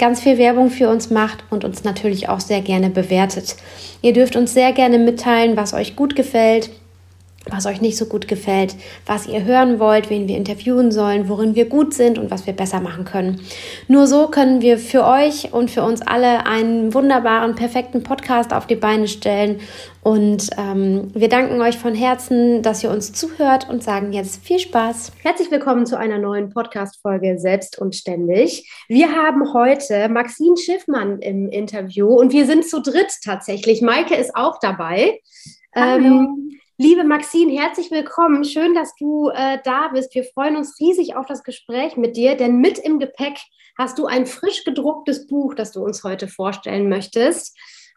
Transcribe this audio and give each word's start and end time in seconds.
ganz 0.00 0.20
viel 0.20 0.38
Werbung 0.38 0.70
für 0.70 0.88
uns 0.88 1.10
macht 1.10 1.44
und 1.50 1.62
uns 1.62 1.84
natürlich 1.84 2.28
auch 2.28 2.40
sehr 2.40 2.62
gerne 2.62 2.90
bewertet. 2.90 3.54
Ihr 4.02 4.12
dürft 4.14 4.34
uns 4.34 4.54
sehr 4.54 4.72
gerne 4.72 4.98
mitteilen, 4.98 5.56
was 5.56 5.74
euch 5.74 5.94
gut 5.94 6.16
gefällt, 6.16 6.70
was 7.50 7.66
euch 7.66 7.80
nicht 7.80 7.96
so 7.96 8.06
gut 8.06 8.28
gefällt, 8.28 8.76
was 9.06 9.26
ihr 9.26 9.44
hören 9.44 9.78
wollt, 9.78 10.10
wen 10.10 10.28
wir 10.28 10.36
interviewen 10.36 10.92
sollen, 10.92 11.28
worin 11.28 11.54
wir 11.54 11.68
gut 11.68 11.94
sind 11.94 12.18
und 12.18 12.30
was 12.30 12.46
wir 12.46 12.52
besser 12.52 12.80
machen 12.80 13.04
können. 13.04 13.40
Nur 13.88 14.06
so 14.06 14.28
können 14.28 14.60
wir 14.62 14.78
für 14.78 15.04
euch 15.04 15.52
und 15.52 15.70
für 15.70 15.82
uns 15.82 16.02
alle 16.02 16.46
einen 16.46 16.94
wunderbaren, 16.94 17.54
perfekten 17.54 18.02
Podcast 18.02 18.52
auf 18.52 18.66
die 18.66 18.76
Beine 18.76 19.08
stellen. 19.08 19.60
Und 20.02 20.48
ähm, 20.56 21.10
wir 21.12 21.28
danken 21.28 21.60
euch 21.60 21.76
von 21.76 21.94
Herzen, 21.94 22.62
dass 22.62 22.82
ihr 22.82 22.90
uns 22.90 23.12
zuhört 23.12 23.68
und 23.68 23.82
sagen 23.82 24.12
jetzt 24.14 24.42
viel 24.42 24.58
Spaß. 24.58 25.12
Herzlich 25.22 25.50
willkommen 25.50 25.84
zu 25.84 25.98
einer 25.98 26.18
neuen 26.18 26.48
Podcast-Folge 26.48 27.38
Selbst 27.38 27.78
und 27.78 27.94
Ständig. 27.94 28.70
Wir 28.88 29.14
haben 29.14 29.52
heute 29.52 30.08
Maxine 30.08 30.56
Schiffmann 30.56 31.18
im 31.18 31.50
Interview 31.50 32.08
und 32.08 32.32
wir 32.32 32.46
sind 32.46 32.66
zu 32.66 32.80
dritt 32.80 33.12
tatsächlich. 33.22 33.82
Maike 33.82 34.14
ist 34.14 34.34
auch 34.34 34.58
dabei. 34.60 35.20
Hallo. 35.74 36.04
Ähm, 36.04 36.59
Liebe 36.82 37.04
Maxine, 37.04 37.60
herzlich 37.60 37.90
willkommen. 37.90 38.42
Schön, 38.42 38.74
dass 38.74 38.94
du 38.94 39.28
äh, 39.28 39.58
da 39.64 39.88
bist. 39.88 40.14
Wir 40.14 40.24
freuen 40.24 40.56
uns 40.56 40.80
riesig 40.80 41.14
auf 41.14 41.26
das 41.26 41.42
Gespräch 41.42 41.98
mit 41.98 42.16
dir, 42.16 42.36
denn 42.36 42.56
mit 42.56 42.78
im 42.78 42.98
Gepäck 42.98 43.36
hast 43.76 43.98
du 43.98 44.06
ein 44.06 44.24
frisch 44.24 44.64
gedrucktes 44.64 45.26
Buch, 45.26 45.54
das 45.54 45.72
du 45.72 45.84
uns 45.84 46.04
heute 46.04 46.26
vorstellen 46.26 46.88
möchtest. 46.88 47.54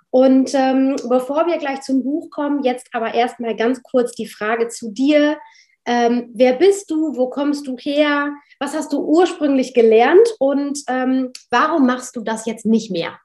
Und 0.09 0.53
ähm, 0.53 0.97
bevor 1.07 1.47
wir 1.47 1.59
gleich 1.59 1.79
zum 1.79 2.03
Buch 2.03 2.29
kommen, 2.29 2.61
jetzt 2.65 2.89
aber 2.91 3.13
erstmal 3.13 3.55
ganz 3.55 3.81
kurz 3.83 4.11
die 4.15 4.27
Frage 4.27 4.67
zu 4.67 4.91
dir. 4.91 5.37
Ähm, 5.85 6.31
wer 6.33 6.51
bist 6.51 6.91
du? 6.91 7.15
Wo 7.15 7.29
kommst 7.29 7.65
du 7.67 7.77
her? 7.77 8.33
Was 8.59 8.75
hast 8.75 8.91
du 8.91 8.99
ursprünglich 8.99 9.73
gelernt? 9.73 10.27
Und 10.39 10.79
ähm, 10.89 11.31
warum 11.49 11.85
machst 11.85 12.17
du 12.17 12.21
das 12.21 12.45
jetzt 12.45 12.65
nicht 12.65 12.91
mehr? 12.91 13.17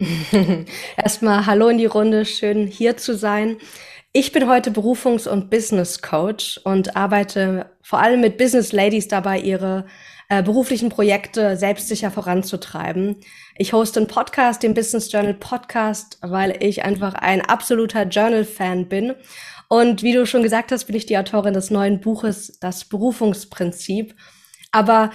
Erstmal 0.96 1.46
Hallo 1.46 1.68
in 1.68 1.78
die 1.78 1.86
Runde, 1.86 2.24
schön 2.24 2.66
hier 2.66 2.96
zu 2.96 3.14
sein. 3.14 3.58
Ich 4.16 4.30
bin 4.30 4.48
heute 4.48 4.70
Berufungs- 4.70 5.26
und 5.26 5.50
Business 5.50 6.00
Coach 6.00 6.60
und 6.62 6.94
arbeite 6.94 7.72
vor 7.82 7.98
allem 7.98 8.20
mit 8.20 8.38
Business 8.38 8.70
Ladies 8.70 9.08
dabei, 9.08 9.40
ihre 9.40 9.86
äh, 10.28 10.40
beruflichen 10.40 10.88
Projekte 10.88 11.56
selbstsicher 11.56 12.12
voranzutreiben. 12.12 13.16
Ich 13.58 13.72
hoste 13.72 13.98
einen 13.98 14.06
Podcast, 14.06 14.62
den 14.62 14.72
Business 14.72 15.10
Journal 15.10 15.34
Podcast, 15.34 16.18
weil 16.20 16.62
ich 16.62 16.84
einfach 16.84 17.14
ein 17.14 17.40
absoluter 17.40 18.04
Journal-Fan 18.04 18.88
bin. 18.88 19.14
Und 19.68 20.04
wie 20.04 20.12
du 20.12 20.26
schon 20.26 20.44
gesagt 20.44 20.70
hast, 20.70 20.84
bin 20.84 20.94
ich 20.94 21.06
die 21.06 21.18
Autorin 21.18 21.54
des 21.54 21.72
neuen 21.72 22.00
Buches 22.00 22.56
Das 22.60 22.84
Berufungsprinzip. 22.84 24.14
Aber 24.70 25.10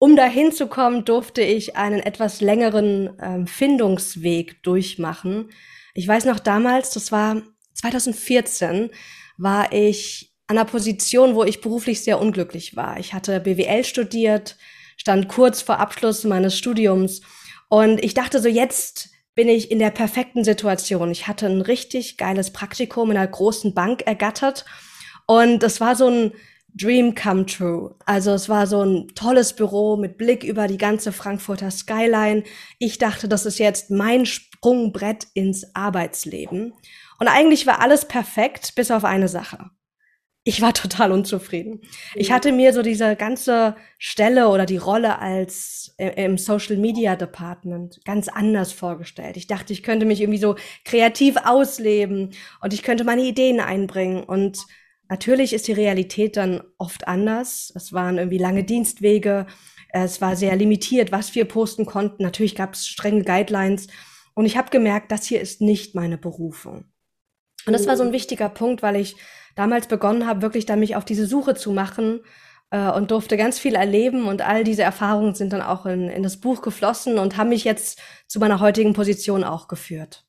um 0.00 0.16
dahin 0.16 0.50
zu 0.50 0.66
kommen, 0.66 1.04
durfte 1.04 1.42
ich 1.42 1.76
einen 1.76 2.00
etwas 2.00 2.40
längeren 2.40 3.10
ähm, 3.22 3.46
Findungsweg 3.46 4.60
durchmachen. 4.64 5.50
Ich 5.94 6.08
weiß 6.08 6.24
noch 6.24 6.40
damals, 6.40 6.90
das 6.90 7.12
war 7.12 7.42
2014 7.80 8.90
war 9.38 9.72
ich 9.72 10.32
an 10.46 10.58
einer 10.58 10.66
Position, 10.66 11.34
wo 11.34 11.44
ich 11.44 11.60
beruflich 11.60 12.02
sehr 12.02 12.20
unglücklich 12.20 12.76
war. 12.76 12.98
Ich 12.98 13.14
hatte 13.14 13.40
BWL 13.40 13.84
studiert, 13.84 14.56
stand 14.96 15.28
kurz 15.28 15.62
vor 15.62 15.78
Abschluss 15.78 16.24
meines 16.24 16.58
Studiums 16.58 17.22
und 17.68 18.02
ich 18.02 18.14
dachte 18.14 18.40
so, 18.40 18.48
jetzt 18.48 19.10
bin 19.34 19.48
ich 19.48 19.70
in 19.70 19.78
der 19.78 19.90
perfekten 19.90 20.44
Situation. 20.44 21.10
Ich 21.10 21.28
hatte 21.28 21.46
ein 21.46 21.60
richtig 21.60 22.16
geiles 22.16 22.52
Praktikum 22.52 23.10
in 23.10 23.16
einer 23.16 23.28
großen 23.28 23.74
Bank 23.74 24.02
ergattert 24.02 24.64
und 25.26 25.62
es 25.62 25.80
war 25.80 25.94
so 25.94 26.08
ein 26.08 26.32
Dream 26.74 27.14
come 27.14 27.46
true. 27.46 27.96
Also 28.06 28.32
es 28.32 28.48
war 28.48 28.66
so 28.66 28.82
ein 28.82 29.08
tolles 29.14 29.54
Büro 29.54 29.96
mit 29.96 30.18
Blick 30.18 30.44
über 30.44 30.66
die 30.68 30.78
ganze 30.78 31.12
Frankfurter 31.12 31.70
Skyline. 31.70 32.44
Ich 32.78 32.98
dachte, 32.98 33.28
das 33.28 33.46
ist 33.46 33.58
jetzt 33.58 33.90
mein 33.90 34.26
Sprungbrett 34.26 35.26
ins 35.34 35.74
Arbeitsleben. 35.74 36.72
Und 37.20 37.28
eigentlich 37.28 37.66
war 37.66 37.80
alles 37.80 38.06
perfekt, 38.06 38.74
bis 38.74 38.90
auf 38.90 39.04
eine 39.04 39.28
Sache. 39.28 39.70
Ich 40.42 40.62
war 40.62 40.72
total 40.74 41.12
unzufrieden. 41.12 41.82
Ich 42.14 42.32
hatte 42.32 42.50
mir 42.50 42.72
so 42.72 42.82
diese 42.82 43.14
ganze 43.14 43.76
Stelle 43.98 44.48
oder 44.48 44.66
die 44.66 44.78
Rolle 44.78 45.18
als 45.18 45.94
äh, 45.98 46.24
im 46.24 46.38
Social 46.38 46.76
Media 46.76 47.16
Department 47.16 48.00
ganz 48.04 48.28
anders 48.28 48.72
vorgestellt. 48.72 49.36
Ich 49.36 49.46
dachte, 49.46 49.72
ich 49.74 49.82
könnte 49.82 50.06
mich 50.06 50.20
irgendwie 50.20 50.40
so 50.40 50.56
kreativ 50.84 51.36
ausleben 51.44 52.30
und 52.62 52.72
ich 52.72 52.82
könnte 52.82 53.04
meine 53.04 53.22
Ideen 53.22 53.60
einbringen. 53.60 54.24
Und 54.24 54.66
natürlich 55.10 55.52
ist 55.52 55.68
die 55.68 55.72
Realität 55.72 56.38
dann 56.38 56.62
oft 56.78 57.06
anders. 57.06 57.70
Es 57.76 57.92
waren 57.92 58.16
irgendwie 58.16 58.38
lange 58.38 58.64
Dienstwege. 58.64 59.46
Es 59.90 60.22
war 60.22 60.36
sehr 60.36 60.56
limitiert, 60.56 61.12
was 61.12 61.34
wir 61.34 61.44
posten 61.44 61.84
konnten. 61.84 62.22
Natürlich 62.22 62.54
gab 62.54 62.72
es 62.72 62.86
strenge 62.86 63.24
Guidelines. 63.24 63.88
Und 64.32 64.46
ich 64.46 64.56
habe 64.56 64.70
gemerkt, 64.70 65.12
das 65.12 65.26
hier 65.26 65.42
ist 65.42 65.60
nicht 65.60 65.94
meine 65.94 66.16
Berufung. 66.16 66.89
Und 67.66 67.72
das 67.72 67.86
war 67.86 67.96
so 67.96 68.02
ein 68.02 68.12
wichtiger 68.12 68.48
Punkt, 68.48 68.82
weil 68.82 68.96
ich 68.96 69.16
damals 69.54 69.86
begonnen 69.86 70.26
habe, 70.26 70.42
wirklich 70.42 70.66
da 70.66 70.76
mich 70.76 70.96
auf 70.96 71.04
diese 71.04 71.26
Suche 71.26 71.54
zu 71.54 71.72
machen 71.72 72.20
äh, 72.70 72.90
und 72.90 73.10
durfte 73.10 73.36
ganz 73.36 73.58
viel 73.58 73.74
erleben. 73.74 74.26
Und 74.26 74.42
all 74.42 74.64
diese 74.64 74.82
Erfahrungen 74.82 75.34
sind 75.34 75.52
dann 75.52 75.62
auch 75.62 75.86
in, 75.86 76.08
in 76.08 76.22
das 76.22 76.38
Buch 76.38 76.62
geflossen 76.62 77.18
und 77.18 77.36
haben 77.36 77.50
mich 77.50 77.64
jetzt 77.64 78.00
zu 78.26 78.38
meiner 78.38 78.60
heutigen 78.60 78.92
Position 78.92 79.44
auch 79.44 79.68
geführt. 79.68 80.24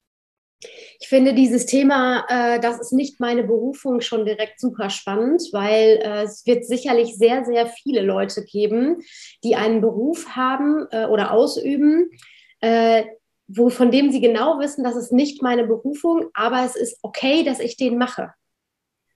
Ich 0.99 1.07
finde 1.07 1.33
dieses 1.33 1.65
Thema, 1.65 2.25
äh, 2.29 2.59
das 2.59 2.79
ist 2.79 2.93
nicht 2.93 3.19
meine 3.19 3.43
Berufung, 3.43 4.01
schon 4.01 4.25
direkt 4.25 4.59
super 4.59 4.89
spannend, 4.89 5.41
weil 5.51 5.99
äh, 6.03 6.23
es 6.23 6.45
wird 6.45 6.65
sicherlich 6.65 7.15
sehr, 7.17 7.45
sehr 7.45 7.65
viele 7.65 8.01
Leute 8.01 8.43
geben, 8.45 9.01
die 9.43 9.55
einen 9.55 9.81
Beruf 9.81 10.35
haben 10.35 10.85
äh, 10.91 11.05
oder 11.05 11.31
ausüben, 11.31 12.11
äh, 12.59 13.05
wo, 13.55 13.69
von 13.69 13.91
dem 13.91 14.11
sie 14.11 14.21
genau 14.21 14.59
wissen, 14.59 14.83
das 14.83 14.95
ist 14.95 15.11
nicht 15.11 15.41
meine 15.41 15.65
Berufung, 15.65 16.27
aber 16.33 16.63
es 16.63 16.75
ist 16.75 16.97
okay, 17.01 17.43
dass 17.43 17.59
ich 17.59 17.77
den 17.77 17.97
mache. 17.97 18.33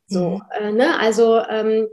So, 0.07 0.38
mhm. 0.38 0.41
äh, 0.51 0.72
ne? 0.72 1.00
Also 1.00 1.40
ähm, 1.40 1.88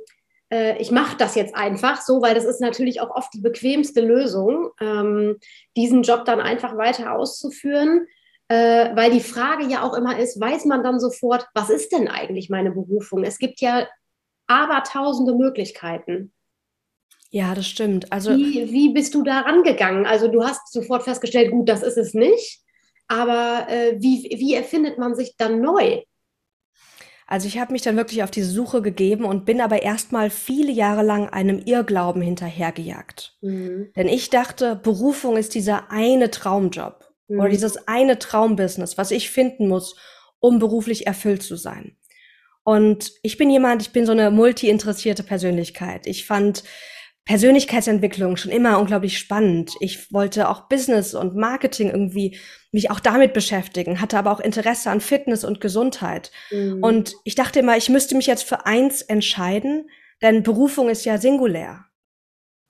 äh, 0.53 0.77
ich 0.79 0.91
mache 0.91 1.17
das 1.17 1.35
jetzt 1.35 1.55
einfach 1.55 2.01
so, 2.03 2.21
weil 2.21 2.35
das 2.35 2.45
ist 2.45 2.61
natürlich 2.61 3.01
auch 3.01 3.11
oft 3.11 3.33
die 3.35 3.41
bequemste 3.41 4.01
Lösung, 4.01 4.71
ähm, 4.81 5.39
diesen 5.77 6.03
Job 6.03 6.25
dann 6.25 6.41
einfach 6.41 6.77
weiter 6.77 7.13
auszuführen. 7.13 8.07
Äh, 8.49 8.95
weil 8.95 9.11
die 9.11 9.21
Frage 9.21 9.65
ja 9.65 9.83
auch 9.83 9.95
immer 9.95 10.19
ist, 10.19 10.39
weiß 10.39 10.67
man 10.67 10.83
dann 10.83 11.01
sofort, 11.01 11.49
was 11.55 11.71
ist 11.71 11.93
denn 11.93 12.09
eigentlich 12.09 12.51
meine 12.51 12.71
Berufung? 12.71 13.25
Es 13.25 13.39
gibt 13.39 13.61
ja 13.61 13.87
aber 14.47 14.83
tausende 14.83 15.35
Möglichkeiten. 15.35 16.35
Ja, 17.33 17.55
das 17.55 17.67
stimmt. 17.67 18.13
Also 18.13 18.37
wie, 18.37 18.71
wie 18.71 18.93
bist 18.93 19.15
du 19.15 19.23
da 19.23 19.41
rangegangen? 19.41 20.05
Also 20.05 20.29
du 20.29 20.45
hast 20.45 20.71
sofort 20.71 21.03
festgestellt, 21.03 21.51
gut, 21.51 21.67
das 21.67 21.83
ist 21.83 21.97
es 21.97 22.13
nicht. 22.13 22.61
Aber 23.09 23.67
äh, 23.71 23.97
wie, 23.99 24.37
wie 24.39 24.55
erfindet 24.55 24.99
man 24.99 25.15
sich 25.15 25.35
dann 25.39 25.63
neu? 25.63 26.03
Also 27.27 27.49
ich 27.49 27.59
habe 27.59 27.73
mich 27.73 27.81
dann 27.81 27.97
wirklich 27.97 28.23
auf 28.23 28.31
diese 28.31 28.51
Suche 28.51 28.83
gegeben 28.83 29.25
und 29.25 29.47
bin 29.47 29.63
aber 29.63 29.81
erstmal 29.81 30.29
viele 30.29 30.71
Jahre 30.73 31.03
lang 31.03 31.31
einem 31.31 31.59
Irrglauben 31.65 32.21
hinterhergejagt. 32.21 33.39
Mhm. 33.41 33.91
Denn 33.97 34.09
ich 34.09 34.29
dachte, 34.29 34.77
Berufung 34.77 35.39
ist 35.39 35.55
dieser 35.55 35.91
eine 35.91 36.31
Traumjob 36.31 37.09
mhm. 37.29 37.41
oder 37.41 37.49
dieses 37.49 37.89
eine 37.89 38.19
Traumbusiness, 38.19 38.99
was 38.99 39.11
ich 39.11 39.31
finden 39.31 39.69
muss, 39.69 39.97
um 40.39 40.59
beruflich 40.59 41.07
erfüllt 41.07 41.43
zu 41.43 41.57
sein. 41.57 41.97
Und 42.63 43.13
ich 43.23 43.39
bin 43.39 43.49
jemand, 43.49 43.81
ich 43.81 43.93
bin 43.93 44.05
so 44.05 44.13
eine 44.13 44.31
multi-interessierte 44.31 45.23
Persönlichkeit. 45.23 46.07
Ich 46.07 46.27
fand 46.27 46.63
Persönlichkeitsentwicklung 47.25 48.37
schon 48.37 48.51
immer 48.51 48.81
unglaublich 48.81 49.17
spannend. 49.17 49.75
Ich 49.81 50.13
wollte 50.13 50.49
auch 50.49 50.69
Business 50.69 51.15
und 51.15 51.37
Marketing 51.37 51.91
irgendwie 51.91 52.37
mich 52.73 52.91
auch 52.91 52.99
damit 52.99 53.33
beschäftigen, 53.33 54.01
hatte 54.01 54.19
aber 54.19 54.33
auch 54.33 54.41
Interesse 54.41 54.91
an 54.91 55.01
Fitness 55.01 55.45
und 55.45 55.61
Gesundheit. 55.61 56.33
Mhm. 56.51 56.83
Und 56.83 57.15
ich 57.25 57.37
dachte 57.37 57.61
immer, 57.61 57.77
ich 57.77 57.89
müsste 57.89 58.17
mich 58.17 58.27
jetzt 58.27 58.43
für 58.43 58.67
eins 58.67 59.03
entscheiden, 59.03 59.89
denn 60.21 60.43
Berufung 60.43 60.89
ist 60.89 61.05
ja 61.05 61.19
singulär. 61.19 61.85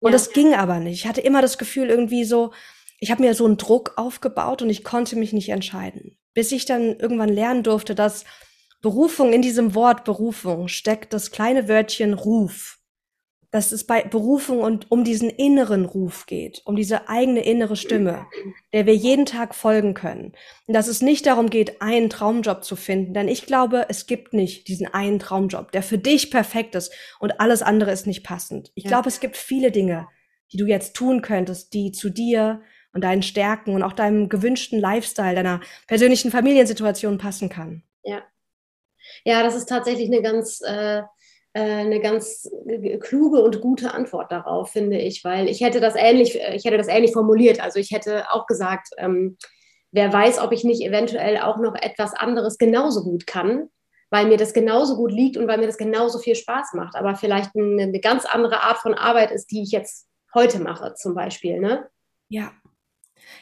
Und 0.01 0.11
ja. 0.11 0.19
das 0.19 0.33
ging 0.33 0.53
aber 0.53 0.81
nicht. 0.81 1.01
Ich 1.01 1.07
hatte 1.07 1.21
immer 1.23 1.41
das 1.41 1.57
Gefühl 1.57 1.89
irgendwie 1.89 2.25
so, 2.25 2.53
ich 2.99 3.11
habe 3.11 3.23
mir 3.23 3.35
so 3.35 3.47
einen 3.47 3.57
Druck 3.57 3.95
aufgebaut 3.97 4.61
und 4.61 4.69
ich 4.69 4.85
konnte 4.85 5.17
mich 5.17 5.33
nicht 5.33 5.49
entscheiden. 5.49 6.19
Bis 6.35 6.53
ich 6.53 6.67
dann 6.67 6.99
irgendwann 6.99 7.31
lernen 7.31 7.63
durfte, 7.63 7.95
dass 7.95 8.25
Berufung 8.83 9.33
in 9.33 9.43
diesem 9.43 9.75
Wort 9.75 10.05
Berufung 10.05 10.69
steckt 10.69 11.13
das 11.15 11.31
kleine 11.31 11.69
Wörtchen 11.69 12.13
Ruf 12.15 12.82
dass 13.53 13.71
es 13.71 13.85
bei 13.85 14.03
Berufung 14.03 14.61
und 14.61 14.91
um 14.91 15.05
diesen 15.05 15.29
inneren 15.29 15.85
Ruf 15.85 16.25
geht, 16.25 16.63
um 16.65 16.75
diese 16.75 17.09
eigene 17.09 17.45
innere 17.45 17.77
Stimme, 17.77 18.27
der 18.73 18.87
wir 18.87 18.97
jeden 18.97 19.27
Tag 19.27 19.55
folgen 19.55 19.93
können. 19.93 20.33
Und 20.67 20.75
dass 20.75 20.89
es 20.89 21.03
nicht 21.03 21.27
darum 21.27 21.51
geht, 21.51 21.83
einen 21.83 22.09
Traumjob 22.09 22.65
zu 22.65 22.77
finden, 22.77 23.13
denn 23.13 23.29
ich 23.29 23.45
glaube, 23.45 23.87
es 23.91 24.07
gibt 24.07 24.33
nicht 24.33 24.69
diesen 24.69 24.87
einen 24.87 25.19
Traumjob, 25.19 25.71
der 25.71 25.83
für 25.83 25.99
dich 25.99 26.31
perfekt 26.31 26.75
ist 26.75 26.95
und 27.21 27.41
alles 27.41 27.61
andere 27.63 27.93
ist 27.93 28.07
nicht 28.07 28.25
passend. 28.25 28.73
Ich 28.75 28.85
ja. 28.85 28.89
glaube, 28.89 29.11
es 29.11 29.21
gibt 29.21 29.37
viele 29.37 29.71
Dinge, 29.71 30.09
die 30.51 30.57
du 30.57 30.65
jetzt 30.65 30.97
tun 30.97 31.21
könntest, 31.21 31.75
die 31.75 31.93
zu 31.93 32.09
dir 32.09 32.63
und 32.95 33.05
deinen 33.05 33.23
Stärken 33.23 33.75
und 33.75 33.83
auch 33.83 33.93
deinem 33.93 34.31
gewünschten 34.31 34.81
Lifestyle, 34.81 35.35
deiner 35.35 35.61
persönlichen 35.87 36.31
Familiensituation 36.31 37.19
passen 37.19 37.51
kann. 37.51 37.83
Ja. 38.03 38.23
Ja, 39.25 39.43
das 39.43 39.57
ist 39.57 39.69
tatsächlich 39.69 40.09
eine 40.09 40.23
ganz 40.23 40.63
äh 40.65 41.03
eine 41.55 42.01
ganz 42.01 42.51
kluge 43.01 43.43
und 43.43 43.61
gute 43.61 43.93
Antwort 43.93 44.33
darauf, 44.33 44.71
finde 44.71 44.99
ich, 44.99 45.23
weil 45.25 45.49
ich 45.49 45.61
hätte 45.61 45.81
das 45.81 45.95
ähnlich, 45.97 46.39
ich 46.55 46.65
hätte 46.65 46.79
das 46.79 46.89
ähnlich 46.89 47.13
formuliert. 47.13 47.61
Also 47.63 47.79
ich 47.79 47.91
hätte 47.91 48.31
auch 48.31 48.47
gesagt, 48.47 48.89
ähm, 48.97 49.37
wer 49.91 50.13
weiß, 50.13 50.39
ob 50.39 50.53
ich 50.53 50.65
nicht 50.65 50.83
eventuell 50.83 51.39
auch 51.39 51.59
noch 51.59 51.75
etwas 51.75 52.15
anderes 52.15 52.57
genauso 52.59 53.05
gut 53.05 53.27
kann, 53.27 53.69
weil 54.11 54.27
mir 54.27 54.39
das 54.39 54.55
genauso 54.55 54.97
gut 54.97 55.13
liegt 55.13 55.37
und 55.37 55.47
weil 55.47 55.59
mir 55.59 55.67
das 55.67 55.77
genauso 55.79 56.19
viel 56.19 56.35
Spaß 56.35 56.73
macht, 56.75 56.97
aber 56.97 57.17
vielleicht 57.17 57.55
eine, 57.55 57.83
eine 57.83 58.01
ganz 58.01 58.25
andere 58.25 58.63
Art 58.63 58.79
von 58.79 58.95
Arbeit 58.95 59.31
ist, 59.31 59.51
die 59.51 59.63
ich 59.63 59.73
jetzt 59.73 60.09
heute 60.35 60.59
mache, 60.59 60.95
zum 60.95 61.15
Beispiel. 61.15 61.61
Ne? 61.61 61.89
Ja, 62.29 62.53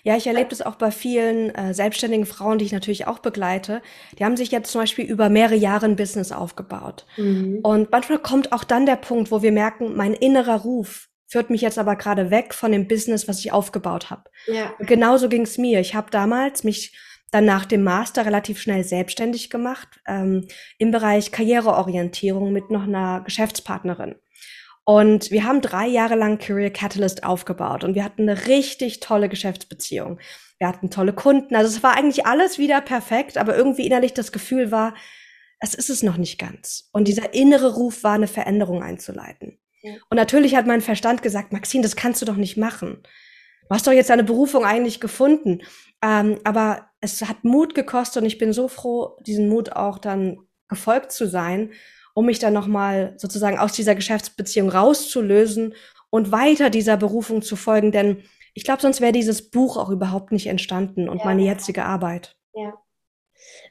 ja, 0.03 0.17
ich 0.17 0.27
erlebe 0.27 0.49
das 0.49 0.63
auch 0.63 0.77
bei 0.77 0.91
vielen 0.91 1.55
äh, 1.55 1.75
selbstständigen 1.75 2.27
Frauen, 2.27 2.59
die 2.59 2.65
ich 2.65 2.73
natürlich 2.73 3.07
auch 3.07 3.19
begleite. 3.19 3.83
Die 4.19 4.25
haben 4.25 4.37
sich 4.37 4.51
jetzt 4.51 4.71
zum 4.71 4.81
Beispiel 4.83 5.05
über 5.05 5.29
mehrere 5.29 5.57
Jahre 5.57 5.87
ein 5.87 5.97
Business 5.97 6.33
aufgebaut. 6.33 7.07
Mhm. 7.17 7.61
Und 7.63 7.91
manchmal 7.91 8.19
kommt 8.19 8.53
auch 8.53 8.65
dann 8.65 8.87
der 8.87 8.97
Punkt, 8.97 9.31
wo 9.31 9.43
wir 9.43 9.53
merken, 9.53 9.97
mein 9.97 10.15
innerer 10.15 10.61
Ruf 10.63 11.09
führt 11.27 11.51
mich 11.51 11.61
jetzt 11.61 11.79
aber 11.79 11.95
gerade 11.97 12.31
weg 12.31 12.55
von 12.55 12.73
dem 12.73 12.89
Business, 12.89 13.29
was 13.29 13.39
ich 13.39 13.53
aufgebaut 13.53 14.11
habe. 14.11 14.25
Ja. 14.47 14.75
Und 14.79 14.89
genauso 14.89 15.29
ging 15.29 15.43
es 15.43 15.59
mir. 15.59 15.81
Ich 15.81 15.95
habe 15.95 16.11
damals 16.11 16.65
mich 16.65 16.97
dann 17.31 17.45
nach 17.45 17.65
dem 17.65 17.85
Master 17.85 18.27
relativ 18.27 18.61
schnell 18.61 18.83
selbstständig 18.83 19.51
gemacht 19.51 20.01
ähm, 20.07 20.49
im 20.79 20.91
Bereich 20.91 21.31
Karriereorientierung 21.31 22.53
mit 22.53 22.71
noch 22.71 22.83
einer 22.83 23.23
Geschäftspartnerin. 23.25 24.17
Und 24.85 25.31
wir 25.31 25.45
haben 25.45 25.61
drei 25.61 25.87
Jahre 25.87 26.15
lang 26.15 26.39
Career 26.39 26.71
Catalyst 26.71 27.25
aufgebaut 27.25 27.85
und 27.85 27.95
wir 27.95 28.05
hatten 28.05 28.29
eine 28.29 28.47
richtig 28.47 29.01
tolle 29.01 29.29
Geschäftsbeziehung. 29.29 30.19
Wir 30.59 30.69
hatten 30.69 30.91
tolle 30.91 31.13
Kunden. 31.13 31.55
Also 31.55 31.75
es 31.75 31.83
war 31.83 31.97
eigentlich 31.97 32.27
alles 32.27 32.59
wieder 32.59 32.81
perfekt, 32.81 33.39
aber 33.39 33.57
irgendwie 33.57 33.87
innerlich 33.87 34.15
das 34.15 34.33
Gefühl 34.33 34.71
war, 34.71 34.95
es 35.61 35.75
ist 35.75 35.91
es 35.91 36.03
noch 36.03 36.17
nicht 36.17 36.39
ganz. 36.39 36.89
Und 36.93 37.07
dieser 37.07 37.35
innere 37.35 37.75
Ruf 37.75 38.03
war, 38.03 38.15
eine 38.15 38.27
Veränderung 38.27 38.83
einzuleiten. 38.83 39.59
Ja. 39.83 39.93
Und 40.09 40.17
natürlich 40.17 40.57
hat 40.57 40.67
mein 40.67 40.81
Verstand 40.81 41.23
gesagt, 41.23 41.53
Maxine, 41.53 41.83
das 41.83 41.97
kannst 41.97 42.21
du 42.21 42.27
doch 42.27 42.37
nicht 42.37 42.57
machen. 42.57 43.03
Du 43.69 43.75
hast 43.75 43.87
doch 43.87 43.93
jetzt 43.93 44.11
deine 44.11 44.25
Berufung 44.25 44.65
eigentlich 44.65 45.01
gefunden. 45.01 45.61
Ähm, 46.03 46.39
aber 46.45 46.91
es 47.01 47.23
hat 47.23 47.45
Mut 47.45 47.75
gekostet 47.75 48.23
und 48.23 48.27
ich 48.27 48.39
bin 48.39 48.53
so 48.53 48.69
froh, 48.69 49.17
diesen 49.27 49.49
Mut 49.49 49.73
auch 49.73 49.99
dann 49.99 50.39
gefolgt 50.69 51.13
zu 51.13 51.27
sein 51.29 51.73
um 52.15 52.27
mich 52.27 52.39
dann 52.39 52.53
nochmal 52.53 53.15
sozusagen 53.17 53.59
aus 53.59 53.73
dieser 53.73 53.95
Geschäftsbeziehung 53.95 54.69
rauszulösen 54.69 55.75
und 56.11 56.33
weiter 56.33 56.71
dieser 56.71 56.97
Berufung 56.97 57.43
zu 57.43 57.57
folgen. 57.57 57.93
Denn 57.93 58.23
ich 58.55 58.65
glaube, 58.65 58.83
sonst 58.83 59.01
wäre 59.01 59.13
dieses 59.13 59.51
Buch 59.51 59.77
auch 59.77 59.91
überhaupt 59.91 60.33
nicht 60.33 60.47
entstanden 60.47 61.09
und 61.09 61.19
ja. 61.19 61.25
meine 61.25 61.43
jetzige 61.43 61.85
Arbeit. 61.85 62.37
Ja. 62.55 62.75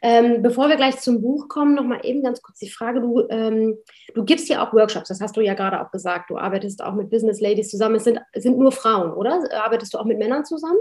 Ähm, 0.01 0.41
bevor 0.41 0.69
wir 0.69 0.77
gleich 0.77 0.99
zum 0.99 1.21
Buch 1.21 1.47
kommen, 1.47 1.75
nochmal 1.75 1.99
eben 2.03 2.23
ganz 2.23 2.41
kurz 2.41 2.59
die 2.59 2.69
Frage. 2.69 3.01
Du, 3.01 3.27
ähm, 3.29 3.77
du 4.15 4.23
gibst 4.23 4.49
ja 4.49 4.65
auch 4.65 4.73
Workshops, 4.73 5.09
das 5.09 5.21
hast 5.21 5.35
du 5.37 5.41
ja 5.41 5.53
gerade 5.53 5.81
auch 5.81 5.91
gesagt. 5.91 6.29
Du 6.29 6.37
arbeitest 6.37 6.81
auch 6.81 6.93
mit 6.93 7.09
Business 7.09 7.41
Ladies 7.41 7.69
zusammen. 7.69 7.95
Es 7.95 8.05
sind, 8.05 8.19
sind 8.33 8.57
nur 8.57 8.71
Frauen, 8.71 9.13
oder? 9.13 9.43
Arbeitest 9.63 9.93
du 9.93 9.97
auch 9.97 10.05
mit 10.05 10.17
Männern 10.17 10.45
zusammen? 10.45 10.79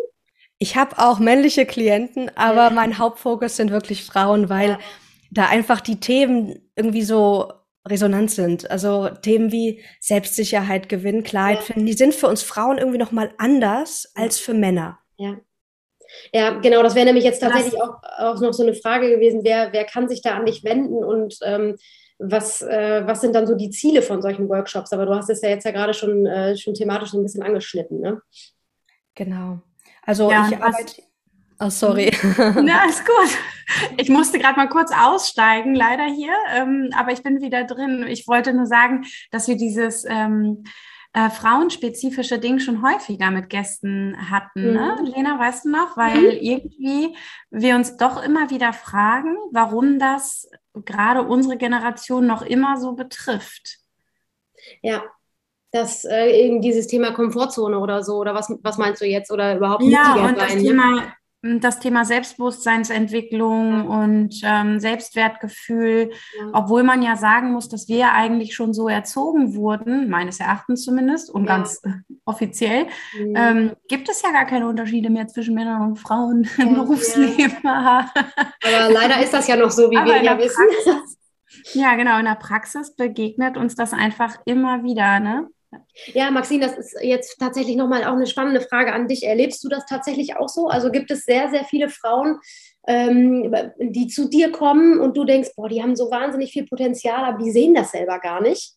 Ich 0.58 0.76
habe 0.76 0.98
auch 0.98 1.18
männliche 1.18 1.66
Klienten, 1.66 2.30
aber 2.36 2.68
ja. 2.68 2.70
mein 2.70 2.98
Hauptfokus 2.98 3.56
sind 3.56 3.70
wirklich 3.70 4.04
Frauen, 4.04 4.48
weil 4.48 4.70
ja 4.70 4.78
da 5.30 5.46
einfach 5.46 5.80
die 5.80 6.00
Themen 6.00 6.70
irgendwie 6.76 7.02
so 7.02 7.52
resonant 7.86 8.30
sind. 8.30 8.70
Also 8.70 9.08
Themen 9.08 9.52
wie 9.52 9.82
Selbstsicherheit, 10.00 10.88
Gewinn, 10.88 11.22
Klarheit 11.22 11.58
ja. 11.58 11.64
finden, 11.64 11.86
die 11.86 11.92
sind 11.94 12.14
für 12.14 12.28
uns 12.28 12.42
Frauen 12.42 12.78
irgendwie 12.78 12.98
noch 12.98 13.12
mal 13.12 13.30
anders 13.38 14.10
als 14.14 14.38
für 14.38 14.54
Männer. 14.54 14.98
Ja. 15.16 15.36
Ja, 16.32 16.58
genau, 16.58 16.82
das 16.82 16.94
wäre 16.94 17.04
nämlich 17.04 17.24
jetzt 17.24 17.40
tatsächlich 17.40 17.80
auch, 17.82 18.02
auch 18.18 18.40
noch 18.40 18.54
so 18.54 18.62
eine 18.62 18.74
Frage 18.74 19.10
gewesen, 19.10 19.40
wer, 19.44 19.72
wer 19.72 19.84
kann 19.84 20.08
sich 20.08 20.22
da 20.22 20.36
an 20.36 20.46
dich 20.46 20.64
wenden 20.64 21.04
und 21.04 21.38
ähm, 21.42 21.76
was, 22.18 22.62
äh, 22.62 23.06
was 23.06 23.20
sind 23.20 23.34
dann 23.34 23.46
so 23.46 23.54
die 23.54 23.70
Ziele 23.70 24.00
von 24.02 24.22
solchen 24.22 24.48
Workshops? 24.48 24.92
Aber 24.92 25.06
du 25.06 25.14
hast 25.14 25.28
es 25.30 25.42
ja 25.42 25.50
jetzt 25.50 25.64
ja 25.64 25.70
gerade 25.70 25.94
schon, 25.94 26.26
äh, 26.26 26.56
schon 26.56 26.74
thematisch 26.74 27.12
ein 27.12 27.22
bisschen 27.22 27.42
angeschnitten, 27.42 28.00
ne? 28.00 28.22
Genau. 29.14 29.60
Also 30.02 30.30
ja, 30.30 30.48
ich 30.50 30.56
arbeite. 30.56 31.02
Oh, 31.60 31.70
sorry. 31.70 32.12
Ja, 32.36 32.84
ist 32.88 33.04
gut. 33.04 33.38
Ich 33.96 34.08
musste 34.08 34.38
gerade 34.38 34.56
mal 34.56 34.68
kurz 34.68 34.90
aussteigen, 34.92 35.74
leider 35.74 36.04
hier, 36.04 36.32
ähm, 36.54 36.90
aber 36.96 37.12
ich 37.12 37.22
bin 37.22 37.42
wieder 37.42 37.64
drin. 37.64 38.06
Ich 38.08 38.26
wollte 38.26 38.54
nur 38.54 38.66
sagen, 38.66 39.04
dass 39.30 39.48
wir 39.48 39.56
dieses 39.56 40.04
ähm, 40.08 40.64
äh, 41.12 41.30
frauenspezifische 41.30 42.38
Ding 42.38 42.60
schon 42.60 42.82
häufiger 42.82 43.30
mit 43.30 43.50
Gästen 43.50 44.30
hatten. 44.30 44.72
Ne? 44.72 44.96
Mhm. 44.98 45.04
Ne? 45.04 45.12
Lena, 45.16 45.38
weißt 45.38 45.64
du 45.64 45.70
noch? 45.70 45.96
Weil 45.96 46.18
mhm. 46.18 46.38
irgendwie 46.40 47.16
wir 47.50 47.74
uns 47.74 47.96
doch 47.96 48.22
immer 48.22 48.50
wieder 48.50 48.72
fragen, 48.72 49.36
warum 49.52 49.98
das 49.98 50.48
gerade 50.74 51.22
unsere 51.22 51.56
Generation 51.56 52.26
noch 52.26 52.42
immer 52.42 52.78
so 52.78 52.92
betrifft. 52.92 53.78
Ja, 54.82 55.02
das 55.72 56.04
äh, 56.04 56.30
eben 56.30 56.60
dieses 56.60 56.86
Thema 56.86 57.12
Komfortzone 57.12 57.78
oder 57.78 58.02
so, 58.02 58.16
oder 58.16 58.34
was, 58.34 58.50
was 58.62 58.78
meinst 58.78 59.00
du 59.02 59.06
jetzt? 59.06 59.30
Oder 59.30 59.56
überhaupt 59.56 59.82
nicht? 59.82 59.92
Ja, 59.92 60.14
und 60.14 60.38
das 60.38 60.54
Thema, 60.54 61.12
das 61.60 61.80
Thema 61.80 62.04
Selbstbewusstseinsentwicklung 62.04 63.86
und 63.86 64.40
ähm, 64.42 64.80
Selbstwertgefühl, 64.80 66.10
ja. 66.38 66.50
obwohl 66.52 66.82
man 66.82 67.02
ja 67.02 67.16
sagen 67.16 67.52
muss, 67.52 67.68
dass 67.68 67.88
wir 67.88 68.12
eigentlich 68.12 68.54
schon 68.54 68.74
so 68.74 68.88
erzogen 68.88 69.54
wurden, 69.54 70.08
meines 70.08 70.40
Erachtens 70.40 70.84
zumindest 70.84 71.30
und 71.30 71.46
ja. 71.46 71.56
ganz 71.56 71.82
offiziell, 72.24 72.86
mhm. 73.18 73.34
ähm, 73.36 73.72
gibt 73.88 74.08
es 74.08 74.22
ja 74.22 74.30
gar 74.30 74.46
keine 74.46 74.68
Unterschiede 74.68 75.10
mehr 75.10 75.28
zwischen 75.28 75.54
Männern 75.54 75.82
und 75.82 75.96
Frauen 75.96 76.48
ja, 76.58 76.64
im 76.64 76.74
Berufsleben. 76.74 77.56
Aber 77.64 78.92
leider 78.92 79.22
ist 79.22 79.32
das 79.32 79.46
ja 79.48 79.56
noch 79.56 79.70
so, 79.70 79.90
wie 79.90 79.96
Aber 79.96 80.06
wir 80.06 80.22
ja 80.22 80.38
wissen. 80.38 80.64
Praxis, 80.84 81.18
ja, 81.72 81.94
genau, 81.96 82.18
in 82.18 82.24
der 82.24 82.34
Praxis 82.34 82.94
begegnet 82.94 83.56
uns 83.56 83.74
das 83.74 83.92
einfach 83.92 84.36
immer 84.44 84.82
wieder, 84.82 85.20
ne? 85.20 85.48
Ja, 86.14 86.30
Maxine, 86.30 86.66
das 86.66 86.76
ist 86.78 86.96
jetzt 87.02 87.38
tatsächlich 87.38 87.76
nochmal 87.76 88.04
auch 88.04 88.12
eine 88.12 88.26
spannende 88.26 88.60
Frage 88.60 88.92
an 88.92 89.08
dich. 89.08 89.24
Erlebst 89.24 89.62
du 89.64 89.68
das 89.68 89.86
tatsächlich 89.86 90.36
auch 90.36 90.48
so? 90.48 90.68
Also 90.68 90.90
gibt 90.90 91.10
es 91.10 91.24
sehr, 91.24 91.50
sehr 91.50 91.64
viele 91.64 91.88
Frauen, 91.88 92.38
ähm, 92.86 93.54
die 93.78 94.08
zu 94.08 94.28
dir 94.28 94.52
kommen 94.52 95.00
und 95.00 95.16
du 95.16 95.24
denkst, 95.24 95.50
boah, 95.56 95.68
die 95.68 95.82
haben 95.82 95.96
so 95.96 96.10
wahnsinnig 96.10 96.52
viel 96.52 96.66
Potenzial, 96.66 97.24
aber 97.24 97.42
die 97.42 97.50
sehen 97.50 97.74
das 97.74 97.92
selber 97.92 98.18
gar 98.18 98.40
nicht? 98.40 98.74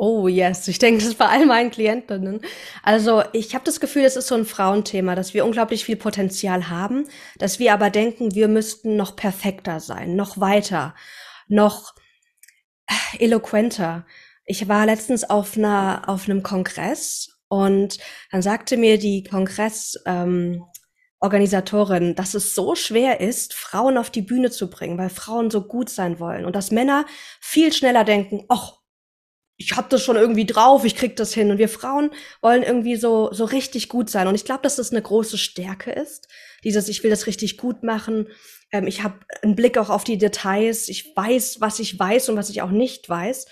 Oh 0.00 0.28
yes, 0.28 0.68
ich 0.68 0.78
denke, 0.78 1.00
das 1.00 1.08
ist 1.08 1.18
bei 1.18 1.26
all 1.26 1.44
meinen 1.44 1.72
Klientinnen. 1.72 2.40
Also 2.84 3.24
ich 3.32 3.56
habe 3.56 3.64
das 3.64 3.80
Gefühl, 3.80 4.04
es 4.04 4.14
ist 4.14 4.28
so 4.28 4.36
ein 4.36 4.44
Frauenthema, 4.44 5.16
dass 5.16 5.34
wir 5.34 5.44
unglaublich 5.44 5.84
viel 5.84 5.96
Potenzial 5.96 6.68
haben, 6.70 7.08
dass 7.38 7.58
wir 7.58 7.72
aber 7.72 7.90
denken, 7.90 8.32
wir 8.36 8.46
müssten 8.46 8.94
noch 8.94 9.16
perfekter 9.16 9.80
sein, 9.80 10.14
noch 10.14 10.38
weiter, 10.38 10.94
noch 11.48 11.94
eloquenter. 13.18 14.06
Ich 14.50 14.66
war 14.66 14.86
letztens 14.86 15.28
auf 15.28 15.58
einer 15.58 16.04
auf 16.06 16.24
einem 16.24 16.42
Kongress 16.42 17.38
und 17.48 17.98
dann 18.32 18.40
sagte 18.40 18.78
mir 18.78 18.98
die 18.98 19.22
Kongress 19.22 20.00
ähm, 20.06 20.64
Organisatorin, 21.20 22.14
dass 22.14 22.32
es 22.32 22.54
so 22.54 22.74
schwer 22.74 23.20
ist, 23.20 23.52
Frauen 23.52 23.98
auf 23.98 24.08
die 24.08 24.22
Bühne 24.22 24.50
zu 24.50 24.70
bringen, 24.70 24.96
weil 24.96 25.10
Frauen 25.10 25.50
so 25.50 25.60
gut 25.68 25.90
sein 25.90 26.18
wollen 26.18 26.46
und 26.46 26.56
dass 26.56 26.70
Männer 26.70 27.04
viel 27.42 27.74
schneller 27.74 28.04
denken, 28.04 28.46
ach, 28.48 28.78
ich 29.58 29.76
hab 29.76 29.90
das 29.90 30.02
schon 30.02 30.16
irgendwie 30.16 30.46
drauf, 30.46 30.82
ich 30.86 30.96
krieg 30.96 31.16
das 31.16 31.34
hin. 31.34 31.50
Und 31.50 31.58
wir 31.58 31.68
Frauen 31.68 32.10
wollen 32.40 32.62
irgendwie 32.62 32.96
so 32.96 33.30
so 33.32 33.44
richtig 33.44 33.90
gut 33.90 34.08
sein. 34.08 34.28
Und 34.28 34.34
ich 34.34 34.46
glaube, 34.46 34.62
dass 34.62 34.76
das 34.76 34.92
eine 34.92 35.02
große 35.02 35.36
Stärke 35.36 35.90
ist, 35.90 36.26
dieses 36.64 36.88
ich 36.88 37.02
will 37.02 37.10
das 37.10 37.26
richtig 37.26 37.58
gut 37.58 37.82
machen, 37.82 38.28
ähm, 38.72 38.86
ich 38.86 39.02
habe 39.02 39.18
einen 39.42 39.56
Blick 39.56 39.76
auch 39.76 39.90
auf 39.90 40.04
die 40.04 40.16
Details, 40.16 40.88
ich 40.88 41.14
weiß, 41.14 41.60
was 41.60 41.80
ich 41.80 41.98
weiß 41.98 42.30
und 42.30 42.36
was 42.36 42.48
ich 42.48 42.62
auch 42.62 42.70
nicht 42.70 43.10
weiß 43.10 43.44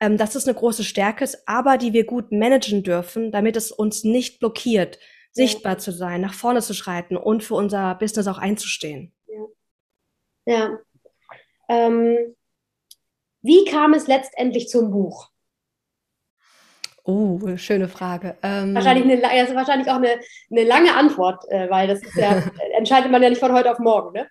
ähm, 0.00 0.16
dass 0.16 0.34
es 0.34 0.46
eine 0.46 0.56
große 0.56 0.84
Stärke 0.84 1.24
ist, 1.24 1.46
aber 1.46 1.78
die 1.78 1.92
wir 1.92 2.04
gut 2.04 2.32
managen 2.32 2.82
dürfen, 2.82 3.30
damit 3.30 3.56
es 3.56 3.70
uns 3.70 4.02
nicht 4.02 4.40
blockiert, 4.40 4.96
ja. 4.96 5.00
sichtbar 5.32 5.78
zu 5.78 5.92
sein, 5.92 6.20
nach 6.20 6.34
vorne 6.34 6.62
zu 6.62 6.74
schreiten 6.74 7.16
und 7.16 7.44
für 7.44 7.54
unser 7.54 7.94
Business 7.94 8.26
auch 8.26 8.38
einzustehen. 8.38 9.12
Ja. 10.46 10.54
ja. 10.56 10.78
Ähm, 11.68 12.34
wie 13.42 13.64
kam 13.64 13.94
es 13.94 14.06
letztendlich 14.06 14.68
zum 14.68 14.90
Buch? 14.90 15.30
Oh, 17.04 17.56
schöne 17.56 17.88
Frage. 17.88 18.36
Ähm, 18.42 18.74
wahrscheinlich, 18.74 19.04
eine, 19.04 19.20
das 19.20 19.48
ist 19.48 19.54
wahrscheinlich 19.54 19.88
auch 19.88 19.96
eine, 19.96 20.20
eine 20.50 20.64
lange 20.64 20.94
Antwort, 20.94 21.44
äh, 21.48 21.70
weil 21.70 21.88
das 21.88 22.02
ist 22.02 22.14
ja, 22.14 22.42
entscheidet 22.76 23.10
man 23.10 23.22
ja 23.22 23.30
nicht 23.30 23.40
von 23.40 23.52
heute 23.52 23.70
auf 23.72 23.78
morgen, 23.78 24.12
ne? 24.12 24.28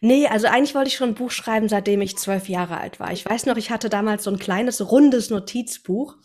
Nee, 0.00 0.26
also 0.26 0.46
eigentlich 0.46 0.74
wollte 0.74 0.88
ich 0.88 0.96
schon 0.96 1.10
ein 1.10 1.14
Buch 1.14 1.30
schreiben, 1.30 1.68
seitdem 1.68 2.00
ich 2.00 2.16
zwölf 2.16 2.48
Jahre 2.48 2.78
alt 2.78 3.00
war. 3.00 3.12
Ich 3.12 3.24
weiß 3.24 3.46
noch, 3.46 3.56
ich 3.56 3.70
hatte 3.70 3.88
damals 3.88 4.24
so 4.24 4.30
ein 4.30 4.38
kleines, 4.38 4.90
rundes 4.90 5.30
Notizbuch 5.30 6.16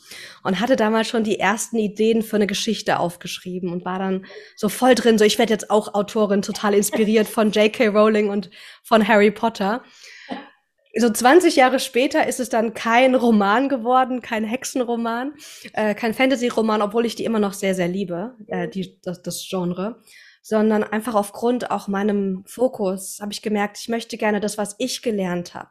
und 0.44 0.60
hatte 0.60 0.76
damals 0.76 1.08
schon 1.08 1.24
die 1.24 1.40
ersten 1.40 1.78
Ideen 1.78 2.22
für 2.22 2.36
eine 2.36 2.48
Geschichte 2.48 3.00
aufgeschrieben 3.00 3.72
und 3.72 3.86
war 3.86 4.00
dann 4.00 4.26
so 4.56 4.70
voll 4.70 4.96
drin, 4.96 5.18
so 5.18 5.26
ich 5.26 5.40
werde 5.40 5.54
jetzt 5.54 5.72
auch 5.72 5.94
Autorin, 5.94 6.42
total 6.42 6.74
inspiriert 6.74 7.28
von 7.28 7.52
J.K. 7.52 7.88
Rowling 7.88 8.30
und 8.30 8.50
von 8.84 9.08
Harry 9.08 9.32
Potter 9.32 9.84
so 10.96 11.10
20 11.10 11.56
Jahre 11.56 11.80
später 11.80 12.28
ist 12.28 12.40
es 12.40 12.50
dann 12.50 12.74
kein 12.74 13.16
Roman 13.16 13.70
geworden, 13.70 14.22
kein 14.22 14.44
Hexenroman, 14.44 15.34
äh, 15.74 15.96
kein 15.96 16.14
Fantasy-Roman, 16.14 16.82
obwohl 16.82 17.06
ich 17.06 17.16
die 17.16 17.26
immer 17.26 17.40
noch 17.40 17.54
sehr, 17.54 17.76
sehr 17.76 17.88
liebe, 17.88 18.36
äh, 18.48 18.68
die, 18.68 19.00
das, 19.02 19.22
das 19.22 19.46
Genre, 19.50 20.02
sondern 20.42 20.84
einfach 20.84 21.16
aufgrund 21.16 21.72
auch 21.72 21.88
meinem 21.88 22.44
Fokus 22.46 23.20
habe 23.22 23.32
ich 23.32 23.42
gemerkt, 23.42 23.78
ich 23.80 23.90
möchte 23.90 24.18
gerne 24.18 24.40
das, 24.40 24.58
was 24.58 24.76
ich 24.80 25.02
gelernt 25.02 25.54
habe 25.54 25.70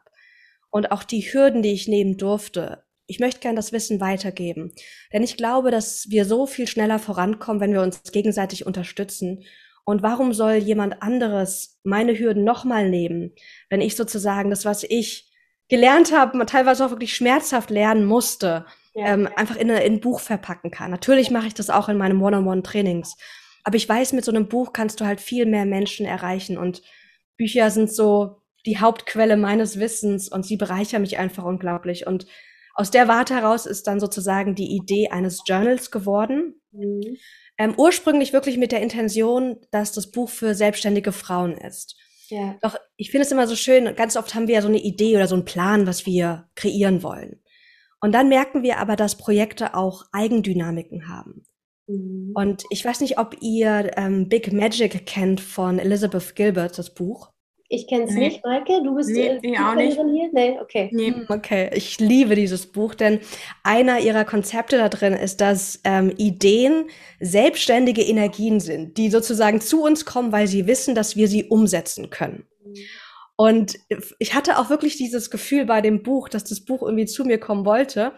und 0.69 0.91
auch 0.91 1.03
die 1.03 1.21
Hürden, 1.21 1.61
die 1.61 1.73
ich 1.73 1.87
nehmen 1.87 2.17
durfte. 2.17 2.83
Ich 3.07 3.19
möchte 3.19 3.41
gerne 3.41 3.57
das 3.57 3.73
Wissen 3.73 3.99
weitergeben, 3.99 4.73
denn 5.11 5.23
ich 5.23 5.35
glaube, 5.35 5.71
dass 5.71 6.09
wir 6.09 6.25
so 6.25 6.45
viel 6.45 6.67
schneller 6.67 6.99
vorankommen, 6.99 7.59
wenn 7.59 7.73
wir 7.73 7.81
uns 7.81 8.01
gegenseitig 8.11 8.65
unterstützen 8.65 9.43
und 9.83 10.03
warum 10.03 10.33
soll 10.33 10.53
jemand 10.53 11.01
anderes 11.01 11.79
meine 11.83 12.17
Hürden 12.17 12.43
nochmal 12.43 12.89
nehmen, 12.89 13.33
wenn 13.69 13.81
ich 13.81 13.95
sozusagen 13.95 14.49
das, 14.49 14.63
was 14.63 14.83
ich 14.83 15.31
gelernt 15.67 16.13
habe, 16.15 16.45
teilweise 16.45 16.85
auch 16.85 16.91
wirklich 16.91 17.15
schmerzhaft 17.15 17.69
lernen 17.69 18.05
musste, 18.05 18.65
ja. 18.93 19.07
ähm, 19.07 19.27
einfach 19.35 19.55
in, 19.55 19.69
in 19.69 19.75
ein 19.75 20.01
Buch 20.01 20.19
verpacken 20.19 20.69
kann. 20.69 20.91
Natürlich 20.91 21.31
mache 21.31 21.47
ich 21.47 21.53
das 21.53 21.69
auch 21.69 21.89
in 21.89 21.97
meinem 21.97 22.21
One-on-One-Trainings. 22.21 23.15
Aber 23.63 23.75
ich 23.75 23.87
weiß, 23.87 24.13
mit 24.13 24.25
so 24.25 24.31
einem 24.31 24.47
Buch 24.47 24.73
kannst 24.73 24.99
du 24.99 25.05
halt 25.05 25.21
viel 25.21 25.45
mehr 25.45 25.65
Menschen 25.65 26.05
erreichen 26.05 26.57
und 26.57 26.81
Bücher 27.37 27.71
sind 27.71 27.91
so 27.91 28.41
die 28.65 28.79
Hauptquelle 28.79 29.37
meines 29.37 29.79
Wissens 29.79 30.29
und 30.29 30.45
sie 30.45 30.57
bereichern 30.57 31.01
mich 31.01 31.17
einfach 31.17 31.43
unglaublich. 31.43 32.05
Und 32.05 32.27
aus 32.75 32.91
der 32.91 33.07
Warte 33.07 33.35
heraus 33.35 33.65
ist 33.65 33.87
dann 33.87 33.99
sozusagen 33.99 34.55
die 34.55 34.75
Idee 34.75 35.09
eines 35.09 35.41
Journals 35.45 35.91
geworden. 35.91 36.61
Mhm. 36.71 37.17
Ähm, 37.57 37.73
ursprünglich 37.77 38.33
wirklich 38.33 38.57
mit 38.57 38.71
der 38.71 38.81
Intention, 38.81 39.57
dass 39.71 39.91
das 39.91 40.11
Buch 40.11 40.29
für 40.29 40.55
selbstständige 40.55 41.11
Frauen 41.11 41.57
ist. 41.57 41.95
Ja. 42.29 42.55
Doch 42.61 42.77
ich 42.95 43.11
finde 43.11 43.25
es 43.25 43.31
immer 43.31 43.47
so 43.47 43.55
schön, 43.55 43.93
ganz 43.95 44.15
oft 44.15 44.33
haben 44.33 44.47
wir 44.47 44.55
ja 44.55 44.61
so 44.61 44.69
eine 44.69 44.81
Idee 44.81 45.15
oder 45.15 45.27
so 45.27 45.35
einen 45.35 45.45
Plan, 45.45 45.85
was 45.85 46.05
wir 46.05 46.49
kreieren 46.55 47.03
wollen. 47.03 47.41
Und 47.99 48.13
dann 48.13 48.29
merken 48.29 48.63
wir 48.63 48.79
aber, 48.79 48.95
dass 48.95 49.17
Projekte 49.17 49.75
auch 49.75 50.05
Eigendynamiken 50.11 51.07
haben. 51.07 51.43
Mhm. 51.91 52.31
Und 52.33 52.63
ich 52.69 52.83
weiß 52.83 53.01
nicht, 53.01 53.17
ob 53.17 53.37
ihr 53.41 53.91
ähm, 53.97 54.29
Big 54.29 54.51
Magic 54.53 55.05
kennt 55.05 55.41
von 55.41 55.79
Elizabeth 55.79 56.35
Gilbert, 56.35 56.77
das 56.77 56.93
Buch. 56.93 57.31
Ich 57.73 57.87
kenne 57.87 58.03
es 58.03 58.11
nee. 58.11 58.27
nicht, 58.27 58.43
Maike. 58.43 58.83
Du 58.83 58.95
bist 58.95 59.09
nee, 59.09 59.27
äh, 59.27 59.39
ich 59.41 59.57
auch 59.57 59.75
nicht. 59.75 59.93
hier? 59.93 60.29
Nee, 60.33 60.57
okay. 60.61 60.89
Nee. 60.91 61.11
Hm, 61.11 61.25
okay, 61.29 61.69
ich 61.73 61.99
liebe 62.01 62.35
dieses 62.35 62.65
Buch, 62.65 62.95
denn 62.95 63.21
einer 63.63 63.99
ihrer 63.99 64.25
Konzepte 64.25 64.77
da 64.77 64.89
drin 64.89 65.13
ist, 65.13 65.39
dass 65.39 65.79
ähm, 65.85 66.11
Ideen 66.17 66.89
selbstständige 67.21 68.01
Energien 68.01 68.59
sind, 68.59 68.97
die 68.97 69.09
sozusagen 69.09 69.61
zu 69.61 69.83
uns 69.83 70.03
kommen, 70.03 70.33
weil 70.33 70.47
sie 70.47 70.67
wissen, 70.67 70.95
dass 70.95 71.15
wir 71.15 71.29
sie 71.29 71.45
umsetzen 71.45 72.09
können. 72.09 72.45
Mhm. 72.65 72.75
Und 73.37 73.79
ich 74.19 74.35
hatte 74.35 74.59
auch 74.59 74.69
wirklich 74.69 74.97
dieses 74.97 75.31
Gefühl 75.31 75.65
bei 75.65 75.81
dem 75.81 76.03
Buch, 76.03 76.29
dass 76.29 76.43
das 76.43 76.63
Buch 76.63 76.83
irgendwie 76.83 77.05
zu 77.05 77.23
mir 77.23 77.39
kommen 77.39 77.65
wollte, 77.65 78.11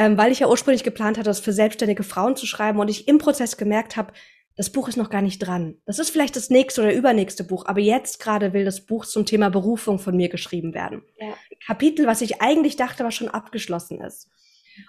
ähm, 0.00 0.16
weil 0.16 0.32
ich 0.32 0.38
ja 0.38 0.48
ursprünglich 0.48 0.82
geplant 0.82 1.18
hatte, 1.18 1.28
das 1.28 1.40
für 1.40 1.52
selbstständige 1.52 2.04
Frauen 2.04 2.34
zu 2.34 2.46
schreiben 2.46 2.78
und 2.80 2.88
ich 2.88 3.06
im 3.06 3.18
Prozess 3.18 3.58
gemerkt 3.58 3.98
habe, 3.98 4.14
das 4.56 4.70
Buch 4.70 4.88
ist 4.88 4.96
noch 4.96 5.10
gar 5.10 5.20
nicht 5.20 5.40
dran. 5.40 5.76
Das 5.84 5.98
ist 5.98 6.08
vielleicht 6.08 6.36
das 6.36 6.48
nächste 6.48 6.80
oder 6.80 6.94
übernächste 6.94 7.44
Buch, 7.44 7.66
aber 7.66 7.80
jetzt 7.80 8.18
gerade 8.18 8.54
will 8.54 8.64
das 8.64 8.86
Buch 8.86 9.04
zum 9.04 9.26
Thema 9.26 9.50
Berufung 9.50 9.98
von 9.98 10.16
mir 10.16 10.30
geschrieben 10.30 10.72
werden. 10.72 11.02
Ja. 11.18 11.34
Kapitel, 11.66 12.06
was 12.06 12.22
ich 12.22 12.40
eigentlich 12.40 12.76
dachte, 12.76 13.04
was 13.04 13.14
schon 13.14 13.28
abgeschlossen 13.28 14.00
ist. 14.00 14.30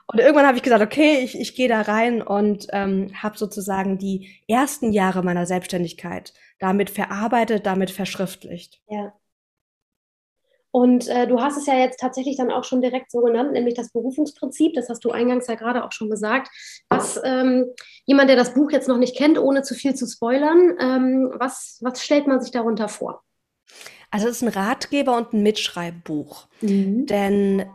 Und 0.07 0.19
irgendwann 0.19 0.47
habe 0.47 0.55
ich 0.55 0.63
gesagt, 0.63 0.81
okay, 0.81 1.19
ich, 1.21 1.37
ich 1.37 1.55
gehe 1.55 1.67
da 1.67 1.81
rein 1.81 2.21
und 2.21 2.67
ähm, 2.71 3.11
habe 3.21 3.37
sozusagen 3.37 3.97
die 3.97 4.29
ersten 4.47 4.93
Jahre 4.93 5.23
meiner 5.23 5.45
Selbstständigkeit 5.45 6.33
damit 6.57 6.89
verarbeitet, 6.89 7.65
damit 7.65 7.91
verschriftlicht. 7.91 8.79
Ja. 8.87 9.11
Und 10.71 11.07
äh, 11.09 11.27
du 11.27 11.41
hast 11.41 11.57
es 11.57 11.65
ja 11.65 11.75
jetzt 11.75 11.99
tatsächlich 11.99 12.37
dann 12.37 12.49
auch 12.49 12.63
schon 12.63 12.81
direkt 12.81 13.11
so 13.11 13.21
genannt, 13.21 13.51
nämlich 13.51 13.73
das 13.73 13.91
Berufungsprinzip. 13.91 14.73
Das 14.73 14.87
hast 14.87 15.03
du 15.03 15.11
eingangs 15.11 15.47
ja 15.47 15.55
gerade 15.55 15.83
auch 15.83 15.91
schon 15.91 16.09
gesagt. 16.09 16.49
Was 16.89 17.19
ähm, 17.23 17.67
jemand, 18.05 18.29
der 18.29 18.37
das 18.37 18.53
Buch 18.53 18.71
jetzt 18.71 18.87
noch 18.87 18.97
nicht 18.97 19.17
kennt, 19.17 19.37
ohne 19.37 19.63
zu 19.63 19.75
viel 19.75 19.95
zu 19.95 20.07
spoilern, 20.07 20.77
ähm, 20.79 21.31
was, 21.35 21.77
was 21.81 22.01
stellt 22.01 22.27
man 22.27 22.41
sich 22.41 22.51
darunter 22.51 22.87
vor? 22.87 23.21
Also 24.11 24.27
es 24.27 24.37
ist 24.37 24.43
ein 24.43 24.47
Ratgeber 24.49 25.17
und 25.17 25.33
ein 25.33 25.43
Mitschreibbuch. 25.43 26.47
Mhm. 26.61 27.05
Denn 27.05 27.65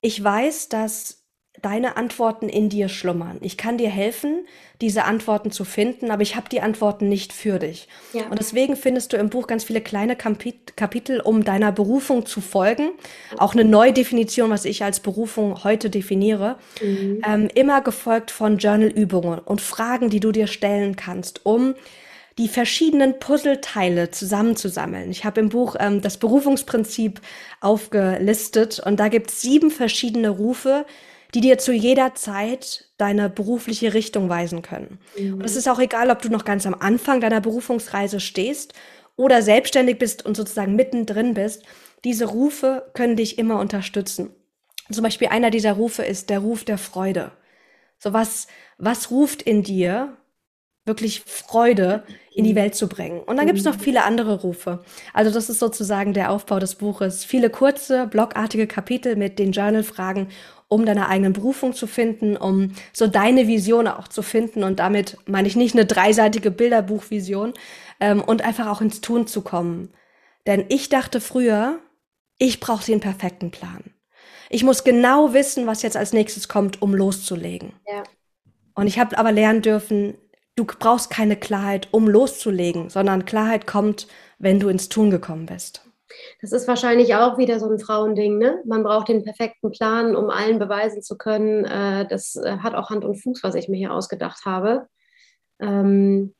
ich 0.00 0.22
weiß, 0.22 0.68
dass 0.68 1.23
deine 1.64 1.96
Antworten 1.96 2.48
in 2.48 2.68
dir 2.68 2.88
schlummern. 2.88 3.38
Ich 3.40 3.56
kann 3.56 3.78
dir 3.78 3.88
helfen, 3.88 4.46
diese 4.80 5.04
Antworten 5.04 5.50
zu 5.50 5.64
finden, 5.64 6.10
aber 6.10 6.22
ich 6.22 6.36
habe 6.36 6.48
die 6.50 6.60
Antworten 6.60 7.08
nicht 7.08 7.32
für 7.32 7.58
dich. 7.58 7.88
Ja. 8.12 8.26
Und 8.28 8.38
deswegen 8.38 8.76
findest 8.76 9.12
du 9.12 9.16
im 9.16 9.30
Buch 9.30 9.46
ganz 9.46 9.64
viele 9.64 9.80
kleine 9.80 10.14
Kapit 10.16 10.76
Kapitel, 10.76 11.20
um 11.20 11.44
deiner 11.44 11.72
Berufung 11.72 12.26
zu 12.26 12.40
folgen. 12.40 12.90
Auch 13.38 13.54
eine 13.54 13.64
Neudefinition, 13.64 14.50
was 14.50 14.64
ich 14.64 14.82
als 14.82 15.00
Berufung 15.00 15.64
heute 15.64 15.88
definiere. 15.88 16.56
Mhm. 16.82 17.22
Ähm, 17.26 17.48
immer 17.54 17.80
gefolgt 17.80 18.30
von 18.30 18.58
Journalübungen 18.58 19.38
und 19.38 19.60
Fragen, 19.60 20.10
die 20.10 20.20
du 20.20 20.32
dir 20.32 20.48
stellen 20.48 20.96
kannst, 20.96 21.46
um 21.46 21.74
die 22.38 22.48
verschiedenen 22.48 23.18
Puzzleteile 23.20 24.10
zusammenzusammeln. 24.10 25.10
Ich 25.10 25.24
habe 25.24 25.40
im 25.40 25.48
Buch 25.48 25.76
ähm, 25.78 26.00
das 26.00 26.16
Berufungsprinzip 26.16 27.20
aufgelistet 27.60 28.80
und 28.84 28.98
da 28.98 29.08
gibt 29.08 29.30
es 29.30 29.40
sieben 29.40 29.70
verschiedene 29.70 30.30
Rufe, 30.30 30.84
die 31.34 31.40
dir 31.40 31.58
zu 31.58 31.72
jeder 31.72 32.14
Zeit 32.14 32.88
deine 32.96 33.28
berufliche 33.28 33.92
Richtung 33.92 34.28
weisen 34.28 34.62
können. 34.62 34.98
Mhm. 35.18 35.34
Und 35.34 35.44
es 35.44 35.56
ist 35.56 35.68
auch 35.68 35.80
egal, 35.80 36.10
ob 36.10 36.22
du 36.22 36.28
noch 36.28 36.44
ganz 36.44 36.64
am 36.66 36.74
Anfang 36.74 37.20
deiner 37.20 37.40
Berufungsreise 37.40 38.20
stehst 38.20 38.72
oder 39.16 39.42
selbstständig 39.42 39.98
bist 39.98 40.24
und 40.24 40.36
sozusagen 40.36 40.76
mittendrin 40.76 41.34
bist. 41.34 41.64
Diese 42.04 42.26
Rufe 42.26 42.90
können 42.94 43.16
dich 43.16 43.38
immer 43.38 43.58
unterstützen. 43.58 44.30
Zum 44.90 45.02
Beispiel 45.02 45.28
einer 45.28 45.50
dieser 45.50 45.72
Rufe 45.72 46.04
ist 46.04 46.30
der 46.30 46.38
Ruf 46.38 46.64
der 46.64 46.78
Freude. 46.78 47.32
So 47.98 48.12
was, 48.12 48.46
was 48.78 49.10
ruft 49.10 49.42
in 49.42 49.62
dir 49.62 50.16
wirklich 50.86 51.22
Freude 51.22 52.04
in 52.34 52.44
die 52.44 52.52
mhm. 52.52 52.56
Welt 52.56 52.74
zu 52.74 52.88
bringen. 52.88 53.20
Und 53.20 53.36
dann 53.36 53.46
gibt 53.46 53.58
es 53.58 53.64
noch 53.64 53.76
mhm. 53.76 53.80
viele 53.80 54.04
andere 54.04 54.42
Rufe. 54.42 54.84
Also 55.14 55.30
das 55.30 55.48
ist 55.48 55.58
sozusagen 55.58 56.12
der 56.12 56.30
Aufbau 56.30 56.58
des 56.58 56.74
Buches. 56.74 57.24
Viele 57.24 57.48
kurze, 57.48 58.06
blogartige 58.06 58.66
Kapitel 58.66 59.16
mit 59.16 59.38
den 59.38 59.52
Journal-Fragen 59.52 60.28
um 60.74 60.84
deine 60.84 61.08
eigenen 61.08 61.32
Berufung 61.32 61.72
zu 61.72 61.86
finden, 61.86 62.36
um 62.36 62.72
so 62.92 63.06
deine 63.06 63.46
Vision 63.46 63.86
auch 63.86 64.08
zu 64.08 64.22
finden. 64.22 64.64
Und 64.64 64.80
damit 64.80 65.16
meine 65.26 65.46
ich 65.46 65.54
nicht 65.54 65.74
eine 65.74 65.86
dreiseitige 65.86 66.50
Bilderbuchvision 66.50 67.54
ähm, 68.00 68.20
und 68.20 68.42
einfach 68.42 68.66
auch 68.66 68.80
ins 68.80 69.00
Tun 69.00 69.28
zu 69.28 69.42
kommen. 69.42 69.90
Denn 70.48 70.64
ich 70.68 70.88
dachte 70.88 71.20
früher, 71.20 71.78
ich 72.38 72.58
brauche 72.58 72.84
den 72.84 73.00
perfekten 73.00 73.52
Plan. 73.52 73.84
Ich 74.50 74.64
muss 74.64 74.82
genau 74.82 75.32
wissen, 75.32 75.66
was 75.68 75.82
jetzt 75.82 75.96
als 75.96 76.12
nächstes 76.12 76.48
kommt, 76.48 76.82
um 76.82 76.92
loszulegen. 76.92 77.72
Ja. 77.86 78.02
Und 78.74 78.88
ich 78.88 78.98
habe 78.98 79.16
aber 79.16 79.30
lernen 79.30 79.62
dürfen, 79.62 80.14
du 80.56 80.64
brauchst 80.64 81.08
keine 81.08 81.36
Klarheit, 81.36 81.88
um 81.92 82.08
loszulegen, 82.08 82.90
sondern 82.90 83.24
Klarheit 83.24 83.66
kommt, 83.68 84.08
wenn 84.38 84.58
du 84.58 84.68
ins 84.68 84.88
Tun 84.88 85.10
gekommen 85.10 85.46
bist. 85.46 85.88
Das 86.40 86.52
ist 86.52 86.68
wahrscheinlich 86.68 87.14
auch 87.14 87.38
wieder 87.38 87.58
so 87.58 87.70
ein 87.70 87.78
Frauending. 87.78 88.38
Ne? 88.38 88.62
Man 88.64 88.82
braucht 88.82 89.08
den 89.08 89.22
perfekten 89.24 89.70
Plan, 89.70 90.14
um 90.16 90.30
allen 90.30 90.58
beweisen 90.58 91.02
zu 91.02 91.16
können. 91.16 91.64
Äh, 91.64 92.06
das 92.06 92.36
äh, 92.36 92.58
hat 92.58 92.74
auch 92.74 92.90
Hand 92.90 93.04
und 93.04 93.16
Fuß, 93.16 93.42
was 93.42 93.54
ich 93.54 93.68
mir 93.68 93.76
hier 93.76 93.92
ausgedacht 93.92 94.44
habe. 94.44 94.86
Ähm, 95.60 96.34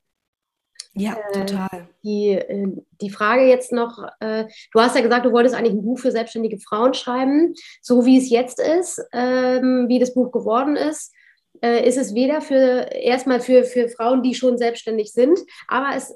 ja, 0.95 1.16
äh, 1.33 1.45
total. 1.45 1.88
Die, 2.02 2.31
äh, 2.31 2.69
die 3.00 3.11
Frage 3.11 3.45
jetzt 3.45 3.73
noch, 3.73 4.07
du 4.21 4.81
hast 4.81 4.95
ja 4.95 5.02
gesagt, 5.02 5.26
du 5.26 5.33
wolltest 5.33 5.54
eigentlich 5.54 5.75
ein 5.75 5.85
Buch 5.85 5.99
für 5.99 6.12
selbstständige 6.12 6.59
Frauen 6.59 6.95
schreiben. 6.95 7.54
So 7.83 8.07
wie 8.07 8.19
es 8.19 8.31
jetzt 8.31 8.61
ist, 8.61 9.02
ähm, 9.12 9.87
wie 9.88 9.99
das 9.99 10.14
Buch 10.14 10.31
geworden 10.31 10.76
ist, 10.76 11.12
ist 11.61 11.97
es 11.97 12.14
weder 12.14 12.40
für 12.40 12.90
erstmal 12.93 13.40
für, 13.40 13.62
für 13.62 13.88
Frauen, 13.88 14.23
die 14.23 14.35
schon 14.35 14.59
selbstständig 14.59 15.12
sind, 15.12 15.38
aber 15.69 15.97
es 15.97 16.14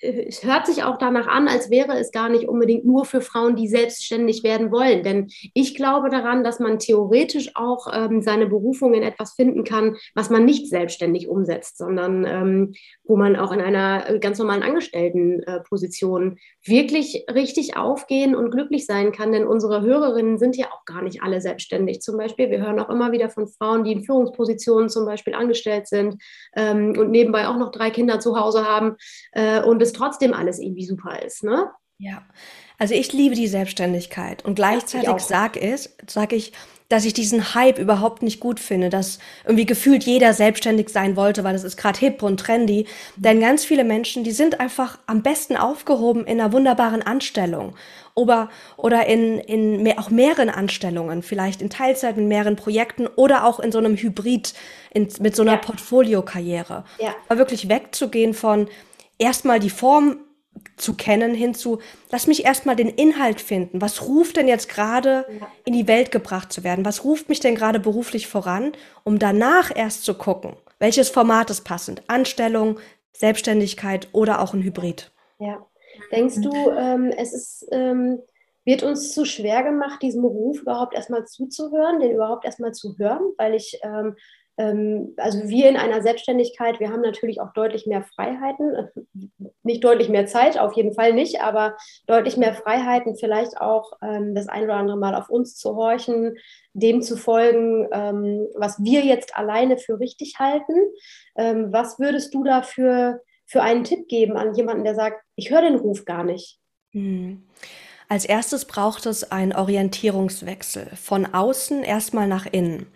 es 0.00 0.44
hört 0.44 0.66
sich 0.66 0.82
auch 0.82 0.98
danach 0.98 1.26
an, 1.26 1.48
als 1.48 1.70
wäre 1.70 1.98
es 1.98 2.10
gar 2.10 2.28
nicht 2.28 2.48
unbedingt 2.48 2.84
nur 2.84 3.04
für 3.04 3.20
Frauen, 3.20 3.56
die 3.56 3.68
selbstständig 3.68 4.42
werden 4.42 4.72
wollen. 4.72 5.02
Denn 5.02 5.28
ich 5.54 5.74
glaube 5.74 6.10
daran, 6.10 6.44
dass 6.44 6.58
man 6.60 6.78
theoretisch 6.78 7.50
auch 7.54 7.86
ähm, 7.92 8.22
seine 8.22 8.46
Berufung 8.46 8.94
in 8.94 9.02
etwas 9.02 9.34
finden 9.34 9.64
kann, 9.64 9.96
was 10.14 10.30
man 10.30 10.44
nicht 10.44 10.68
selbstständig 10.68 11.28
umsetzt, 11.28 11.78
sondern 11.78 12.24
ähm, 12.26 12.72
wo 13.04 13.16
man 13.16 13.36
auch 13.36 13.52
in 13.52 13.60
einer 13.60 14.08
äh, 14.08 14.18
ganz 14.18 14.38
normalen 14.38 14.62
Angestelltenposition 14.62 16.36
äh, 16.36 16.68
wirklich 16.68 17.24
richtig 17.32 17.76
aufgehen 17.76 18.34
und 18.34 18.50
glücklich 18.50 18.86
sein 18.86 19.12
kann. 19.12 19.32
Denn 19.32 19.46
unsere 19.46 19.82
Hörerinnen 19.82 20.38
sind 20.38 20.56
ja 20.56 20.66
auch 20.72 20.84
gar 20.84 21.02
nicht 21.02 21.22
alle 21.22 21.40
selbstständig. 21.40 22.00
Zum 22.00 22.16
Beispiel, 22.16 22.50
wir 22.50 22.60
hören 22.60 22.80
auch 22.80 22.90
immer 22.90 23.12
wieder 23.12 23.30
von 23.30 23.46
Frauen, 23.46 23.84
die 23.84 23.92
in 23.92 24.02
Führungspositionen 24.02 24.88
zum 24.88 25.06
Beispiel 25.06 25.34
angestellt 25.34 25.86
sind 25.86 26.22
ähm, 26.56 26.94
und 26.98 27.10
nebenbei 27.10 27.46
auch 27.48 27.56
noch 27.56 27.70
drei 27.70 27.90
Kinder 27.90 28.20
zu 28.20 28.38
Hause 28.38 28.64
haben 28.66 28.96
äh, 29.32 29.62
und 29.62 29.83
es 29.84 29.92
trotzdem 29.92 30.34
alles 30.34 30.58
irgendwie 30.58 30.84
super 30.84 31.22
ist. 31.22 31.44
Ne? 31.44 31.70
Ja, 31.98 32.22
also 32.78 32.94
ich 32.94 33.12
liebe 33.12 33.34
die 33.34 33.46
Selbstständigkeit 33.46 34.44
und 34.44 34.56
gleichzeitig 34.56 35.20
sage 35.20 35.60
ich, 35.60 35.90
sag 36.08 36.32
ich, 36.32 36.52
dass 36.88 37.04
ich 37.04 37.14
diesen 37.14 37.54
Hype 37.54 37.78
überhaupt 37.78 38.22
nicht 38.22 38.40
gut 38.40 38.60
finde, 38.60 38.90
dass 38.90 39.18
irgendwie 39.44 39.64
gefühlt 39.64 40.04
jeder 40.04 40.34
selbstständig 40.34 40.90
sein 40.90 41.16
wollte, 41.16 41.42
weil 41.42 41.54
das 41.54 41.64
ist 41.64 41.76
gerade 41.76 41.98
hip 41.98 42.22
und 42.22 42.38
trendy. 42.38 42.86
Denn 43.16 43.40
ganz 43.40 43.64
viele 43.64 43.84
Menschen, 43.84 44.22
die 44.22 44.32
sind 44.32 44.60
einfach 44.60 44.98
am 45.06 45.22
besten 45.22 45.56
aufgehoben 45.56 46.26
in 46.26 46.40
einer 46.40 46.52
wunderbaren 46.52 47.00
Anstellung 47.00 47.74
oder, 48.14 48.50
oder 48.76 49.06
in, 49.06 49.38
in 49.38 49.82
mehr, 49.82 49.98
auch 49.98 50.10
mehreren 50.10 50.50
Anstellungen, 50.50 51.22
vielleicht 51.22 51.62
in 51.62 51.70
Teilzeit 51.70 52.16
mit 52.16 52.26
mehreren 52.26 52.56
Projekten 52.56 53.06
oder 53.06 53.46
auch 53.46 53.60
in 53.60 53.72
so 53.72 53.78
einem 53.78 53.96
Hybrid, 53.96 54.52
in, 54.92 55.08
mit 55.20 55.34
so 55.34 55.42
einer 55.42 55.52
ja. 55.52 55.58
Portfoliokarriere. 55.58 56.84
Ja. 56.98 57.14
Aber 57.28 57.38
wirklich 57.38 57.68
wegzugehen 57.68 58.34
von 58.34 58.68
erstmal 59.18 59.60
die 59.60 59.70
Form 59.70 60.18
zu 60.76 60.94
kennen, 60.94 61.34
hinzu, 61.34 61.80
lass 62.10 62.26
mich 62.26 62.44
erstmal 62.44 62.76
den 62.76 62.88
Inhalt 62.88 63.40
finden. 63.40 63.80
Was 63.80 64.06
ruft 64.06 64.36
denn 64.36 64.48
jetzt 64.48 64.68
gerade 64.68 65.26
ja. 65.40 65.46
in 65.64 65.72
die 65.72 65.88
Welt 65.88 66.10
gebracht 66.10 66.52
zu 66.52 66.64
werden? 66.64 66.84
Was 66.84 67.04
ruft 67.04 67.28
mich 67.28 67.40
denn 67.40 67.54
gerade 67.54 67.80
beruflich 67.80 68.26
voran, 68.26 68.72
um 69.02 69.18
danach 69.18 69.74
erst 69.74 70.04
zu 70.04 70.14
gucken, 70.14 70.56
welches 70.78 71.10
Format 71.10 71.50
ist 71.50 71.62
passend? 71.62 72.02
Anstellung, 72.08 72.78
Selbstständigkeit 73.12 74.08
oder 74.12 74.40
auch 74.40 74.54
ein 74.54 74.62
Hybrid? 74.62 75.12
Ja. 75.38 75.64
Denkst 76.10 76.40
du, 76.40 76.50
ähm, 76.70 77.12
es 77.16 77.32
ist, 77.32 77.68
ähm, 77.70 78.20
wird 78.64 78.82
uns 78.82 79.12
zu 79.12 79.24
schwer 79.24 79.62
gemacht, 79.62 80.02
diesem 80.02 80.24
Ruf 80.24 80.60
überhaupt 80.60 80.94
erstmal 80.94 81.24
zuzuhören, 81.26 82.00
den 82.00 82.12
überhaupt 82.12 82.44
erstmal 82.44 82.72
zu 82.72 82.96
hören? 82.98 83.32
Weil 83.36 83.54
ich 83.54 83.78
ähm, 83.82 84.16
also 84.56 85.48
wir 85.48 85.68
in 85.68 85.76
einer 85.76 86.02
Selbstständigkeit, 86.02 86.80
wir 86.80 86.90
haben 86.90 87.00
natürlich 87.00 87.40
auch 87.40 87.52
deutlich 87.52 87.86
mehr 87.86 88.04
Freiheiten, 88.14 88.88
nicht 89.62 89.82
deutlich 89.82 90.08
mehr 90.08 90.26
Zeit, 90.26 90.58
auf 90.58 90.74
jeden 90.74 90.94
Fall 90.94 91.12
nicht, 91.12 91.40
aber 91.40 91.76
deutlich 92.06 92.36
mehr 92.36 92.54
Freiheiten, 92.54 93.16
vielleicht 93.16 93.60
auch 93.60 93.92
ähm, 94.02 94.34
das 94.34 94.48
ein 94.48 94.64
oder 94.64 94.74
andere 94.74 94.96
Mal 94.96 95.14
auf 95.14 95.28
uns 95.28 95.56
zu 95.56 95.74
horchen, 95.74 96.36
dem 96.72 97.02
zu 97.02 97.16
folgen, 97.16 97.88
ähm, 97.92 98.46
was 98.54 98.82
wir 98.82 99.00
jetzt 99.04 99.36
alleine 99.36 99.78
für 99.78 99.98
richtig 99.98 100.38
halten. 100.38 100.74
was 101.36 101.98
würdest 101.98 102.32
du 102.32 102.44
dafür 102.44 103.20
für 103.46 103.62
einen 103.62 103.84
Tipp 103.84 104.08
geben 104.08 104.36
an 104.36 104.54
jemanden, 104.54 104.84
der 104.84 104.94
sagt, 104.94 105.20
ich 105.36 105.50
höre 105.50 105.62
den 105.62 105.76
Ruf 105.76 106.04
gar 106.04 106.22
nicht? 106.22 106.60
Hm. 106.92 107.42
Als 108.08 108.24
erstes 108.24 108.66
braucht 108.66 109.06
es 109.06 109.30
einen 109.32 109.52
Orientierungswechsel 109.52 110.86
von 110.94 111.26
außen 111.26 111.82
erstmal 111.82 112.28
nach 112.28 112.46
innen. 112.46 112.86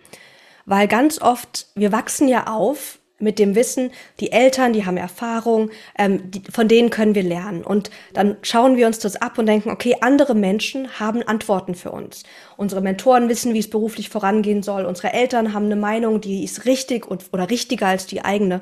Weil 0.69 0.87
ganz 0.87 1.19
oft, 1.23 1.67
wir 1.75 1.93
wachsen 1.93 2.29
ja 2.29 2.47
auf 2.47 2.99
mit 3.19 3.39
dem 3.39 3.55
Wissen, 3.55 3.91
die 4.21 4.33
Eltern, 4.33 4.75
die 4.75 4.85
haben 4.85 4.99
Erfahrung, 4.99 5.71
ähm, 5.99 6.31
die, 6.31 6.43
von 6.53 6.69
denen 6.69 6.91
können 6.91 7.15
wir 7.15 7.23
lernen. 7.23 7.65
Und 7.65 7.91
dann 8.13 8.37
schauen 8.43 8.77
wir 8.77 8.87
uns 8.87 8.99
das 8.99 9.17
ab 9.17 9.39
und 9.39 9.47
denken, 9.47 9.71
okay, 9.71 9.97
andere 10.03 10.35
Menschen 10.35 11.01
haben 11.01 11.23
Antworten 11.23 11.75
für 11.75 11.91
uns. 11.91 12.23
Unsere 12.59 12.83
Mentoren 12.83 13.31
wissen, 13.31 13.55
wie 13.55 13.59
es 13.61 13.71
beruflich 13.71 14.11
vorangehen 14.11 14.63
soll. 14.63 14.85
Unsere 14.85 15.15
Eltern 15.15 15.55
haben 15.55 15.65
eine 15.65 15.77
Meinung, 15.77 16.21
die 16.21 16.45
ist 16.45 16.67
richtig 16.67 17.11
und, 17.11 17.25
oder 17.33 17.49
richtiger 17.49 17.87
als 17.87 18.07
die 18.07 18.23
eigene. 18.23 18.61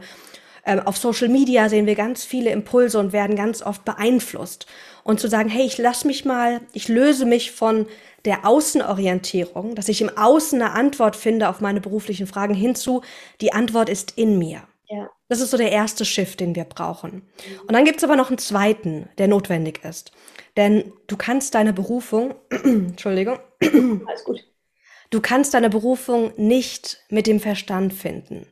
Ähm, 0.66 0.80
auf 0.80 0.98
Social 0.98 1.28
Media 1.28 1.68
sehen 1.68 1.86
wir 1.86 1.94
ganz 1.94 2.24
viele 2.24 2.50
Impulse 2.50 2.98
und 2.98 3.12
werden 3.12 3.36
ganz 3.36 3.62
oft 3.62 3.84
beeinflusst. 3.84 4.66
Und 5.04 5.20
zu 5.20 5.28
sagen, 5.28 5.48
hey, 5.48 5.64
ich 5.64 5.78
lass 5.78 6.04
mich 6.04 6.24
mal, 6.24 6.60
ich 6.72 6.88
löse 6.88 7.24
mich 7.24 7.52
von 7.52 7.86
der 8.24 8.44
Außenorientierung, 8.44 9.76
dass 9.76 9.88
ich 9.88 10.02
im 10.02 10.10
Außen 10.10 10.60
eine 10.60 10.72
Antwort 10.72 11.14
finde 11.14 11.48
auf 11.48 11.60
meine 11.60 11.80
beruflichen 11.80 12.26
Fragen 12.26 12.54
hinzu, 12.54 13.02
die 13.40 13.52
Antwort 13.52 13.88
ist 13.88 14.18
in 14.18 14.38
mir. 14.38 14.62
Ja. 14.88 15.08
Das 15.28 15.40
ist 15.40 15.52
so 15.52 15.56
der 15.56 15.70
erste 15.70 16.04
Shift, 16.04 16.40
den 16.40 16.56
wir 16.56 16.64
brauchen. 16.64 17.22
Und 17.62 17.72
dann 17.72 17.84
gibt 17.84 17.98
es 17.98 18.04
aber 18.04 18.16
noch 18.16 18.28
einen 18.28 18.38
zweiten, 18.38 19.08
der 19.18 19.28
notwendig 19.28 19.84
ist. 19.84 20.10
Denn 20.56 20.92
du 21.06 21.16
kannst 21.16 21.54
deine 21.54 21.72
Berufung, 21.72 22.34
Entschuldigung, 22.50 23.38
alles 23.60 24.24
gut. 24.24 24.44
Du 25.10 25.20
kannst 25.20 25.54
deine 25.54 25.70
Berufung 25.70 26.32
nicht 26.36 26.98
mit 27.10 27.28
dem 27.28 27.38
Verstand 27.38 27.92
finden. 27.92 28.48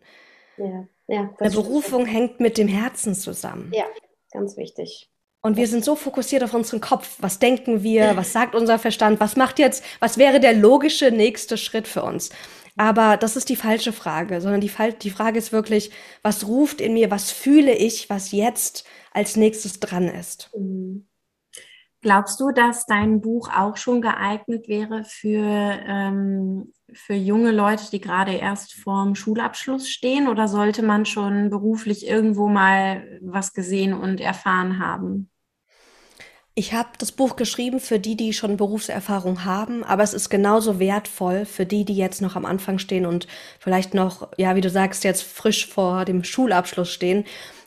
Ja, 0.57 0.87
ja. 1.07 1.31
Eine 1.38 1.51
Berufung 1.51 2.07
hängt 2.07 2.40
mit 2.40 2.59
dem 2.59 2.69
Herzen 2.69 3.14
zusammen. 3.14 3.71
Ja, 3.75 3.85
ganz 4.33 4.57
wichtig. 4.57 5.11
Und 5.43 5.59
wir 5.59 5.69
sind 5.69 5.85
so 5.85 5.95
fokussiert 5.95 6.43
auf 6.43 6.55
unseren 6.55 6.81
Kopf. 6.81 7.17
Was 7.21 7.38
denken 7.38 7.83
wir? 7.83 8.12
Was 8.17 8.33
sagt 8.33 8.55
unser 8.55 8.79
Verstand? 8.79 9.21
Was 9.21 9.37
macht 9.37 9.59
jetzt, 9.59 9.85
was 10.01 10.17
wäre 10.17 10.40
der 10.40 10.55
logische 10.55 11.11
nächste 11.11 11.59
Schritt 11.59 11.87
für 11.87 12.03
uns? 12.03 12.31
Aber 12.77 13.17
das 13.17 13.37
ist 13.37 13.51
die 13.51 13.57
falsche 13.57 13.93
Frage, 13.93 14.40
sondern 14.40 14.61
die, 14.61 14.73
die 15.03 15.11
Frage 15.11 15.38
ist 15.38 15.53
wirklich, 15.53 15.93
was 16.23 16.49
ruft 16.49 16.81
in 16.81 16.95
mir, 16.95 17.11
was 17.11 17.31
fühle 17.31 17.75
ich, 17.75 18.11
was 18.11 18.33
jetzt 18.33 18.85
als 19.12 19.37
nächstes 19.37 19.79
dran 19.79 20.09
ist? 20.09 20.51
Mhm. 20.57 21.07
Glaubst 22.01 22.38
du, 22.40 22.51
dass 22.51 22.85
dein 22.85 23.21
Buch 23.21 23.49
auch 23.49 23.77
schon 23.77 24.03
geeignet 24.03 24.69
wäre 24.69 25.05
für, 25.05 25.43
ähm, 25.87 26.73
für 26.94 27.14
junge 27.14 27.52
Leute, 27.52 27.85
die 27.90 28.00
gerade 28.00 28.33
erst 28.33 28.74
vorm 28.74 29.14
Schulabschluss 29.14 29.88
stehen? 29.88 30.28
Oder 30.28 30.48
sollte 30.48 30.83
man 30.83 31.07
schon 31.07 31.50
beruflich 31.50 32.07
irgendwo 32.07 32.48
mal 32.48 33.20
was 33.22 33.52
gesehen 33.52 33.92
und 33.92 34.20
erfahren 34.20 34.78
haben? 34.78 35.30
Ich 36.57 36.72
habe 36.72 36.90
das 36.98 37.11
Buch 37.11 37.35
geschrieben 37.35 37.80
für 37.80 37.98
die, 37.98 38.16
die 38.16 38.33
schon 38.33 38.57
Berufserfahrung 38.57 39.44
haben, 39.44 39.83
aber 39.83 40.04
es 40.04 40.14
ist 40.14 40.30
genauso 40.30 40.78
wertvoll 40.78 41.46
für 41.46 41.66
die, 41.66 41.85
die 41.85 41.96
jetzt 41.96 42.22
noch 42.22 42.37
am 42.37 42.44
Anfang 42.44 42.78
stehen 42.78 43.07
und 43.07 43.26
vielleicht 43.59 43.92
noch, 43.92 44.28
ja, 44.37 44.54
wie 44.54 44.61
du 44.61 44.70
sagst, 44.70 45.02
jetzt 45.02 45.24
frisch 45.24 45.66
vor 45.66 46.04
dem 46.04 46.22
Schulabschluss 46.22 46.90
stehen. 46.92 47.24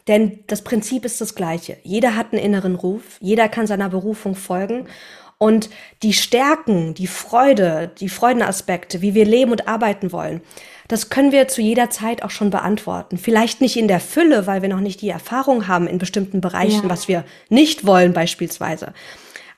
Denn 0.08 0.40
das 0.48 0.64
Prinzip 0.64 1.04
ist 1.04 1.20
das 1.20 1.36
gleiche. 1.36 1.78
Jeder 1.84 2.16
hat 2.16 2.32
einen 2.32 2.42
inneren 2.42 2.76
Ruf, 2.76 3.18
jeder 3.20 3.50
kann 3.50 3.68
seiner 3.68 3.90
Berufung 3.90 4.36
folgen 4.36 4.88
und 5.38 5.70
die 6.04 6.14
Stärken, 6.14 6.94
die 6.94 7.08
Freude, 7.08 7.92
die 8.00 8.10
Freudenaspekte, 8.10 9.02
wie 9.02 9.14
wir 9.14 9.26
leben 9.26 9.52
und 9.52 9.68
arbeiten 9.68 10.12
wollen, 10.12 10.42
das 10.88 11.10
können 11.10 11.32
wir 11.32 11.48
zu 11.48 11.62
jeder 11.62 11.90
Zeit 11.90 12.24
auch 12.24 12.30
schon 12.30 12.50
beantworten. 12.50 13.18
Vielleicht 13.18 13.60
nicht 13.62 13.78
in 13.78 13.88
der 13.88 14.00
Fülle, 14.00 14.48
weil 14.48 14.62
wir 14.62 14.70
noch 14.70 14.80
nicht 14.80 15.02
die 15.02 15.10
Erfahrung 15.10 15.68
haben 15.68 15.88
in 15.88 15.98
bestimmten 15.98 16.40
Bereichen, 16.40 16.84
ja. 16.84 16.90
was 16.90 17.08
wir 17.08 17.26
nicht 17.50 17.86
wollen 17.86 18.14
beispielsweise. 18.14 18.94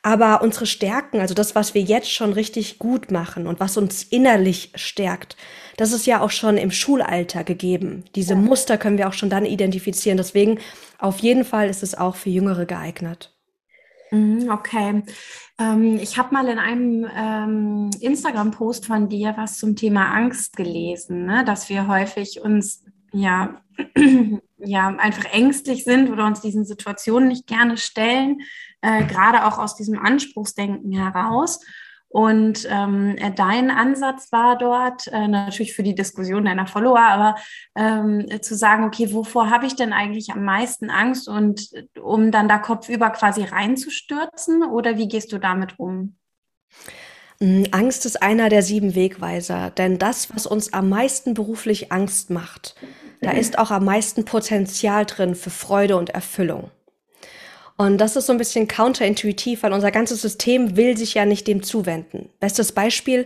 Aber 0.02 0.42
unsere 0.42 0.66
Stärken, 0.66 1.20
also 1.20 1.34
das, 1.34 1.56
was 1.56 1.74
wir 1.74 1.82
jetzt 1.82 2.12
schon 2.12 2.32
richtig 2.34 2.80
gut 2.80 3.12
machen 3.12 3.48
und 3.48 3.60
was 3.60 3.78
uns 3.78 4.04
innerlich 4.04 4.72
stärkt, 4.76 5.36
das 5.76 5.92
ist 5.92 6.08
ja 6.08 6.22
auch 6.22 6.32
schon 6.32 6.58
im 6.58 6.72
Schulalter 6.72 7.44
gegeben. 7.44 8.06
Diese 8.16 8.36
Muster 8.36 8.78
können 8.78 8.98
wir 8.98 9.10
auch 9.10 9.14
schon 9.14 9.30
dann 9.30 9.46
identifizieren. 9.46 10.18
Deswegen 10.18 10.60
auf 10.98 11.20
jeden 11.20 11.44
Fall 11.44 11.70
ist 11.70 11.84
es 11.84 11.96
auch 11.96 12.16
für 12.16 12.30
Jüngere 12.30 12.66
geeignet. 12.66 13.34
Mhm, 14.12 14.50
okay. 14.50 15.04
Ähm, 15.60 15.98
ich 16.02 16.18
habe 16.18 16.34
mal 16.34 16.48
in 16.48 16.60
einem 16.60 17.08
ähm, 17.16 17.90
Instagram-Post 18.00 18.86
von 18.86 19.10
dir 19.10 19.34
was 19.38 19.58
zum 19.58 19.76
Thema 19.76 20.14
Angst 20.14 20.56
gelesen, 20.56 21.26
ne? 21.26 21.44
dass 21.46 21.70
wir 21.70 21.88
häufig 21.88 22.42
uns 22.42 22.84
ja, 23.12 23.62
ja 24.58 24.88
einfach 24.88 25.26
ängstlich 25.26 25.84
sind 25.84 26.10
oder 26.10 26.26
uns 26.26 26.42
diesen 26.42 26.66
Situationen 26.66 27.30
nicht 27.30 27.48
gerne 27.48 27.78
stellen, 27.78 28.40
äh, 28.82 29.06
gerade 29.06 29.46
auch 29.46 29.60
aus 29.60 29.76
diesem 29.76 30.00
Anspruchsdenken 30.00 30.92
heraus. 30.92 31.60
Und 32.10 32.68
ähm, 32.70 33.16
äh, 33.18 33.32
dein 33.32 33.70
Ansatz 33.70 34.32
war 34.32 34.58
dort, 34.58 35.08
äh, 35.08 35.28
natürlich 35.28 35.74
für 35.74 35.84
die 35.84 35.94
Diskussion 35.94 36.46
deiner 36.46 36.66
Follower, 36.66 37.00
aber 37.00 37.36
ähm, 37.76 38.26
zu 38.42 38.56
sagen, 38.56 38.84
okay, 38.84 39.14
wovor 39.14 39.52
habe 39.52 39.68
ich 39.68 39.76
denn 39.76 39.94
eigentlich 39.94 40.32
am 40.32 40.44
meisten 40.44 40.90
Angst 40.90 41.30
und 41.30 41.72
äh, 41.74 42.00
um 42.00 42.32
dann 42.32 42.48
da 42.48 42.58
kopfüber 42.58 43.12
quasi 43.12 43.44
reinzustürzen 43.44 44.64
oder 44.64 44.98
wie 44.98 45.08
gehst 45.08 45.32
du 45.32 45.38
damit 45.38 45.78
um? 45.78 46.16
Mm, 47.40 47.66
Angst 47.72 48.08
ist 48.08 48.24
einer 48.24 48.50
der 48.50 48.64
sieben 48.64 48.96
Wegweiser, 48.96 49.70
denn 49.70 50.00
das, 50.00 50.34
was 50.36 50.48
uns 50.48 50.74
am 50.74 50.90
meisten 50.90 51.36
beruflich 51.36 51.92
Angst 51.92 52.32
macht, 52.32 52.76
da 53.22 53.32
ist 53.32 53.60
auch 53.60 53.70
am 53.70 53.86
meisten 53.86 54.26
Potenzial 54.26 55.06
drin 55.06 55.36
für 55.36 55.50
Freude 55.50 55.98
und 55.98 56.10
Erfüllung. 56.10 56.72
Und 57.80 57.98
das 57.98 58.18
ist 58.18 58.26
so 58.26 58.34
ein 58.34 58.38
bisschen 58.38 58.68
counterintuitiv, 58.68 59.64
weil 59.64 59.72
unser 59.72 59.90
ganzes 59.90 60.22
System 60.22 60.76
will 60.76 60.98
sich 60.98 61.14
ja 61.14 61.24
nicht 61.24 61.48
dem 61.48 61.64
zuwenden. 61.64 62.28
Bestes 62.42 62.74
Beispiel, 62.74 63.26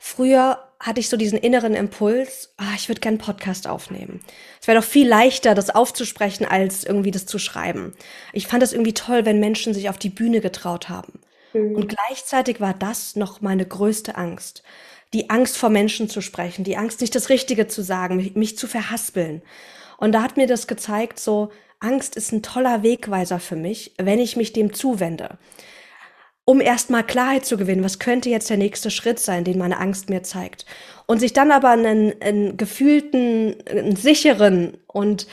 früher 0.00 0.58
hatte 0.80 0.98
ich 0.98 1.08
so 1.08 1.16
diesen 1.16 1.38
inneren 1.38 1.74
Impuls, 1.74 2.52
ah, 2.56 2.72
ich 2.74 2.88
würde 2.88 3.00
gerne 3.00 3.18
einen 3.18 3.24
Podcast 3.24 3.68
aufnehmen. 3.68 4.18
Es 4.60 4.66
wäre 4.66 4.80
doch 4.80 4.84
viel 4.84 5.06
leichter, 5.06 5.54
das 5.54 5.70
aufzusprechen, 5.70 6.44
als 6.44 6.82
irgendwie 6.82 7.12
das 7.12 7.26
zu 7.26 7.38
schreiben. 7.38 7.94
Ich 8.32 8.48
fand 8.48 8.64
es 8.64 8.72
irgendwie 8.72 8.94
toll, 8.94 9.26
wenn 9.26 9.38
Menschen 9.38 9.74
sich 9.74 9.88
auf 9.88 9.96
die 9.96 10.10
Bühne 10.10 10.40
getraut 10.40 10.88
haben. 10.88 11.20
Mhm. 11.52 11.76
Und 11.76 11.88
gleichzeitig 11.88 12.60
war 12.60 12.74
das 12.74 13.14
noch 13.14 13.42
meine 13.42 13.64
größte 13.64 14.16
Angst. 14.16 14.64
Die 15.12 15.30
Angst 15.30 15.56
vor 15.56 15.70
Menschen 15.70 16.08
zu 16.08 16.20
sprechen, 16.20 16.64
die 16.64 16.76
Angst, 16.76 17.00
nicht 17.00 17.14
das 17.14 17.28
Richtige 17.28 17.68
zu 17.68 17.82
sagen, 17.82 18.16
mich, 18.16 18.34
mich 18.34 18.58
zu 18.58 18.66
verhaspeln. 18.66 19.40
Und 19.98 20.10
da 20.10 20.22
hat 20.24 20.36
mir 20.36 20.48
das 20.48 20.66
gezeigt, 20.66 21.20
so, 21.20 21.52
Angst 21.84 22.16
ist 22.16 22.32
ein 22.32 22.42
toller 22.42 22.82
Wegweiser 22.82 23.38
für 23.38 23.56
mich, 23.56 23.94
wenn 23.98 24.18
ich 24.18 24.36
mich 24.36 24.52
dem 24.52 24.72
zuwende 24.72 25.38
um 26.44 26.60
erstmal 26.60 27.04
Klarheit 27.04 27.46
zu 27.46 27.56
gewinnen, 27.56 27.84
was 27.84 27.98
könnte 27.98 28.28
jetzt 28.28 28.50
der 28.50 28.58
nächste 28.58 28.90
Schritt 28.90 29.18
sein, 29.18 29.44
den 29.44 29.58
meine 29.58 29.78
Angst 29.78 30.10
mir 30.10 30.22
zeigt. 30.22 30.66
Und 31.06 31.20
sich 31.20 31.32
dann 31.32 31.50
aber 31.50 31.70
einen, 31.70 32.20
einen 32.20 32.56
gefühlten, 32.56 33.56
einen 33.68 33.96
sicheren 33.96 34.76
und 34.86 35.26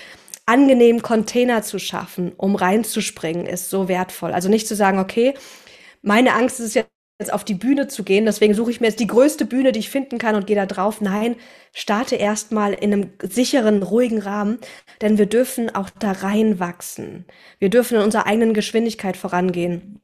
angenehmen 0.46 1.02
Container 1.02 1.64
zu 1.64 1.80
schaffen, 1.80 2.32
um 2.38 2.56
reinzuspringen, 2.56 3.46
ist 3.46 3.70
so 3.70 3.88
wertvoll. 3.88 4.32
Also 4.32 4.50
nicht 4.50 4.68
zu 4.68 4.76
sagen, 4.76 5.00
okay, 5.00 5.34
meine 6.02 6.34
Angst 6.34 6.60
ist 6.60 6.76
jetzt 6.76 6.91
auf 7.30 7.44
die 7.44 7.54
Bühne 7.54 7.88
zu 7.88 8.04
gehen, 8.04 8.26
deswegen 8.26 8.54
suche 8.54 8.72
ich 8.72 8.82
mir 8.82 8.88
jetzt 8.88 9.00
die 9.00 9.08
größte 9.08 9.46
Bühne, 9.46 9.72
die 9.72 9.80
ich 9.80 9.90
finden 9.90 10.18
kann 10.18 10.36
und 10.36 10.48
gehe 10.48 10.56
da 10.56 10.66
drauf. 10.66 11.02
Nein, 11.02 11.36
starte 11.74 12.16
erstmal 12.16 12.74
in 12.74 12.94
einem 12.94 13.10
sicheren, 13.22 13.84
ruhigen 13.84 14.20
Rahmen, 14.20 14.60
denn 15.02 15.18
wir 15.18 15.26
dürfen 15.28 15.74
auch 15.74 15.90
da 15.90 16.12
reinwachsen. 16.12 17.26
Wir 17.60 17.70
dürfen 17.70 17.98
in 17.98 18.04
unserer 18.04 18.26
eigenen 18.26 18.54
Geschwindigkeit 18.54 19.18
vorangehen. 19.18 20.02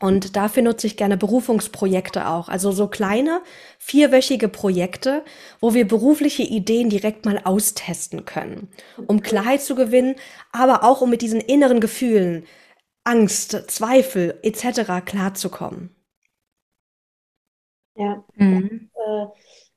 Und 0.00 0.34
dafür 0.34 0.62
nutze 0.62 0.86
ich 0.86 0.96
gerne 0.96 1.18
Berufungsprojekte 1.18 2.26
auch. 2.26 2.48
Also 2.48 2.72
so 2.72 2.88
kleine, 2.88 3.42
vierwöchige 3.78 4.48
Projekte, 4.48 5.24
wo 5.60 5.74
wir 5.74 5.86
berufliche 5.86 6.42
Ideen 6.42 6.88
direkt 6.88 7.26
mal 7.26 7.38
austesten 7.44 8.24
können, 8.24 8.68
um 9.06 9.20
Klarheit 9.22 9.60
zu 9.60 9.74
gewinnen, 9.74 10.16
aber 10.52 10.84
auch 10.84 11.02
um 11.02 11.10
mit 11.10 11.20
diesen 11.20 11.40
inneren 11.40 11.80
Gefühlen, 11.80 12.44
Angst, 13.04 13.64
Zweifel 13.68 14.38
etc. 14.42 15.04
klarzukommen. 15.04 15.90
Ja. 17.94 18.24
Mhm. 18.36 18.90
Äh, 18.94 19.26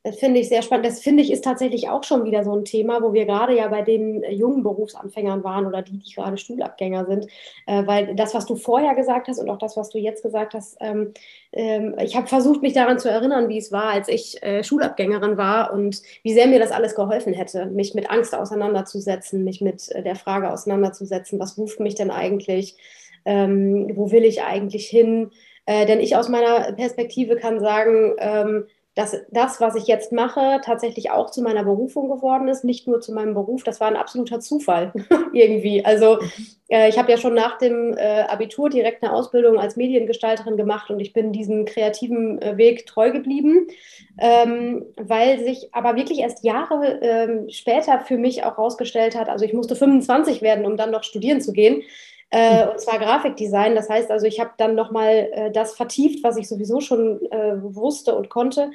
das 0.06 0.18
finde 0.20 0.42
ich 0.42 0.50
sehr 0.50 0.62
spannend. 0.62 0.86
Das 0.86 1.00
finde 1.00 1.24
ich 1.24 1.32
ist 1.32 1.46
tatsächlich 1.46 1.88
auch 1.88 2.04
schon 2.04 2.26
wieder 2.26 2.44
so 2.44 2.54
ein 2.54 2.66
Thema, 2.66 3.02
wo 3.02 3.14
wir 3.14 3.26
gerade 3.26 3.56
ja 3.56 3.70
bei 3.70 3.82
den 3.84 4.22
jungen 4.30 4.62
Berufsanfängern 4.62 5.46
waren 5.46 5.66
oder 5.66 5.82
die, 5.82 5.98
die 5.98 6.14
gerade 6.14 6.38
Schulabgänger 6.38 7.06
sind. 7.06 7.28
Äh, 7.68 7.88
weil 7.88 8.14
das, 8.16 8.34
was 8.34 8.46
du 8.46 8.58
vorher 8.58 8.96
gesagt 8.96 9.30
hast 9.30 9.40
und 9.40 9.50
auch 9.50 9.58
das, 9.58 9.78
was 9.78 9.90
du 9.90 9.98
jetzt 9.98 10.22
gesagt 10.22 10.56
hast, 10.56 10.76
ähm, 10.82 11.14
ähm, 11.54 11.96
ich 12.02 12.18
habe 12.18 12.28
versucht, 12.28 12.62
mich 12.62 12.74
daran 12.74 13.00
zu 13.00 13.10
erinnern, 13.10 13.48
wie 13.48 13.58
es 13.58 13.72
war, 13.72 13.92
als 13.92 14.10
ich 14.10 14.44
äh, 14.44 14.62
Schulabgängerin 14.64 15.38
war 15.38 15.72
und 15.72 16.02
wie 16.22 16.34
sehr 16.34 16.48
mir 16.48 16.60
das 16.60 16.72
alles 16.72 16.96
geholfen 16.96 17.34
hätte, 17.34 17.68
mich 17.68 17.94
mit 17.94 18.10
Angst 18.12 18.36
auseinanderzusetzen, 18.36 19.46
mich 19.46 19.62
mit 19.62 19.90
der 19.90 20.16
Frage 20.18 20.52
auseinanderzusetzen, 20.52 21.40
was 21.40 21.58
ruft 21.58 21.80
mich 21.80 21.96
denn 21.96 22.12
eigentlich, 22.12 22.76
ähm, 23.24 23.90
wo 23.96 24.12
will 24.12 24.26
ich 24.26 24.44
eigentlich 24.44 24.88
hin? 24.88 25.32
Äh, 25.66 25.86
denn 25.86 26.00
ich 26.00 26.16
aus 26.16 26.30
meiner 26.30 26.74
Perspektive 26.74 27.36
kann 27.36 27.60
sagen, 27.60 28.14
ähm, 28.20 28.66
dass 28.96 29.18
das, 29.32 29.60
was 29.60 29.76
ich 29.76 29.88
jetzt 29.88 30.12
mache, 30.12 30.62
tatsächlich 30.64 31.10
auch 31.10 31.32
zu 31.32 31.42
meiner 31.42 31.64
Berufung 31.64 32.10
geworden 32.10 32.48
ist, 32.48 32.64
nicht 32.64 32.88
nur 32.88 33.02
zu 33.02 33.12
meinem 33.12 33.34
Beruf. 33.34 33.64
Das 33.64 33.80
war 33.80 33.88
ein 33.88 33.96
absoluter 33.96 34.40
Zufall 34.40 34.94
irgendwie. 35.34 35.84
Also 35.84 36.20
äh, 36.68 36.90
ich 36.90 37.00
habe 37.00 37.12
ja 37.12 37.18
schon 37.18 37.34
nach 37.34 37.58
dem 37.58 37.98
äh, 37.98 38.22
Abitur 38.28 38.70
direkt 38.70 39.02
eine 39.02 39.12
Ausbildung 39.12 39.58
als 39.58 39.78
Mediengestalterin 39.78 40.58
gemacht 40.58 40.92
und 40.92 41.00
ich 41.00 41.12
bin 41.12 41.32
diesem 41.32 41.66
kreativen 41.66 42.40
äh, 42.40 42.56
Weg 42.58 42.86
treu 42.86 43.10
geblieben, 43.10 43.68
ähm, 44.20 44.86
weil 44.96 45.44
sich 45.44 45.74
aber 45.74 45.96
wirklich 45.96 46.20
erst 46.20 46.44
Jahre 46.44 47.00
ähm, 47.02 47.50
später 47.50 48.00
für 48.02 48.20
mich 48.20 48.44
auch 48.44 48.58
herausgestellt 48.58 49.16
hat, 49.16 49.28
also 49.28 49.44
ich 49.44 49.54
musste 49.54 49.76
25 49.76 50.44
werden, 50.44 50.66
um 50.66 50.78
dann 50.78 50.92
noch 50.92 51.04
studieren 51.04 51.42
zu 51.42 51.52
gehen 51.52 51.82
äh, 52.34 52.68
und 52.68 52.80
zwar 52.80 52.98
Grafikdesign. 52.98 53.76
Das 53.76 53.90
heißt 53.90 54.10
also, 54.10 54.26
ich 54.26 54.40
habe 54.40 54.52
dann 54.58 54.74
nochmal 54.74 55.30
äh, 55.32 55.52
das 55.52 55.76
vertieft, 55.76 56.24
was 56.24 56.36
ich 56.36 56.48
sowieso 56.48 56.82
schon 56.82 57.22
äh, 57.32 57.62
wusste 57.62 58.16
und 58.16 58.30
konnte 58.30 58.72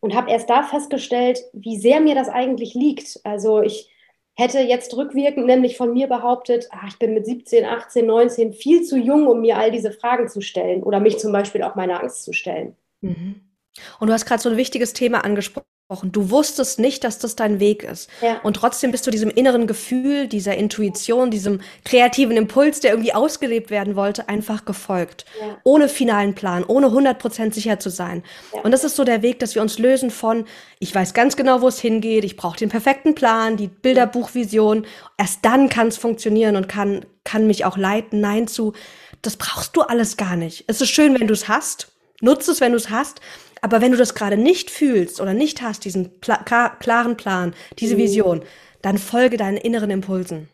und 0.00 0.14
habe 0.14 0.30
erst 0.30 0.48
da 0.48 0.62
festgestellt, 0.62 1.40
wie 1.52 1.76
sehr 1.76 2.00
mir 2.00 2.14
das 2.14 2.30
eigentlich 2.30 2.72
liegt. 2.72 3.20
Also 3.22 3.60
ich 3.60 3.90
hätte 4.34 4.60
jetzt 4.60 4.96
rückwirkend 4.96 5.44
nämlich 5.44 5.76
von 5.76 5.92
mir 5.92 6.06
behauptet, 6.06 6.68
ach, 6.70 6.88
ich 6.88 6.98
bin 6.98 7.12
mit 7.12 7.26
17, 7.26 7.66
18, 7.66 8.06
19 8.06 8.52
viel 8.54 8.82
zu 8.82 8.96
jung, 8.96 9.26
um 9.26 9.42
mir 9.42 9.58
all 9.58 9.70
diese 9.70 9.92
Fragen 9.92 10.28
zu 10.28 10.40
stellen 10.40 10.82
oder 10.82 10.98
mich 10.98 11.18
zum 11.18 11.32
Beispiel 11.32 11.62
auch 11.62 11.74
meiner 11.74 12.00
Angst 12.00 12.24
zu 12.24 12.32
stellen. 12.32 12.76
Mhm. 13.02 13.42
Und 14.00 14.06
du 14.06 14.12
hast 14.14 14.24
gerade 14.24 14.42
so 14.42 14.48
ein 14.48 14.56
wichtiges 14.56 14.94
Thema 14.94 15.22
angesprochen 15.22 15.66
Du 16.02 16.30
wusstest 16.30 16.78
nicht, 16.78 17.04
dass 17.04 17.18
das 17.18 17.36
dein 17.36 17.60
Weg 17.60 17.82
ist. 17.82 18.08
Ja. 18.20 18.40
Und 18.42 18.54
trotzdem 18.54 18.90
bist 18.90 19.06
du 19.06 19.10
diesem 19.10 19.30
inneren 19.30 19.66
Gefühl, 19.66 20.26
dieser 20.26 20.56
Intuition, 20.56 21.30
diesem 21.30 21.60
kreativen 21.84 22.36
Impuls, 22.36 22.80
der 22.80 22.92
irgendwie 22.92 23.14
ausgelebt 23.14 23.70
werden 23.70 23.96
wollte, 23.96 24.28
einfach 24.28 24.64
gefolgt. 24.64 25.24
Ja. 25.40 25.58
Ohne 25.64 25.88
finalen 25.88 26.34
Plan, 26.34 26.64
ohne 26.64 26.88
100% 26.88 27.52
sicher 27.52 27.78
zu 27.78 27.90
sein. 27.90 28.22
Ja. 28.54 28.62
Und 28.62 28.70
das 28.70 28.84
ist 28.84 28.96
so 28.96 29.04
der 29.04 29.22
Weg, 29.22 29.38
dass 29.38 29.54
wir 29.54 29.62
uns 29.62 29.78
lösen 29.78 30.10
von, 30.10 30.46
ich 30.78 30.94
weiß 30.94 31.14
ganz 31.14 31.36
genau, 31.36 31.60
wo 31.60 31.68
es 31.68 31.80
hingeht, 31.80 32.24
ich 32.24 32.36
brauche 32.36 32.56
den 32.56 32.68
perfekten 32.68 33.14
Plan, 33.14 33.56
die 33.56 33.68
Bilderbuchvision. 33.68 34.86
Erst 35.18 35.44
dann 35.44 35.68
kann 35.68 35.88
es 35.88 35.98
funktionieren 35.98 36.56
und 36.56 36.68
kann, 36.68 37.04
kann 37.24 37.46
mich 37.46 37.64
auch 37.64 37.76
leiten. 37.76 38.20
Nein 38.20 38.48
zu, 38.48 38.72
das 39.22 39.36
brauchst 39.36 39.76
du 39.76 39.82
alles 39.82 40.16
gar 40.16 40.36
nicht. 40.36 40.64
Es 40.66 40.80
ist 40.80 40.90
schön, 40.90 41.18
wenn 41.18 41.28
du 41.28 41.34
es 41.34 41.48
hast. 41.48 41.92
Nutze 42.20 42.52
es, 42.52 42.60
wenn 42.60 42.72
du 42.72 42.78
es 42.78 42.90
hast. 42.90 43.20
Aber 43.62 43.80
wenn 43.80 43.92
du 43.92 43.98
das 43.98 44.14
gerade 44.14 44.36
nicht 44.36 44.70
fühlst 44.70 45.20
oder 45.20 45.34
nicht 45.34 45.62
hast, 45.62 45.84
diesen 45.84 46.20
Pla 46.20 46.38
klaren 46.80 47.16
Plan, 47.16 47.54
diese 47.78 47.94
mhm. 47.94 48.00
Vision, 48.00 48.42
dann 48.82 48.98
folge 48.98 49.36
deinen 49.36 49.56
inneren 49.56 49.90
Impulsen. 49.90 50.48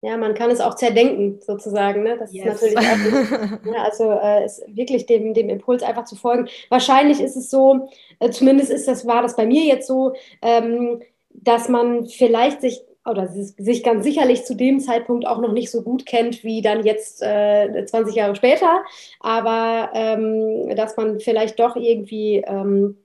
Ja, 0.00 0.16
man 0.16 0.34
kann 0.34 0.50
es 0.50 0.60
auch 0.60 0.76
zerdenken, 0.76 1.40
sozusagen. 1.40 2.04
Ne? 2.04 2.16
Das 2.16 2.32
yes. 2.32 2.62
ist 2.62 2.74
natürlich 2.74 2.78
auch, 2.78 3.66
ja, 3.66 3.82
also 3.84 4.12
äh, 4.12 4.44
ist 4.44 4.62
wirklich 4.68 5.06
dem, 5.06 5.34
dem 5.34 5.48
Impuls 5.48 5.82
einfach 5.82 6.04
zu 6.04 6.14
folgen. 6.14 6.48
Wahrscheinlich 6.68 7.20
ist 7.20 7.36
es 7.36 7.50
so, 7.50 7.88
äh, 8.20 8.30
zumindest 8.30 8.70
ist 8.70 8.86
das, 8.86 9.06
war 9.08 9.22
das 9.22 9.34
bei 9.34 9.44
mir 9.44 9.64
jetzt 9.64 9.88
so, 9.88 10.14
ähm, 10.40 11.02
dass 11.30 11.68
man 11.68 12.06
vielleicht 12.06 12.60
sich 12.60 12.80
oder 13.04 13.28
sich 13.28 13.82
ganz 13.82 14.04
sicherlich 14.04 14.44
zu 14.44 14.54
dem 14.54 14.80
Zeitpunkt 14.80 15.26
auch 15.26 15.40
noch 15.40 15.52
nicht 15.52 15.70
so 15.70 15.82
gut 15.82 16.06
kennt 16.06 16.44
wie 16.44 16.62
dann 16.62 16.84
jetzt 16.84 17.22
äh, 17.22 17.84
20 17.84 18.14
Jahre 18.14 18.36
später, 18.36 18.84
aber 19.20 19.90
ähm, 19.94 20.74
dass 20.76 20.96
man 20.96 21.20
vielleicht 21.20 21.58
doch 21.58 21.76
irgendwie 21.76 22.42
ähm, 22.46 22.96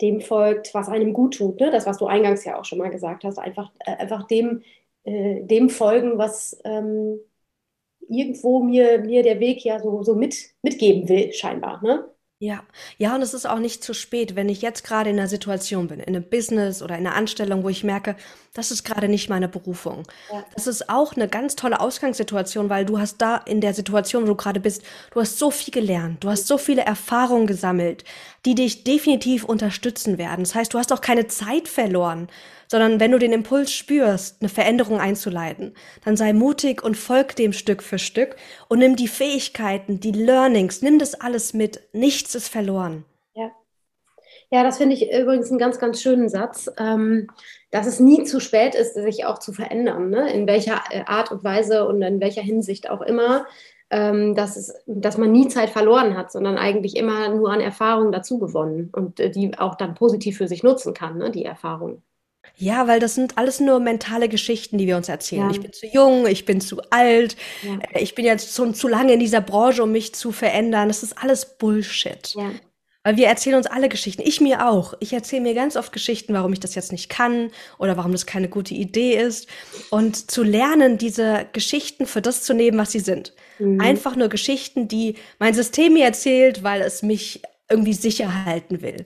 dem 0.00 0.20
folgt, 0.20 0.74
was 0.74 0.88
einem 0.88 1.12
gut 1.12 1.36
tut, 1.36 1.60
ne? 1.60 1.70
das, 1.70 1.86
was 1.86 1.98
du 1.98 2.06
eingangs 2.06 2.44
ja 2.44 2.58
auch 2.58 2.64
schon 2.64 2.78
mal 2.78 2.90
gesagt 2.90 3.24
hast, 3.24 3.38
einfach, 3.38 3.70
äh, 3.80 3.96
einfach 3.96 4.26
dem, 4.26 4.62
äh, 5.04 5.42
dem 5.42 5.70
folgen, 5.70 6.18
was 6.18 6.60
ähm, 6.64 7.18
irgendwo 8.08 8.62
mir, 8.62 9.00
mir 9.00 9.22
der 9.22 9.40
Weg 9.40 9.64
ja 9.64 9.80
so, 9.80 10.02
so 10.02 10.14
mit, 10.14 10.36
mitgeben 10.62 11.08
will, 11.08 11.32
scheinbar. 11.32 11.82
Ne? 11.82 12.08
Ja, 12.44 12.62
ja, 12.98 13.14
und 13.14 13.22
es 13.22 13.32
ist 13.32 13.46
auch 13.46 13.58
nicht 13.58 13.82
zu 13.82 13.94
spät, 13.94 14.36
wenn 14.36 14.50
ich 14.50 14.60
jetzt 14.60 14.84
gerade 14.84 15.08
in 15.08 15.18
einer 15.18 15.28
Situation 15.28 15.88
bin, 15.88 15.98
in 15.98 16.14
einem 16.14 16.24
Business 16.24 16.82
oder 16.82 16.98
in 16.98 17.06
einer 17.06 17.16
Anstellung, 17.16 17.64
wo 17.64 17.70
ich 17.70 17.84
merke, 17.84 18.16
das 18.52 18.70
ist 18.70 18.84
gerade 18.84 19.08
nicht 19.08 19.30
meine 19.30 19.48
Berufung. 19.48 20.02
Ja. 20.30 20.44
Das 20.54 20.66
ist 20.66 20.90
auch 20.90 21.16
eine 21.16 21.26
ganz 21.26 21.56
tolle 21.56 21.80
Ausgangssituation, 21.80 22.68
weil 22.68 22.84
du 22.84 22.98
hast 22.98 23.16
da 23.22 23.38
in 23.38 23.62
der 23.62 23.72
Situation, 23.72 24.24
wo 24.24 24.26
du 24.26 24.34
gerade 24.34 24.60
bist, 24.60 24.82
du 25.12 25.22
hast 25.22 25.38
so 25.38 25.50
viel 25.50 25.72
gelernt, 25.72 26.22
du 26.22 26.28
hast 26.28 26.46
so 26.46 26.58
viele 26.58 26.82
Erfahrungen 26.82 27.46
gesammelt, 27.46 28.04
die 28.44 28.54
dich 28.54 28.84
definitiv 28.84 29.44
unterstützen 29.44 30.18
werden. 30.18 30.44
Das 30.44 30.54
heißt, 30.54 30.74
du 30.74 30.78
hast 30.78 30.92
auch 30.92 31.00
keine 31.00 31.28
Zeit 31.28 31.66
verloren, 31.66 32.28
sondern 32.68 33.00
wenn 33.00 33.12
du 33.12 33.18
den 33.18 33.32
Impuls 33.32 33.72
spürst, 33.72 34.40
eine 34.40 34.48
Veränderung 34.48 35.00
einzuleiten, 35.00 35.74
dann 36.04 36.16
sei 36.16 36.32
mutig 36.32 36.82
und 36.82 36.96
folg 36.96 37.36
dem 37.36 37.52
Stück 37.52 37.82
für 37.82 37.98
Stück 37.98 38.36
und 38.68 38.78
nimm 38.78 38.96
die 38.96 39.08
Fähigkeiten, 39.08 40.00
die 40.00 40.12
Learnings, 40.12 40.82
nimm 40.82 40.98
das 40.98 41.14
alles 41.14 41.54
mit. 41.54 41.80
Nichts 41.92 42.34
ist 42.34 42.48
verloren. 42.48 43.04
Ja. 43.34 43.50
Ja, 44.50 44.62
das 44.62 44.78
finde 44.78 44.94
ich 44.94 45.12
übrigens 45.12 45.50
einen 45.50 45.58
ganz, 45.58 45.78
ganz 45.78 46.00
schönen 46.00 46.28
Satz, 46.28 46.70
ähm, 46.78 47.28
dass 47.70 47.86
es 47.86 47.98
nie 47.98 48.22
zu 48.24 48.40
spät 48.40 48.74
ist, 48.74 48.94
sich 48.94 49.24
auch 49.24 49.38
zu 49.38 49.52
verändern, 49.52 50.10
ne? 50.10 50.32
in 50.32 50.46
welcher 50.46 50.80
äh, 50.90 51.02
Art 51.06 51.32
und 51.32 51.42
Weise 51.42 51.86
und 51.88 52.00
in 52.02 52.20
welcher 52.20 52.42
Hinsicht 52.42 52.88
auch 52.88 53.00
immer, 53.00 53.46
ähm, 53.90 54.34
dass, 54.34 54.56
es, 54.56 54.74
dass 54.86 55.18
man 55.18 55.32
nie 55.32 55.48
Zeit 55.48 55.70
verloren 55.70 56.16
hat, 56.16 56.30
sondern 56.30 56.56
eigentlich 56.56 56.96
immer 56.96 57.28
nur 57.28 57.52
an 57.52 57.60
Erfahrungen 57.60 58.12
dazu 58.12 58.38
gewonnen 58.38 58.90
und 58.92 59.20
äh, 59.20 59.30
die 59.30 59.58
auch 59.58 59.74
dann 59.74 59.94
positiv 59.94 60.38
für 60.38 60.48
sich 60.48 60.62
nutzen 60.62 60.94
kann, 60.94 61.18
ne? 61.18 61.30
die 61.30 61.44
Erfahrung. 61.44 62.02
Ja, 62.56 62.86
weil 62.86 63.00
das 63.00 63.14
sind 63.14 63.36
alles 63.36 63.60
nur 63.60 63.80
mentale 63.80 64.28
Geschichten, 64.28 64.78
die 64.78 64.86
wir 64.86 64.96
uns 64.96 65.08
erzählen. 65.08 65.44
Ja. 65.44 65.50
Ich 65.50 65.60
bin 65.60 65.72
zu 65.72 65.86
jung, 65.86 66.26
ich 66.26 66.44
bin 66.44 66.60
zu 66.60 66.80
alt, 66.90 67.36
ja. 67.62 67.78
Äh, 67.92 68.02
ich 68.02 68.14
bin 68.14 68.24
jetzt 68.24 68.54
schon 68.54 68.74
zu 68.74 68.88
lange 68.88 69.12
in 69.12 69.20
dieser 69.20 69.40
Branche, 69.40 69.82
um 69.82 69.92
mich 69.92 70.14
zu 70.14 70.32
verändern. 70.32 70.88
Das 70.88 71.02
ist 71.02 71.18
alles 71.18 71.58
Bullshit. 71.58 72.34
Ja. 72.34 72.50
Weil 73.04 73.18
wir 73.18 73.26
erzählen 73.26 73.56
uns 73.56 73.66
alle 73.66 73.90
Geschichten. 73.90 74.22
Ich 74.24 74.40
mir 74.40 74.66
auch. 74.66 74.94
Ich 74.98 75.12
erzähle 75.12 75.42
mir 75.42 75.52
ganz 75.52 75.76
oft 75.76 75.92
Geschichten, 75.92 76.32
warum 76.32 76.54
ich 76.54 76.60
das 76.60 76.74
jetzt 76.74 76.90
nicht 76.90 77.10
kann 77.10 77.50
oder 77.78 77.98
warum 77.98 78.12
das 78.12 78.24
keine 78.24 78.48
gute 78.48 78.72
Idee 78.72 79.18
ist. 79.18 79.46
Und 79.90 80.30
zu 80.30 80.42
lernen, 80.42 80.96
diese 80.96 81.46
Geschichten 81.52 82.06
für 82.06 82.22
das 82.22 82.44
zu 82.44 82.54
nehmen, 82.54 82.78
was 82.78 82.92
sie 82.92 83.00
sind. 83.00 83.34
Mhm. 83.58 83.78
Einfach 83.78 84.16
nur 84.16 84.28
Geschichten, 84.28 84.88
die 84.88 85.16
mein 85.38 85.52
System 85.52 85.92
mir 85.92 86.06
erzählt, 86.06 86.62
weil 86.62 86.80
es 86.80 87.02
mich 87.02 87.42
irgendwie 87.68 87.92
sicher 87.92 88.46
halten 88.46 88.80
will. 88.80 89.04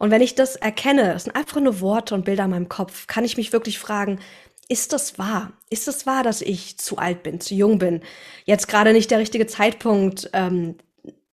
Und 0.00 0.10
wenn 0.10 0.22
ich 0.22 0.34
das 0.34 0.56
erkenne, 0.56 1.12
es 1.12 1.24
sind 1.24 1.36
einfach 1.36 1.60
nur 1.60 1.82
Worte 1.82 2.14
und 2.14 2.24
Bilder 2.24 2.44
in 2.44 2.50
meinem 2.50 2.70
Kopf, 2.70 3.06
kann 3.06 3.22
ich 3.22 3.36
mich 3.36 3.52
wirklich 3.52 3.78
fragen, 3.78 4.18
ist 4.66 4.94
das 4.94 5.18
wahr? 5.18 5.52
Ist 5.68 5.88
das 5.88 6.06
wahr, 6.06 6.22
dass 6.22 6.40
ich 6.40 6.78
zu 6.78 6.96
alt 6.96 7.22
bin, 7.22 7.38
zu 7.38 7.54
jung 7.54 7.78
bin? 7.78 8.00
Jetzt 8.46 8.66
gerade 8.66 8.94
nicht 8.94 9.10
der 9.10 9.18
richtige 9.18 9.46
Zeitpunkt, 9.46 10.30
ähm, 10.32 10.76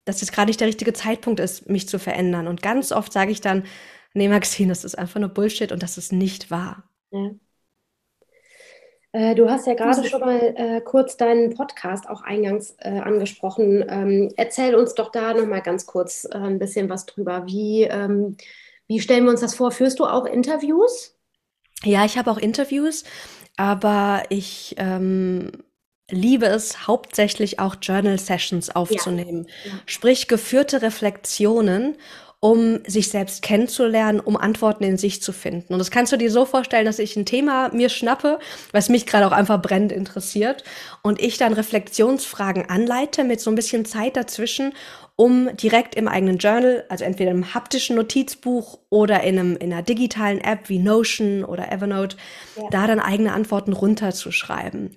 dass 0.04 0.20
jetzt 0.20 0.32
gerade 0.32 0.50
nicht 0.50 0.60
der 0.60 0.68
richtige 0.68 0.92
Zeitpunkt 0.92 1.40
ist, 1.40 1.70
mich 1.70 1.88
zu 1.88 1.98
verändern. 1.98 2.46
Und 2.46 2.60
ganz 2.60 2.92
oft 2.92 3.10
sage 3.10 3.30
ich 3.30 3.40
dann, 3.40 3.64
nee, 4.12 4.28
Maxine, 4.28 4.68
das 4.68 4.84
ist 4.84 4.98
einfach 4.98 5.18
nur 5.18 5.30
Bullshit 5.30 5.72
und 5.72 5.82
das 5.82 5.96
ist 5.96 6.12
nicht 6.12 6.50
wahr. 6.50 6.90
Ja. 7.10 7.30
Äh, 9.18 9.34
du 9.34 9.50
hast 9.50 9.66
ja 9.66 9.74
gerade 9.74 10.04
schon 10.04 10.20
mal 10.20 10.54
äh, 10.56 10.80
kurz 10.80 11.16
deinen 11.16 11.52
Podcast 11.52 12.08
auch 12.08 12.22
eingangs 12.22 12.76
äh, 12.78 13.00
angesprochen. 13.00 13.84
Ähm, 13.88 14.32
erzähl 14.36 14.76
uns 14.76 14.94
doch 14.94 15.10
da 15.10 15.34
noch 15.34 15.46
mal 15.46 15.60
ganz 15.60 15.86
kurz 15.86 16.24
äh, 16.24 16.36
ein 16.36 16.60
bisschen 16.60 16.88
was 16.88 17.04
drüber. 17.04 17.44
Wie, 17.46 17.82
ähm, 17.82 18.36
wie 18.86 19.00
stellen 19.00 19.24
wir 19.24 19.32
uns 19.32 19.40
das 19.40 19.56
vor? 19.56 19.72
Führst 19.72 19.98
du 19.98 20.06
auch 20.06 20.24
Interviews? 20.24 21.16
Ja, 21.82 22.04
ich 22.04 22.16
habe 22.16 22.30
auch 22.30 22.38
Interviews, 22.38 23.02
aber 23.56 24.22
ich 24.28 24.76
ähm, 24.78 25.50
liebe 26.08 26.46
es 26.46 26.86
hauptsächlich 26.86 27.58
auch 27.58 27.74
Journal 27.82 28.20
Sessions 28.20 28.70
aufzunehmen. 28.70 29.48
Ja. 29.64 29.72
Ja. 29.72 29.78
Sprich 29.86 30.28
geführte 30.28 30.80
Reflexionen 30.80 31.96
um 32.40 32.78
sich 32.86 33.08
selbst 33.08 33.42
kennenzulernen, 33.42 34.20
um 34.20 34.36
Antworten 34.36 34.84
in 34.84 34.96
sich 34.96 35.20
zu 35.20 35.32
finden. 35.32 35.72
Und 35.72 35.80
das 35.80 35.90
kannst 35.90 36.12
du 36.12 36.16
dir 36.16 36.30
so 36.30 36.44
vorstellen, 36.44 36.84
dass 36.84 37.00
ich 37.00 37.16
ein 37.16 37.26
Thema 37.26 37.70
mir 37.74 37.88
schnappe, 37.88 38.38
was 38.70 38.88
mich 38.88 39.06
gerade 39.06 39.26
auch 39.26 39.32
einfach 39.32 39.60
brennend 39.60 39.90
interessiert 39.90 40.62
und 41.02 41.20
ich 41.20 41.36
dann 41.36 41.52
Reflexionsfragen 41.52 42.70
anleite 42.70 43.24
mit 43.24 43.40
so 43.40 43.50
ein 43.50 43.56
bisschen 43.56 43.84
Zeit 43.84 44.16
dazwischen, 44.16 44.72
um 45.16 45.50
direkt 45.56 45.96
im 45.96 46.06
eigenen 46.06 46.38
Journal, 46.38 46.84
also 46.88 47.04
entweder 47.04 47.32
im 47.32 47.52
haptischen 47.54 47.96
Notizbuch 47.96 48.78
oder 48.88 49.24
in, 49.24 49.36
einem, 49.36 49.56
in 49.56 49.72
einer 49.72 49.82
digitalen 49.82 50.40
App 50.40 50.68
wie 50.68 50.78
Notion 50.78 51.44
oder 51.44 51.72
Evernote, 51.72 52.16
ja. 52.54 52.62
da 52.70 52.86
dann 52.86 53.00
eigene 53.00 53.32
Antworten 53.32 53.72
runterzuschreiben. 53.72 54.96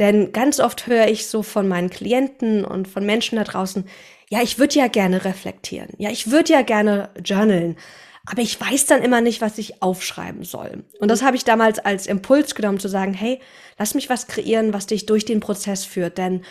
Denn 0.00 0.32
ganz 0.32 0.58
oft 0.58 0.88
höre 0.88 1.06
ich 1.06 1.28
so 1.28 1.44
von 1.44 1.68
meinen 1.68 1.90
Klienten 1.90 2.64
und 2.64 2.88
von 2.88 3.06
Menschen 3.06 3.36
da 3.36 3.44
draußen, 3.44 3.84
ja, 4.30 4.42
ich 4.42 4.58
würde 4.58 4.78
ja 4.78 4.86
gerne 4.86 5.24
reflektieren. 5.24 5.90
Ja, 5.98 6.10
ich 6.10 6.30
würde 6.30 6.52
ja 6.52 6.62
gerne 6.62 7.10
journalen. 7.24 7.76
Aber 8.26 8.42
ich 8.42 8.60
weiß 8.60 8.86
dann 8.86 9.02
immer 9.02 9.20
nicht, 9.20 9.40
was 9.40 9.58
ich 9.58 9.82
aufschreiben 9.82 10.44
soll. 10.44 10.84
Und 11.00 11.08
das 11.08 11.22
habe 11.22 11.36
ich 11.36 11.44
damals 11.44 11.80
als 11.80 12.06
Impuls 12.06 12.54
genommen, 12.54 12.78
zu 12.78 12.88
sagen, 12.88 13.12
hey, 13.12 13.40
lass 13.76 13.94
mich 13.94 14.08
was 14.08 14.28
kreieren, 14.28 14.72
was 14.72 14.86
dich 14.86 15.06
durch 15.06 15.24
den 15.24 15.40
Prozess 15.40 15.84
führt. 15.84 16.16
Denn 16.16 16.44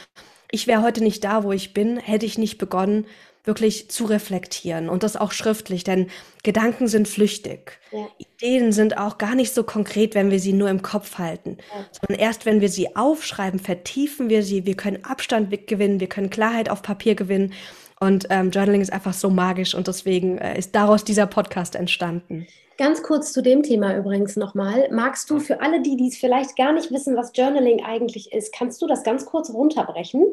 ich 0.51 0.67
wäre 0.67 0.81
heute 0.81 1.01
nicht 1.01 1.23
da, 1.23 1.43
wo 1.43 1.53
ich 1.53 1.73
bin, 1.73 1.97
hätte 1.97 2.25
ich 2.25 2.37
nicht 2.37 2.57
begonnen, 2.57 3.05
wirklich 3.49 3.89
zu 3.89 4.05
reflektieren 4.05 4.87
und 4.87 5.01
das 5.01 5.17
auch 5.17 5.31
schriftlich, 5.31 5.83
denn 5.83 6.07
Gedanken 6.43 6.87
sind 6.87 7.07
flüchtig. 7.07 7.79
Ja. 7.91 8.07
Ideen 8.19 8.71
sind 8.71 8.97
auch 8.97 9.17
gar 9.17 9.33
nicht 9.33 9.53
so 9.53 9.63
konkret, 9.63 10.13
wenn 10.13 10.29
wir 10.29 10.39
sie 10.39 10.53
nur 10.53 10.69
im 10.69 10.83
Kopf 10.83 11.17
halten, 11.17 11.57
ja. 11.75 11.85
sondern 11.99 12.23
erst 12.23 12.45
wenn 12.45 12.61
wir 12.61 12.69
sie 12.69 12.95
aufschreiben, 12.95 13.59
vertiefen 13.59 14.29
wir 14.29 14.43
sie, 14.43 14.67
wir 14.67 14.75
können 14.75 15.03
Abstand 15.03 15.49
gewinnen, 15.67 15.99
wir 15.99 16.07
können 16.07 16.29
Klarheit 16.29 16.69
auf 16.69 16.83
Papier 16.83 17.15
gewinnen 17.15 17.53
und 17.99 18.27
ähm, 18.29 18.51
Journaling 18.51 18.81
ist 18.81 18.93
einfach 18.93 19.13
so 19.13 19.31
magisch 19.31 19.73
und 19.73 19.87
deswegen 19.87 20.37
äh, 20.37 20.57
ist 20.57 20.75
daraus 20.75 21.03
dieser 21.03 21.25
Podcast 21.25 21.75
entstanden. 21.75 22.47
Ganz 22.77 23.03
kurz 23.03 23.33
zu 23.33 23.41
dem 23.41 23.61
Thema 23.61 23.97
übrigens 23.97 24.37
nochmal. 24.37 24.87
Magst 24.89 25.29
du 25.29 25.39
für 25.39 25.59
alle, 25.59 25.81
die 25.81 25.97
dies 25.97 26.17
vielleicht 26.17 26.55
gar 26.55 26.71
nicht 26.71 26.91
wissen, 26.91 27.17
was 27.17 27.33
Journaling 27.35 27.83
eigentlich 27.83 28.31
ist, 28.31 28.53
kannst 28.53 28.81
du 28.81 28.87
das 28.87 29.03
ganz 29.03 29.25
kurz 29.25 29.49
runterbrechen? 29.49 30.23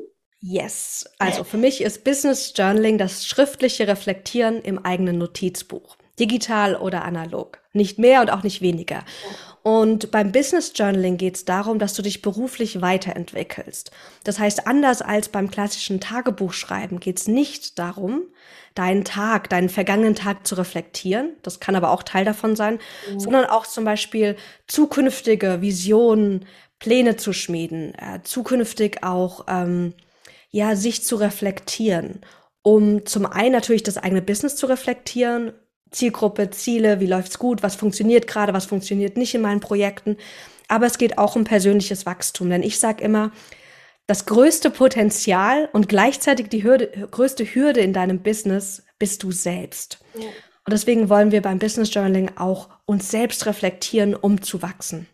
Yes. 0.49 1.05
Also 1.19 1.43
für 1.43 1.57
mich 1.57 1.81
ist 1.81 2.05
Business 2.05 2.53
Journaling 2.55 2.99
das 2.99 3.27
schriftliche 3.27 3.89
Reflektieren 3.89 4.61
im 4.63 4.79
eigenen 4.79 5.19
Notizbuch. 5.19 5.97
Digital 6.21 6.77
oder 6.77 7.05
analog. 7.05 7.59
Nicht 7.73 7.99
mehr 7.99 8.21
und 8.21 8.31
auch 8.31 8.45
nicht 8.45 8.63
weniger. 8.63 9.05
Und 9.65 10.13
beim 10.13 10.31
Business 10.31 10.73
Journaling 10.75 11.17
geht 11.17 11.35
es 11.35 11.45
darum, 11.45 11.81
dass 11.81 11.95
du 11.95 12.03
dich 12.03 12.23
beruflich 12.23 12.81
weiterentwickelst. 12.81 13.91
Das 14.23 14.39
heißt, 14.39 14.69
anders 14.69 15.03
als 15.03 15.29
beim 15.29 15.51
klassischen 15.51 16.01
Tagebuchschreiben 16.01 17.01
geht 17.01 17.19
es 17.19 17.27
nicht 17.27 17.79
darum, 17.81 18.23
deinen 18.77 19.05
Tag, 19.05 19.51
deinen 19.51 19.69
vergangenen 19.69 20.15
Tag 20.15 20.47
zu 20.47 20.55
reflektieren. 20.55 21.33
Das 21.43 21.59
kann 21.59 21.75
aber 21.75 21.91
auch 21.91 22.05
Teil 22.05 22.25
davon 22.25 22.55
sein, 22.55 22.79
mhm. 23.11 23.19
sondern 23.19 23.47
auch 23.47 23.67
zum 23.67 23.85
Beispiel 23.85 24.37
zukünftige 24.69 25.61
Visionen, 25.61 26.47
Pläne 26.79 27.17
zu 27.17 27.33
schmieden, 27.33 27.95
äh, 27.95 28.23
zukünftig 28.23 29.03
auch 29.03 29.47
ähm, 29.49 29.95
ja, 30.57 30.75
sich 30.75 31.05
zu 31.05 31.16
reflektieren, 31.16 32.23
um 32.62 33.05
zum 33.05 33.27
einen 33.27 33.53
natürlich 33.53 33.83
das 33.83 33.99
eigene 33.99 34.23
Business 34.23 34.57
zu 34.57 34.64
reflektieren, 34.64 35.53
Zielgruppe, 35.90 36.49
Ziele, 36.49 36.99
wie 36.99 37.07
läuft's 37.07 37.38
gut, 37.38 37.62
was 37.62 37.77
funktioniert 37.77 38.27
gerade, 38.27 38.55
was 38.55 38.64
funktioniert 38.64 39.19
nicht 39.19 39.35
in 39.35 39.42
meinen 39.42 39.61
Projekten, 39.61 40.16
aber 40.66 40.87
es 40.87 40.97
geht 40.97 41.19
auch 41.19 41.37
um 41.37 41.45
persönliches 41.45 42.07
Wachstum, 42.07 42.49
denn 42.49 42.62
ich 42.62 42.79
sage 42.79 43.05
immer, 43.05 43.33
das 44.07 44.25
größte 44.25 44.71
Potenzial 44.71 45.69
und 45.75 45.90
gleichzeitig 45.90 46.49
die 46.49 46.64
Hürde, 46.64 47.07
größte 47.11 47.45
Hürde 47.45 47.81
in 47.81 47.92
deinem 47.92 48.23
Business 48.23 48.83
bist 48.99 49.25
du 49.25 49.33
selbst. 49.33 49.99
Ja. 50.14 50.25
Und 50.64 50.73
deswegen 50.73 51.11
wollen 51.11 51.33
wir 51.33 51.42
beim 51.42 51.59
Business 51.59 51.92
Journaling 51.92 52.31
auch 52.37 52.71
uns 52.87 53.11
selbst 53.11 53.45
reflektieren, 53.45 54.14
um 54.14 54.40
zu 54.40 54.62
wachsen. 54.62 55.07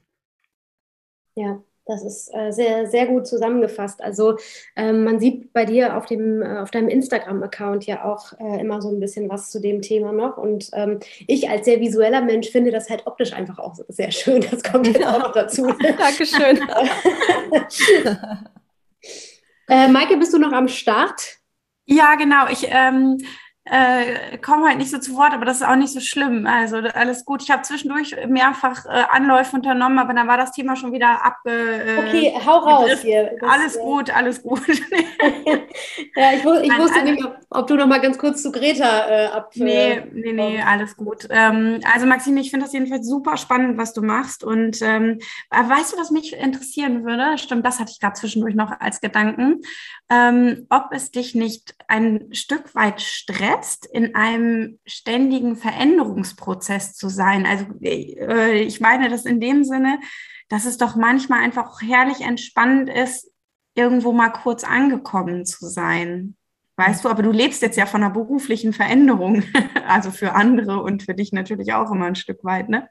Ja, 1.35 1.63
das 1.85 2.05
ist 2.05 2.33
äh, 2.35 2.53
sehr, 2.53 2.87
sehr 2.87 3.07
gut 3.07 3.27
zusammengefasst. 3.27 4.03
Also 4.03 4.37
ähm, 4.77 5.05
man 5.05 5.19
sieht 5.19 5.53
bei 5.53 5.65
dir 5.65 5.97
auf, 5.97 6.07
dem, 6.07 6.41
äh, 6.41 6.59
auf 6.59 6.71
deinem 6.71 6.89
Instagram-Account 6.89 7.87
ja 7.87 8.05
auch 8.05 8.33
äh, 8.39 8.61
immer 8.61 8.81
so 8.81 8.89
ein 8.89 9.01
bisschen 9.01 9.29
was 9.29 9.51
zu 9.51 9.61
dem 9.61 9.83
Thema 9.83 10.13
noch. 10.13 10.37
Und 10.37 10.71
ähm, 10.75 11.01
ich 11.27 11.49
als 11.49 11.65
sehr 11.65 11.81
visueller 11.81 12.21
Mensch 12.21 12.51
finde 12.51 12.71
das 12.71 12.89
halt 12.89 13.07
optisch 13.07 13.33
einfach 13.33 13.59
auch 13.59 13.75
sehr 13.89 14.13
schön. 14.13 14.45
Das 14.51 14.63
kommt 14.63 14.87
jetzt 14.87 15.05
auch 15.05 15.19
noch 15.19 15.33
dazu. 15.33 15.67
Dankeschön. 15.99 16.61
äh, 19.69 19.89
Maike, 19.89 20.17
bist 20.19 20.33
du 20.33 20.39
noch 20.39 20.53
am 20.53 20.69
Start? 20.69 21.39
Ja, 21.85 22.15
genau. 22.15 22.47
Ich 22.49 22.67
ähm, 22.71 23.19
äh, 23.65 24.39
komme 24.39 24.67
halt 24.67 24.79
nicht 24.79 24.91
so 24.91 24.99
zu 24.99 25.15
Wort, 25.15 25.33
aber 25.33 25.45
das 25.45 25.61
ist 25.61 25.67
auch 25.67 25.77
nicht 25.77 25.93
so 25.93 26.01
schlimm. 26.01 26.47
Also 26.47 26.79
alles 26.79 27.25
gut. 27.25 27.43
Ich 27.43 27.51
habe 27.51 27.63
zwischendurch 27.63 28.17
mehrfach 28.27 28.87
äh, 28.87 29.05
Anläufe 29.09 29.55
unternommen, 29.55 30.01
aber 30.01 30.15
dann 30.15 30.27
war 30.27 30.37
das 30.37 30.51
Thema 30.51 30.75
schon 30.75 30.93
wieder 30.93 31.25
abge. 31.25 31.51
Äh, 31.51 31.99
okay, 31.99 32.41
hau 32.45 32.59
raus 32.59 33.01
hier. 33.03 33.31
Das, 33.41 33.51
alles 33.51 33.79
gut, 33.79 34.11
alles 34.11 34.43
gut. 34.43 34.67
ja, 36.17 36.33
ich, 36.33 36.45
ich 36.45 36.79
wusste 36.79 37.05
nicht, 37.05 37.25
ob, 37.25 37.39
ob, 37.51 37.67
du 37.69 37.77
noch 37.77 37.87
mal 37.87 38.01
ganz 38.01 38.19
kurz 38.19 38.43
zu 38.43 38.51
Greta 38.51 39.09
äh, 39.09 39.27
ab. 39.27 39.53
Nee, 39.55 40.03
nee, 40.13 40.33
nee, 40.33 40.61
alles 40.61 40.97
gut. 40.97 41.29
Ähm, 41.31 41.81
also 41.93 42.07
Maxine, 42.07 42.41
ich 42.41 42.51
finde 42.51 42.67
das 42.67 42.73
jedenfalls 42.73 43.07
super 43.07 43.37
spannend, 43.37 43.79
was 43.79 43.93
du 43.93 44.03
machst. 44.03 44.43
Und 44.43 44.83
ähm, 44.83 45.21
weißt 45.51 45.93
du, 45.93 45.99
was 45.99 46.11
mich 46.11 46.33
interessieren 46.33 47.05
würde? 47.05 47.39
Stimmt, 47.39 47.65
das 47.65 47.79
hatte 47.79 47.93
ich 47.93 48.01
gerade 48.01 48.15
zwischendurch 48.15 48.57
noch 48.57 48.73
als 48.81 49.01
Gedanken. 49.01 49.61
Ähm, 50.13 50.67
ob 50.69 50.89
es 50.91 51.11
dich 51.11 51.35
nicht 51.35 51.75
ein 51.89 52.35
Stück 52.35 52.75
weit 52.75 53.01
stresst 53.01 53.87
in 53.87 54.15
einem 54.15 54.79
ständigen 54.85 55.57
Veränderungsprozess 55.57 56.95
zu 56.95 57.09
sein. 57.09 57.47
Also 57.47 57.65
äh, 57.83 58.61
ich 58.61 58.81
meine 58.81 59.09
das 59.09 59.25
in 59.25 59.41
dem 59.41 59.65
Sinne, 59.65 60.01
dass 60.51 60.67
es 60.67 60.77
doch 60.77 60.97
manchmal 60.97 61.43
einfach 61.43 61.67
auch 61.67 61.81
herrlich 61.81 62.21
entspannend 62.21 62.91
ist, 62.91 63.31
irgendwo 63.75 64.13
mal 64.13 64.29
kurz 64.29 64.65
angekommen 64.65 65.47
zu 65.47 65.67
sein. 65.67 66.37
Weißt 66.77 67.05
du, 67.05 67.09
aber 67.09 67.23
du 67.23 67.31
lebst 67.31 67.63
jetzt 67.63 67.79
ja 67.79 67.87
von 67.87 68.03
einer 68.03 68.13
beruflichen 68.13 68.75
Veränderung, 68.75 69.45
also 69.87 70.11
für 70.11 70.35
andere 70.35 70.83
und 70.83 71.05
für 71.05 71.15
dich 71.15 71.33
natürlich 71.33 71.73
auch 71.73 71.91
immer 71.91 72.05
ein 72.05 72.17
Stück 72.17 72.45
weit, 72.45 72.69
ne? 72.69 72.87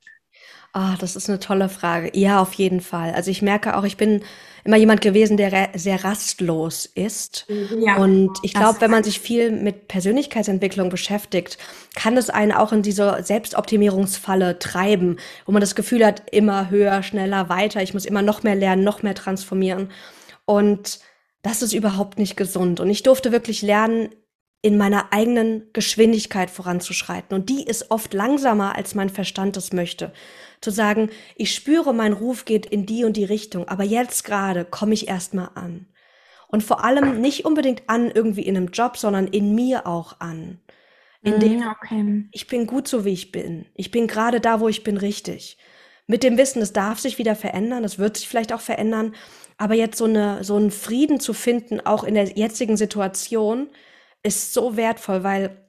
Ah, 0.73 0.95
das 0.99 1.17
ist 1.17 1.29
eine 1.29 1.39
tolle 1.39 1.67
Frage. 1.67 2.17
Ja, 2.17 2.41
auf 2.41 2.53
jeden 2.53 2.79
Fall. 2.79 3.12
Also 3.12 3.29
ich 3.29 3.41
merke 3.41 3.75
auch, 3.75 3.84
ich 3.84 3.97
bin 3.97 4.23
immer 4.63 4.77
jemand 4.77 5.01
gewesen, 5.01 5.36
der 5.36 5.69
sehr 5.73 6.03
rastlos 6.05 6.86
ist. 6.86 7.45
Mhm. 7.49 7.81
Ja, 7.81 7.97
und 7.97 8.31
ich 8.41 8.53
glaube, 8.53 8.79
wenn 8.79 8.91
man 8.91 9.03
sich 9.03 9.19
viel 9.19 9.51
mit 9.51 9.89
Persönlichkeitsentwicklung 9.89 10.89
beschäftigt, 10.89 11.57
kann 11.95 12.15
es 12.15 12.29
einen 12.29 12.53
auch 12.53 12.71
in 12.71 12.84
diese 12.84 13.21
Selbstoptimierungsfalle 13.21 14.60
treiben, 14.60 15.17
wo 15.45 15.51
man 15.51 15.60
das 15.60 15.75
Gefühl 15.75 16.05
hat, 16.05 16.23
immer 16.31 16.69
höher, 16.69 17.03
schneller, 17.03 17.49
weiter. 17.49 17.81
Ich 17.81 17.93
muss 17.93 18.05
immer 18.05 18.21
noch 18.21 18.43
mehr 18.43 18.55
lernen, 18.55 18.86
noch 18.86 19.03
mehr 19.03 19.15
transformieren. 19.15 19.89
Und 20.45 20.99
das 21.41 21.62
ist 21.62 21.73
überhaupt 21.73 22.17
nicht 22.17 22.38
gesund. 22.38 22.79
Und 22.79 22.89
ich 22.89 23.03
durfte 23.03 23.34
wirklich 23.34 23.62
lernen, 23.62 24.10
in 24.63 24.77
meiner 24.77 25.12
eigenen 25.12 25.63
Geschwindigkeit 25.73 26.51
voranzuschreiten. 26.51 27.36
Und 27.36 27.49
die 27.49 27.63
ist 27.63 27.89
oft 27.89 28.13
langsamer, 28.13 28.75
als 28.75 28.93
mein 28.93 29.10
Verstand 29.10 29.57
es 29.57 29.73
möchte 29.73 30.13
zu 30.62 30.69
sagen, 30.69 31.10
ich 31.36 31.54
spüre, 31.54 31.93
mein 31.93 32.13
Ruf 32.13 32.45
geht 32.45 32.65
in 32.65 32.86
die 32.86 33.04
und 33.04 33.17
die 33.17 33.26
Richtung, 33.26 33.67
aber 33.67 33.84
jetzt 33.84 34.24
gerade 34.24 34.63
komme 34.63 34.93
ich 34.93 35.08
erstmal 35.08 35.50
an. 35.56 35.88
Und 36.47 36.63
vor 36.63 36.84
allem 36.84 37.21
nicht 37.21 37.45
unbedingt 37.45 37.84
an 37.88 38.12
irgendwie 38.12 38.41
in 38.41 38.58
einem 38.58 38.67
Job, 38.67 38.97
sondern 38.97 39.28
in 39.28 39.56
mir 39.56 39.88
auch 39.88 40.19
an. 40.19 40.60
In 41.24 41.39
dem, 41.39 41.60
mm, 41.60 41.67
okay. 41.67 42.26
ich 42.32 42.47
bin 42.47 42.67
gut 42.67 42.88
so, 42.88 43.06
wie 43.06 43.13
ich 43.13 43.32
bin. 43.32 43.65
Ich 43.76 43.91
bin 43.91 44.08
gerade 44.08 44.39
da, 44.39 44.60
wo 44.60 44.67
ich 44.67 44.84
bin, 44.84 44.97
richtig. 44.97 45.58
Mit 46.08 46.24
dem 46.24 46.38
Wissen, 46.38 46.62
es 46.62 46.74
darf 46.74 47.00
sich 47.00 47.17
wieder 47.17 47.36
verändern, 47.36 47.84
es 47.84 48.00
wird 48.00 48.17
sich 48.17 48.28
vielleicht 48.28 48.52
auch 48.54 48.60
verändern, 48.60 49.15
aber 49.58 49.76
jetzt 49.76 49.97
so, 49.97 50.06
eine, 50.06 50.43
so 50.43 50.56
einen 50.56 50.71
Frieden 50.71 51.19
zu 51.19 51.34
finden, 51.34 51.80
auch 51.80 52.04
in 52.04 52.15
der 52.15 52.26
jetzigen 52.26 52.76
Situation, 52.76 53.69
ist 54.24 54.54
so 54.54 54.76
wertvoll, 54.76 55.24
weil 55.24 55.65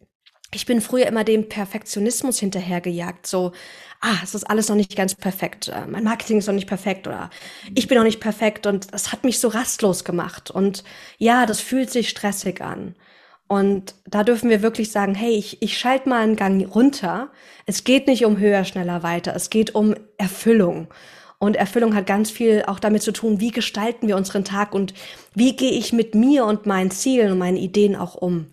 ich 0.55 0.67
bin 0.67 0.81
früher 0.81 1.07
immer 1.07 1.25
dem 1.25 1.49
Perfektionismus 1.49 2.39
hinterhergejagt, 2.39 3.27
so, 3.27 3.53
ah, 4.01 4.17
es 4.23 4.35
ist 4.35 4.45
alles 4.45 4.69
noch 4.69 4.77
nicht 4.77 4.97
ganz 4.97 5.15
perfekt, 5.15 5.69
äh, 5.69 5.87
mein 5.87 6.05
Marketing 6.05 6.39
ist 6.39 6.47
noch 6.47 6.55
nicht 6.55 6.69
perfekt 6.69 7.07
oder 7.07 7.31
ich 7.75 7.89
bin 7.89 7.97
noch 7.99 8.05
nicht 8.05 8.21
perfekt 8.21 8.67
und 8.67 8.93
das 8.93 9.13
hat 9.13 9.25
mich 9.25 9.39
so 9.41 9.49
rastlos 9.49 10.05
gemacht 10.05 10.51
und 10.51 10.85
ja, 11.19 11.47
das 11.47 11.61
fühlt 11.61 11.91
sich 11.91 12.09
stressig 12.09 12.61
an. 12.61 12.95
Und 13.49 13.97
da 14.07 14.25
dürfen 14.25 14.49
wir 14.49 14.63
wirklich 14.63 14.91
sagen, 14.91 15.15
hey, 15.15 15.33
ich, 15.33 15.61
ich 15.61 15.77
schalte 15.77 16.09
mal 16.09 16.23
einen 16.23 16.37
Gang 16.37 16.75
runter. 16.75 17.31
Es 17.67 17.85
geht 17.85 18.07
nicht 18.07 18.25
um 18.25 18.39
höher, 18.39 18.65
schneller, 18.65 19.03
weiter. 19.03 19.37
Es 19.37 19.51
geht 19.51 19.75
um 19.75 19.95
Erfüllung. 20.17 20.89
Und 21.39 21.57
Erfüllung 21.57 21.95
hat 21.95 22.07
ganz 22.07 22.31
viel 22.31 22.63
auch 22.67 22.79
damit 22.79 23.03
zu 23.03 23.13
tun, 23.13 23.41
wie 23.41 23.51
gestalten 23.51 24.09
wir 24.09 24.17
unseren 24.17 24.45
Tag 24.45 24.75
und 24.75 24.95
wie 25.35 25.55
gehe 25.55 25.73
ich 25.73 25.93
mit 25.93 26.15
mir 26.15 26.47
und 26.47 26.65
meinen 26.65 26.91
Zielen 26.91 27.31
und 27.31 27.39
meinen 27.39 27.59
Ideen 27.59 27.95
auch 27.95 28.15
um. 28.15 28.47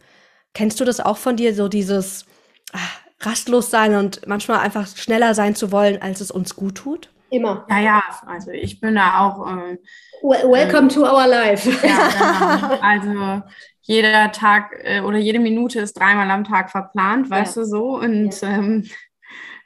Kennst 0.54 0.80
du 0.80 0.86
das 0.86 1.00
auch 1.00 1.18
von 1.18 1.36
dir, 1.36 1.54
so 1.54 1.68
dieses 1.68 2.26
ach, 2.74 3.02
rastlos 3.22 3.70
sein 3.70 3.96
und 3.96 4.28
manchmal 4.28 4.60
einfach 4.60 4.88
schneller 4.88 5.34
sein 5.34 5.56
zu 5.56 5.72
wollen, 5.72 6.02
als 6.02 6.22
es 6.22 6.32
uns 6.32 6.56
gut 6.56 6.76
tut? 6.76 7.10
Immer. 7.32 7.66
Ja, 7.70 7.80
ja, 7.80 8.04
also 8.26 8.52
ich 8.52 8.80
bin 8.80 8.96
da 8.96 9.20
auch. 9.20 9.48
Äh, 9.48 9.78
Welcome 10.24 10.88
äh, 10.88 10.94
to 10.94 11.02
our 11.02 11.28
life. 11.28 11.70
Ja, 11.88 12.78
genau. 12.80 12.80
Also 12.82 13.44
jeder 13.82 14.32
Tag 14.32 14.80
äh, 14.84 15.02
oder 15.02 15.18
jede 15.18 15.40
Minute 15.40 15.80
ist 15.80 15.94
dreimal 15.94 16.30
am 16.32 16.44
Tag 16.44 16.72
verplant, 16.72 17.30
weißt 17.30 17.56
ja. 17.56 17.62
du 17.62 17.68
so. 17.68 17.98
Und 17.98 18.42
ja, 18.42 18.48
ähm, 18.50 18.90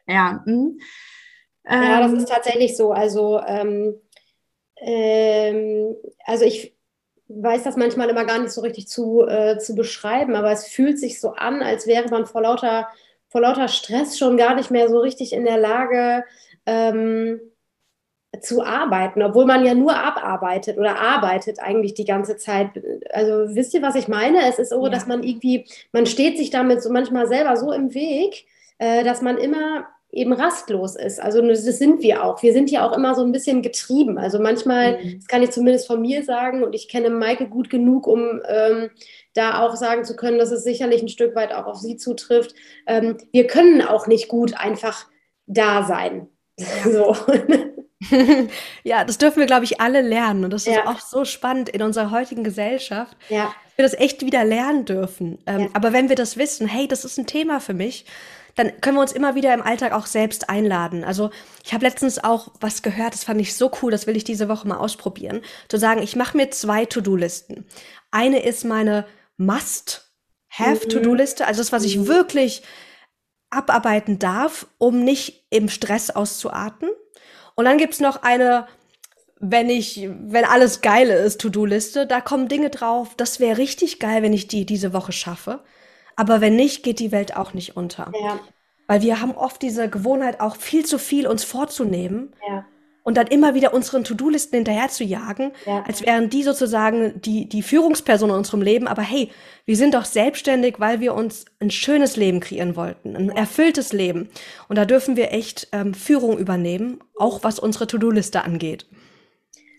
ja, 0.07 0.43
hm. 0.45 0.79
ja, 1.65 1.99
das 2.01 2.11
ähm, 2.11 2.17
ist 2.17 2.29
tatsächlich 2.29 2.75
so. 2.75 2.91
Also, 2.91 3.41
ähm, 3.45 3.95
ähm, 4.77 5.95
also 6.25 6.45
ich 6.45 6.75
weiß 7.35 7.63
das 7.63 7.77
manchmal 7.77 8.09
immer 8.09 8.25
gar 8.25 8.39
nicht 8.39 8.51
so 8.51 8.61
richtig 8.61 8.87
zu, 8.87 9.25
äh, 9.27 9.57
zu 9.57 9.75
beschreiben, 9.75 10.35
aber 10.35 10.51
es 10.51 10.67
fühlt 10.67 10.99
sich 10.99 11.19
so 11.19 11.33
an, 11.33 11.61
als 11.61 11.87
wäre 11.87 12.09
man 12.09 12.25
vor 12.25 12.41
lauter, 12.41 12.87
vor 13.29 13.41
lauter 13.41 13.67
Stress 13.67 14.17
schon 14.17 14.37
gar 14.37 14.55
nicht 14.55 14.71
mehr 14.71 14.89
so 14.89 14.99
richtig 14.99 15.33
in 15.33 15.45
der 15.45 15.57
Lage, 15.57 16.23
ähm, 16.65 17.39
zu 18.41 18.63
arbeiten, 18.63 19.21
obwohl 19.21 19.45
man 19.45 19.63
ja 19.63 19.75
nur 19.75 19.95
abarbeitet 19.95 20.77
oder 20.77 20.99
arbeitet 20.99 21.59
eigentlich 21.59 21.93
die 21.93 22.05
ganze 22.05 22.35
Zeit. 22.37 22.69
Also 23.11 23.55
wisst 23.55 23.73
ihr, 23.73 23.81
was 23.81 23.95
ich 23.95 24.07
meine? 24.07 24.47
Es 24.47 24.57
ist 24.57 24.69
so, 24.69 24.83
ja. 24.83 24.89
dass 24.89 25.05
man 25.05 25.23
irgendwie, 25.23 25.65
man 25.91 26.05
steht 26.05 26.37
sich 26.37 26.49
damit 26.49 26.81
so 26.81 26.91
manchmal 26.91 27.27
selber 27.27 27.55
so 27.57 27.71
im 27.71 27.93
Weg, 27.93 28.45
äh, 28.79 29.03
dass 29.03 29.21
man 29.21 29.37
immer 29.37 29.87
eben 30.13 30.31
rastlos 30.31 30.95
ist. 30.95 31.19
Also 31.19 31.41
das 31.41 31.63
sind 31.63 32.01
wir 32.01 32.23
auch. 32.23 32.41
Wir 32.43 32.53
sind 32.53 32.69
ja 32.69 32.87
auch 32.87 32.95
immer 32.95 33.15
so 33.15 33.23
ein 33.23 33.31
bisschen 33.31 33.61
getrieben. 33.61 34.17
Also 34.17 34.39
manchmal, 34.39 35.03
mhm. 35.03 35.17
das 35.17 35.27
kann 35.27 35.41
ich 35.41 35.51
zumindest 35.51 35.87
von 35.87 36.01
mir 36.01 36.23
sagen, 36.23 36.63
und 36.63 36.73
ich 36.73 36.87
kenne 36.87 37.09
Maike 37.09 37.47
gut 37.47 37.69
genug, 37.69 38.07
um 38.07 38.41
ähm, 38.47 38.91
da 39.33 39.61
auch 39.61 39.75
sagen 39.75 40.05
zu 40.05 40.15
können, 40.15 40.37
dass 40.37 40.51
es 40.51 40.63
sicherlich 40.63 41.01
ein 41.01 41.09
Stück 41.09 41.35
weit 41.35 41.53
auch 41.53 41.65
auf 41.65 41.79
sie 41.79 41.97
zutrifft. 41.97 42.53
Ähm, 42.85 43.17
wir 43.31 43.47
können 43.47 43.81
auch 43.81 44.05
nicht 44.05 44.27
gut 44.27 44.53
einfach 44.57 45.07
da 45.47 45.83
sein. 45.83 46.27
So. 46.83 47.15
ja, 48.83 49.05
das 49.05 49.17
dürfen 49.17 49.39
wir, 49.39 49.47
glaube 49.47 49.63
ich, 49.63 49.81
alle 49.81 50.01
lernen. 50.01 50.43
Und 50.43 50.51
das 50.51 50.67
ist 50.67 50.75
ja. 50.75 50.85
auch 50.85 50.99
so 50.99 51.25
spannend 51.25 51.69
in 51.69 51.81
unserer 51.81 52.11
heutigen 52.11 52.43
Gesellschaft. 52.43 53.17
Ja. 53.29 53.45
Dass 53.45 53.77
wir 53.77 53.83
das 53.85 53.93
echt 53.95 54.23
wieder 54.23 54.43
lernen 54.43 54.85
dürfen. 54.85 55.39
Ähm, 55.47 55.61
ja. 55.61 55.67
Aber 55.73 55.93
wenn 55.93 56.09
wir 56.09 56.15
das 56.15 56.37
wissen, 56.37 56.67
hey, 56.67 56.87
das 56.87 57.05
ist 57.05 57.17
ein 57.17 57.25
Thema 57.25 57.59
für 57.59 57.73
mich, 57.73 58.05
dann 58.55 58.81
können 58.81 58.97
wir 58.97 59.01
uns 59.01 59.11
immer 59.11 59.35
wieder 59.35 59.53
im 59.53 59.61
Alltag 59.61 59.91
auch 59.93 60.05
selbst 60.05 60.49
einladen. 60.49 61.03
Also 61.03 61.31
ich 61.63 61.73
habe 61.73 61.85
letztens 61.85 62.23
auch 62.23 62.51
was 62.59 62.81
gehört, 62.83 63.13
das 63.13 63.23
fand 63.23 63.39
ich 63.41 63.55
so 63.55 63.71
cool, 63.81 63.91
das 63.91 64.07
will 64.07 64.15
ich 64.15 64.23
diese 64.23 64.47
Woche 64.49 64.67
mal 64.67 64.77
ausprobieren. 64.77 65.41
Zu 65.69 65.77
sagen, 65.77 66.01
ich 66.01 66.15
mache 66.15 66.37
mir 66.37 66.49
zwei 66.51 66.85
To-Do-Listen. 66.85 67.65
Eine 68.11 68.43
ist 68.43 68.63
meine 68.63 69.05
Must-Have-To-Do-Liste, 69.37 71.47
also 71.47 71.61
das, 71.61 71.71
was 71.71 71.83
ich 71.83 71.97
mhm. 71.97 72.07
wirklich 72.07 72.61
abarbeiten 73.49 74.19
darf, 74.19 74.67
um 74.77 75.03
nicht 75.03 75.47
im 75.49 75.69
Stress 75.69 76.11
auszuarten. 76.11 76.89
Und 77.55 77.65
dann 77.65 77.77
gibt's 77.77 77.99
noch 77.99 78.23
eine, 78.23 78.67
wenn 79.39 79.69
ich, 79.69 80.07
wenn 80.09 80.45
alles 80.45 80.81
geil 80.81 81.09
ist, 81.09 81.41
To-Do-Liste, 81.41 82.07
da 82.07 82.21
kommen 82.21 82.47
Dinge 82.47 82.69
drauf, 82.69 83.15
das 83.15 83.39
wäre 83.39 83.57
richtig 83.57 83.99
geil, 83.99 84.23
wenn 84.23 84.33
ich 84.33 84.47
die 84.47 84.65
diese 84.65 84.93
Woche 84.93 85.11
schaffe. 85.11 85.63
Aber 86.15 86.41
wenn 86.41 86.55
nicht, 86.55 86.83
geht 86.83 86.99
die 86.99 87.11
Welt 87.11 87.35
auch 87.35 87.53
nicht 87.53 87.75
unter. 87.75 88.11
Ja. 88.19 88.39
Weil 88.87 89.01
wir 89.01 89.21
haben 89.21 89.35
oft 89.35 89.61
diese 89.61 89.89
Gewohnheit, 89.89 90.39
auch 90.39 90.55
viel 90.55 90.85
zu 90.85 90.97
viel 90.97 91.27
uns 91.27 91.43
vorzunehmen. 91.43 92.33
Ja 92.47 92.65
und 93.03 93.17
dann 93.17 93.27
immer 93.27 93.53
wieder 93.53 93.73
unseren 93.73 94.03
To-Do-Listen 94.03 94.55
hinterher 94.55 94.87
zu 94.87 95.03
jagen, 95.03 95.51
ja. 95.65 95.83
als 95.85 96.05
wären 96.05 96.29
die 96.29 96.43
sozusagen 96.43 97.21
die, 97.21 97.47
die 97.47 97.61
Führungsperson 97.61 98.29
in 98.29 98.35
unserem 98.35 98.61
Leben. 98.61 98.87
Aber 98.87 99.01
hey, 99.01 99.29
wir 99.65 99.75
sind 99.75 99.93
doch 99.93 100.05
selbstständig, 100.05 100.79
weil 100.79 101.01
wir 101.01 101.13
uns 101.13 101.45
ein 101.59 101.69
schönes 101.69 102.15
Leben 102.15 102.39
kreieren 102.39 102.75
wollten, 102.75 103.15
ein 103.15 103.29
erfülltes 103.29 103.93
Leben. 103.93 104.29
Und 104.69 104.77
da 104.77 104.85
dürfen 104.85 105.17
wir 105.17 105.33
echt 105.33 105.67
ähm, 105.73 105.93
Führung 105.93 106.37
übernehmen, 106.37 106.99
auch 107.17 107.43
was 107.43 107.59
unsere 107.59 107.87
To-Do-Liste 107.87 108.43
angeht. 108.43 108.85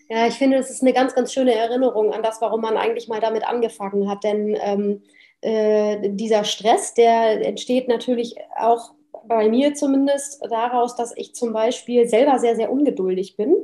Ja, 0.07 0.27
ich 0.27 0.35
finde, 0.35 0.57
das 0.57 0.69
ist 0.69 0.83
eine 0.83 0.93
ganz, 0.93 1.15
ganz 1.15 1.33
schöne 1.33 1.55
Erinnerung 1.55 2.13
an 2.13 2.21
das, 2.21 2.39
warum 2.39 2.61
man 2.61 2.77
eigentlich 2.77 3.07
mal 3.07 3.19
damit 3.19 3.43
angefangen 3.43 4.07
hat. 4.07 4.23
Denn 4.23 4.55
ähm, 4.61 5.01
äh, 5.45 6.09
dieser 6.09 6.43
Stress, 6.43 6.95
der 6.95 7.45
entsteht 7.45 7.87
natürlich 7.87 8.35
auch 8.57 8.95
bei 9.27 9.47
mir 9.47 9.75
zumindest 9.75 10.43
daraus, 10.49 10.95
dass 10.95 11.15
ich 11.15 11.35
zum 11.35 11.53
Beispiel 11.53 12.07
selber 12.07 12.39
sehr, 12.39 12.55
sehr 12.55 12.71
ungeduldig 12.71 13.37
bin 13.37 13.55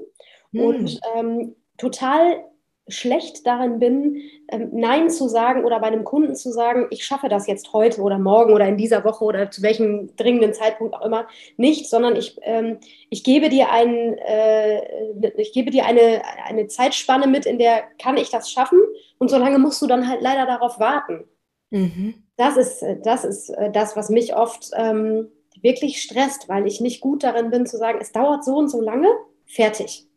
hm. 0.52 0.62
und 0.64 1.00
ähm, 1.16 1.56
total 1.78 2.44
schlecht 2.88 3.48
darin 3.48 3.80
bin, 3.80 4.22
ähm, 4.50 4.70
Nein 4.74 5.10
zu 5.10 5.28
sagen 5.28 5.64
oder 5.64 5.80
bei 5.80 5.88
einem 5.88 6.04
Kunden 6.04 6.36
zu 6.36 6.52
sagen, 6.52 6.88
ich 6.92 7.04
schaffe 7.04 7.30
das 7.30 7.48
jetzt 7.48 7.74
heute 7.74 8.02
oder 8.02 8.20
morgen 8.20 8.54
oder 8.54 8.68
in 8.68 8.78
dieser 8.78 9.04
Woche 9.04 9.24
oder 9.24 9.50
zu 9.50 9.64
welchem 9.64 10.16
dringenden 10.16 10.54
Zeitpunkt 10.54 10.94
auch 10.94 11.06
immer 11.06 11.28
nicht, 11.58 11.90
sondern 11.90 12.16
ich, 12.16 12.38
ähm, 12.44 12.78
ich 13.10 13.24
gebe 13.24 13.50
dir, 13.50 13.72
ein, 13.72 14.18
äh, 14.18 14.82
ich 15.38 15.54
gebe 15.54 15.72
dir 15.72 15.86
eine, 15.86 16.22
eine 16.46 16.68
Zeitspanne 16.68 17.28
mit, 17.28 17.46
in 17.46 17.58
der 17.58 17.84
kann 17.98 18.18
ich 18.18 18.30
das 18.30 18.52
schaffen 18.52 18.80
und 19.18 19.30
solange 19.30 19.58
musst 19.58 19.82
du 19.82 19.88
dann 19.88 20.08
halt 20.08 20.22
leider 20.22 20.46
darauf 20.46 20.80
warten. 20.80 21.24
Mhm. 21.72 22.14
Das 22.38 22.58
ist, 22.58 22.84
das 23.04 23.24
ist 23.24 23.50
äh, 23.50 23.72
das, 23.72 23.96
was 23.96 24.10
mich 24.10 24.36
oft 24.36 24.70
ähm, 24.76 25.30
wirklich 25.62 26.02
stresst, 26.02 26.48
weil 26.50 26.68
ich 26.68 26.82
nicht 26.82 27.02
gut 27.02 27.24
darin 27.24 27.50
bin 27.50 27.66
zu 27.66 27.78
sagen, 27.78 28.00
es 28.02 28.12
dauert 28.12 28.44
so 28.44 28.56
und 28.56 28.70
so 28.70 28.82
lange, 28.82 29.08
fertig. 29.46 30.08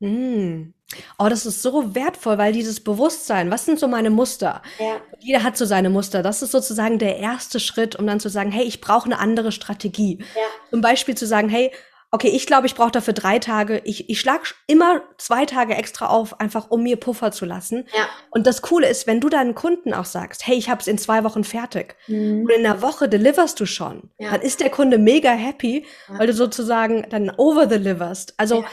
Mm. 0.00 0.72
Oh, 1.18 1.28
das 1.28 1.44
ist 1.44 1.60
so 1.60 1.94
wertvoll, 1.94 2.38
weil 2.38 2.52
dieses 2.52 2.80
Bewusstsein, 2.80 3.50
was 3.50 3.66
sind 3.66 3.78
so 3.78 3.88
meine 3.88 4.10
Muster? 4.10 4.62
Ja. 4.78 5.00
Jeder 5.18 5.42
hat 5.42 5.56
so 5.56 5.66
seine 5.66 5.90
Muster. 5.90 6.22
Das 6.22 6.40
ist 6.40 6.52
sozusagen 6.52 6.98
der 6.98 7.18
erste 7.18 7.60
Schritt, 7.60 7.96
um 7.96 8.06
dann 8.06 8.20
zu 8.20 8.30
sagen, 8.30 8.50
hey, 8.50 8.64
ich 8.64 8.80
brauche 8.80 9.04
eine 9.04 9.18
andere 9.18 9.52
Strategie. 9.52 10.18
Ja. 10.34 10.42
Zum 10.70 10.80
Beispiel 10.80 11.14
zu 11.14 11.26
sagen, 11.26 11.50
hey, 11.50 11.70
okay, 12.10 12.28
ich 12.28 12.46
glaube, 12.46 12.66
ich 12.66 12.74
brauche 12.74 12.90
dafür 12.90 13.12
drei 13.12 13.38
Tage. 13.38 13.82
Ich, 13.84 14.08
ich 14.08 14.20
schlage 14.20 14.44
immer 14.66 15.02
zwei 15.18 15.44
Tage 15.44 15.74
extra 15.74 16.06
auf, 16.06 16.40
einfach 16.40 16.70
um 16.70 16.82
mir 16.82 16.96
Puffer 16.96 17.32
zu 17.32 17.44
lassen. 17.44 17.86
Ja. 17.94 18.08
Und 18.30 18.46
das 18.46 18.62
Coole 18.62 18.88
ist, 18.88 19.06
wenn 19.06 19.20
du 19.20 19.28
deinen 19.28 19.54
Kunden 19.54 19.92
auch 19.92 20.06
sagst, 20.06 20.46
hey, 20.46 20.56
ich 20.56 20.70
habe 20.70 20.80
es 20.80 20.86
in 20.86 20.98
zwei 20.98 21.24
Wochen 21.24 21.44
fertig 21.44 21.96
mhm. 22.06 22.42
und 22.42 22.50
in 22.50 22.64
einer 22.64 22.80
Woche 22.82 23.08
deliverst 23.08 23.60
du 23.60 23.66
schon, 23.66 24.10
ja. 24.18 24.30
dann 24.30 24.40
ist 24.40 24.60
der 24.60 24.70
Kunde 24.70 24.98
mega 24.98 25.30
happy, 25.30 25.86
ja. 26.08 26.18
weil 26.18 26.26
du 26.26 26.32
sozusagen 26.32 27.06
dann 27.10 27.30
over-deliverst. 27.30 28.34
Also 28.38 28.64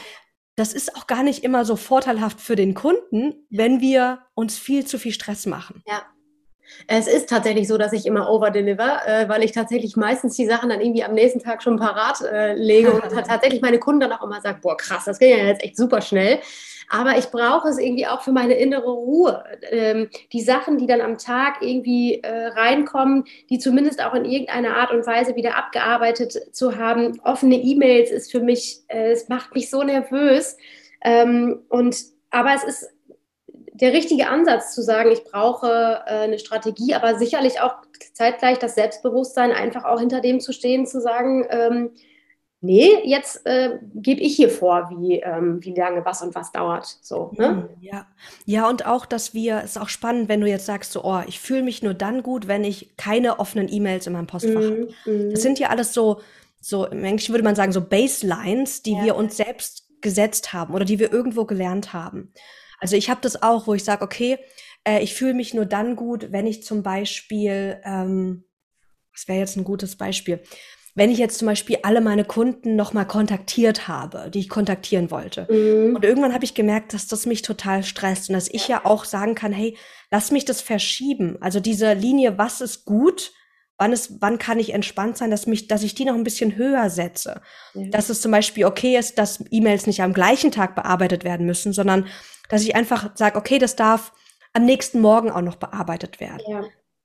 das 0.56 0.72
ist 0.72 0.96
auch 0.96 1.06
gar 1.06 1.22
nicht 1.22 1.44
immer 1.44 1.66
so 1.66 1.76
vorteilhaft 1.76 2.40
für 2.40 2.56
den 2.56 2.72
Kunden, 2.72 3.46
wenn 3.50 3.80
wir 3.82 4.20
uns 4.34 4.56
viel 4.56 4.86
zu 4.86 4.98
viel 4.98 5.12
Stress 5.12 5.44
machen. 5.44 5.82
Ja. 5.86 6.02
Es 6.86 7.06
ist 7.06 7.28
tatsächlich 7.28 7.68
so, 7.68 7.78
dass 7.78 7.92
ich 7.92 8.06
immer 8.06 8.30
overdeliver, 8.30 9.06
äh, 9.06 9.28
weil 9.28 9.42
ich 9.44 9.52
tatsächlich 9.52 9.96
meistens 9.96 10.36
die 10.36 10.46
Sachen 10.46 10.68
dann 10.68 10.80
irgendwie 10.80 11.04
am 11.04 11.14
nächsten 11.14 11.40
Tag 11.40 11.62
schon 11.62 11.78
parat 11.78 12.20
äh, 12.22 12.54
lege 12.54 12.92
und 12.92 13.02
tatsächlich 13.26 13.60
meine 13.62 13.78
Kunden 13.78 14.00
dann 14.00 14.12
auch 14.12 14.22
immer 14.22 14.40
sagen, 14.40 14.58
boah 14.62 14.76
krass, 14.76 15.04
das 15.04 15.18
geht 15.18 15.36
ja 15.36 15.44
jetzt 15.44 15.62
echt 15.62 15.76
super 15.76 16.00
schnell. 16.00 16.40
Aber 16.88 17.18
ich 17.18 17.26
brauche 17.30 17.68
es 17.68 17.78
irgendwie 17.78 18.06
auch 18.06 18.22
für 18.22 18.32
meine 18.32 18.54
innere 18.54 18.90
Ruhe. 18.90 19.44
Ähm, 19.70 20.08
die 20.32 20.40
Sachen, 20.40 20.78
die 20.78 20.86
dann 20.86 21.00
am 21.00 21.18
Tag 21.18 21.56
irgendwie 21.60 22.22
äh, 22.22 22.46
reinkommen, 22.48 23.24
die 23.50 23.58
zumindest 23.58 24.04
auch 24.04 24.14
in 24.14 24.24
irgendeiner 24.24 24.76
Art 24.76 24.92
und 24.92 25.06
Weise 25.06 25.34
wieder 25.34 25.56
abgearbeitet 25.56 26.54
zu 26.54 26.76
haben. 26.76 27.20
Offene 27.24 27.56
E-Mails 27.56 28.10
ist 28.10 28.30
für 28.30 28.40
mich, 28.40 28.82
äh, 28.88 29.10
es 29.10 29.28
macht 29.28 29.54
mich 29.54 29.68
so 29.68 29.82
nervös. 29.82 30.56
Ähm, 31.02 31.62
und 31.68 31.96
aber 32.30 32.54
es 32.54 32.64
ist 32.64 32.90
der 33.80 33.92
richtige 33.92 34.28
Ansatz 34.28 34.74
zu 34.74 34.82
sagen, 34.82 35.10
ich 35.10 35.24
brauche 35.24 36.02
äh, 36.06 36.10
eine 36.10 36.38
Strategie, 36.38 36.94
aber 36.94 37.18
sicherlich 37.18 37.60
auch 37.60 37.74
zeitgleich 38.12 38.58
das 38.58 38.74
Selbstbewusstsein, 38.74 39.52
einfach 39.52 39.84
auch 39.84 40.00
hinter 40.00 40.20
dem 40.20 40.40
zu 40.40 40.52
stehen, 40.52 40.86
zu 40.86 41.00
sagen, 41.00 41.46
ähm, 41.50 41.90
nee, 42.60 42.90
jetzt 43.04 43.46
äh, 43.46 43.78
gebe 43.94 44.20
ich 44.20 44.34
hier 44.36 44.48
vor, 44.48 44.90
wie, 44.90 45.20
ähm, 45.20 45.58
wie 45.62 45.74
lange 45.74 46.04
was 46.04 46.22
und 46.22 46.34
was 46.34 46.52
dauert. 46.52 46.86
So, 47.02 47.32
ne? 47.36 47.50
Mhm, 47.50 47.82
ja. 47.82 48.06
ja, 48.46 48.68
und 48.68 48.86
auch, 48.86 49.04
dass 49.04 49.34
wir, 49.34 49.58
es 49.58 49.76
ist 49.76 49.78
auch 49.78 49.88
spannend, 49.88 50.28
wenn 50.28 50.40
du 50.40 50.48
jetzt 50.48 50.66
sagst, 50.66 50.92
so, 50.92 51.04
oh, 51.04 51.20
ich 51.26 51.38
fühle 51.38 51.62
mich 51.62 51.82
nur 51.82 51.94
dann 51.94 52.22
gut, 52.22 52.48
wenn 52.48 52.64
ich 52.64 52.96
keine 52.96 53.38
offenen 53.38 53.68
E-Mails 53.70 54.06
in 54.06 54.14
meinem 54.14 54.26
Postfach 54.26 54.60
mm, 54.60 54.64
habe. 54.64 54.94
Mm. 55.04 55.30
Das 55.30 55.42
sind 55.42 55.58
ja 55.58 55.68
alles 55.68 55.92
so, 55.92 56.20
so, 56.60 56.86
im 56.86 57.04
Englischen 57.04 57.32
würde 57.32 57.44
man 57.44 57.54
sagen, 57.54 57.72
so 57.72 57.80
Baselines, 57.80 58.82
die 58.82 58.94
ja. 58.94 59.04
wir 59.04 59.16
uns 59.16 59.36
selbst 59.36 59.86
gesetzt 60.00 60.52
haben 60.52 60.74
oder 60.74 60.84
die 60.84 60.98
wir 60.98 61.12
irgendwo 61.12 61.44
gelernt 61.44 61.92
haben. 61.92 62.32
Also 62.78 62.96
ich 62.96 63.10
habe 63.10 63.20
das 63.22 63.42
auch, 63.42 63.66
wo 63.66 63.74
ich 63.74 63.84
sage, 63.84 64.02
okay, 64.02 64.38
äh, 64.86 65.02
ich 65.02 65.14
fühle 65.14 65.34
mich 65.34 65.54
nur 65.54 65.66
dann 65.66 65.96
gut, 65.96 66.32
wenn 66.32 66.46
ich 66.46 66.62
zum 66.62 66.82
Beispiel, 66.82 67.80
ähm, 67.84 68.44
was 69.12 69.28
wäre 69.28 69.38
jetzt 69.38 69.56
ein 69.56 69.64
gutes 69.64 69.96
Beispiel? 69.96 70.40
Wenn 70.94 71.10
ich 71.10 71.18
jetzt 71.18 71.38
zum 71.38 71.46
Beispiel 71.46 71.78
alle 71.82 72.00
meine 72.00 72.24
Kunden 72.24 72.74
nochmal 72.74 73.06
kontaktiert 73.06 73.86
habe, 73.86 74.30
die 74.30 74.40
ich 74.40 74.48
kontaktieren 74.48 75.10
wollte. 75.10 75.46
Mhm. 75.50 75.94
Und 75.94 76.04
irgendwann 76.04 76.32
habe 76.32 76.44
ich 76.44 76.54
gemerkt, 76.54 76.94
dass 76.94 77.06
das 77.06 77.26
mich 77.26 77.42
total 77.42 77.82
stresst 77.82 78.30
und 78.30 78.34
dass 78.34 78.48
ich 78.48 78.66
ja 78.68 78.84
auch 78.84 79.04
sagen 79.04 79.34
kann, 79.34 79.52
hey, 79.52 79.76
lass 80.10 80.30
mich 80.30 80.46
das 80.46 80.62
verschieben. 80.62 81.36
Also 81.40 81.60
diese 81.60 81.92
Linie, 81.92 82.38
was 82.38 82.62
ist 82.62 82.86
gut, 82.86 83.32
wann 83.78 83.92
ist, 83.92 84.20
wann 84.20 84.38
kann 84.38 84.58
ich 84.58 84.72
entspannt 84.72 85.18
sein, 85.18 85.30
dass 85.30 85.46
mich, 85.46 85.68
dass 85.68 85.82
ich 85.82 85.94
die 85.94 86.04
noch 86.04 86.14
ein 86.14 86.24
bisschen 86.24 86.56
höher 86.56 86.90
setze. 86.90 87.42
Ja. 87.74 87.88
Dass 87.90 88.08
es 88.08 88.20
zum 88.20 88.32
Beispiel 88.32 88.64
okay 88.64 88.96
ist, 88.96 89.18
dass 89.18 89.44
E-Mails 89.50 89.86
nicht 89.86 90.02
am 90.02 90.12
gleichen 90.12 90.50
Tag 90.50 90.74
bearbeitet 90.74 91.24
werden 91.24 91.46
müssen, 91.46 91.72
sondern 91.72 92.06
dass 92.48 92.62
ich 92.62 92.74
einfach 92.74 93.10
sage, 93.14 93.38
okay, 93.38 93.58
das 93.58 93.76
darf 93.76 94.12
am 94.52 94.64
nächsten 94.64 95.00
Morgen 95.00 95.30
auch 95.30 95.42
noch 95.42 95.56
bearbeitet 95.56 96.20
werden. 96.20 96.40
Ja. 96.48 96.64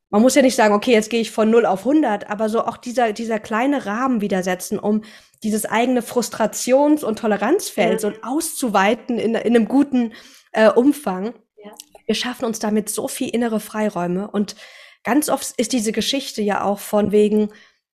Man 0.09 0.21
muss 0.21 0.35
ja 0.35 0.41
nicht 0.41 0.55
sagen, 0.55 0.73
okay, 0.73 0.91
jetzt 0.91 1.09
gehe 1.09 1.21
ich 1.21 1.31
von 1.31 1.49
0 1.49 1.65
auf 1.65 1.79
100, 1.79 2.29
aber 2.29 2.49
so 2.49 2.65
auch 2.65 2.77
dieser, 2.77 3.13
dieser 3.13 3.39
kleine 3.39 3.85
Rahmen 3.85 4.19
wieder 4.19 4.43
setzen, 4.43 4.77
um 4.77 5.03
dieses 5.41 5.65
eigene 5.65 6.01
Frustrations- 6.01 7.03
und 7.03 7.19
Toleranzfeld 7.19 8.03
ja. 8.03 8.11
so 8.11 8.11
auszuweiten 8.21 9.17
in, 9.17 9.35
in 9.35 9.55
einem 9.55 9.67
guten 9.67 10.13
äh, 10.51 10.69
Umfang. 10.69 11.33
Ja. 11.63 11.71
Wir 12.05 12.15
schaffen 12.15 12.45
uns 12.45 12.59
damit 12.59 12.89
so 12.89 13.07
viel 13.07 13.29
innere 13.29 13.61
Freiräume 13.61 14.29
und 14.29 14.55
ganz 15.03 15.29
oft 15.29 15.53
ist 15.57 15.73
diese 15.73 15.91
Geschichte 15.91 16.41
ja 16.41 16.63
auch 16.63 16.79
von 16.79 17.11
wegen, 17.11 17.49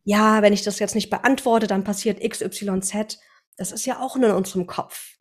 ja, 0.05 0.43
wenn 0.43 0.53
ich 0.53 0.63
das 0.63 0.79
jetzt 0.79 0.95
nicht 0.95 1.11
beantworte, 1.11 1.67
dann 1.67 1.85
passiert 1.85 2.21
XYZ. 2.21 3.19
Das 3.57 3.73
ist 3.73 3.87
ja 3.87 4.01
auch 4.01 4.17
nur 4.17 4.31
in 4.31 4.37
unserem 4.37 4.67
Kopf. 4.67 5.15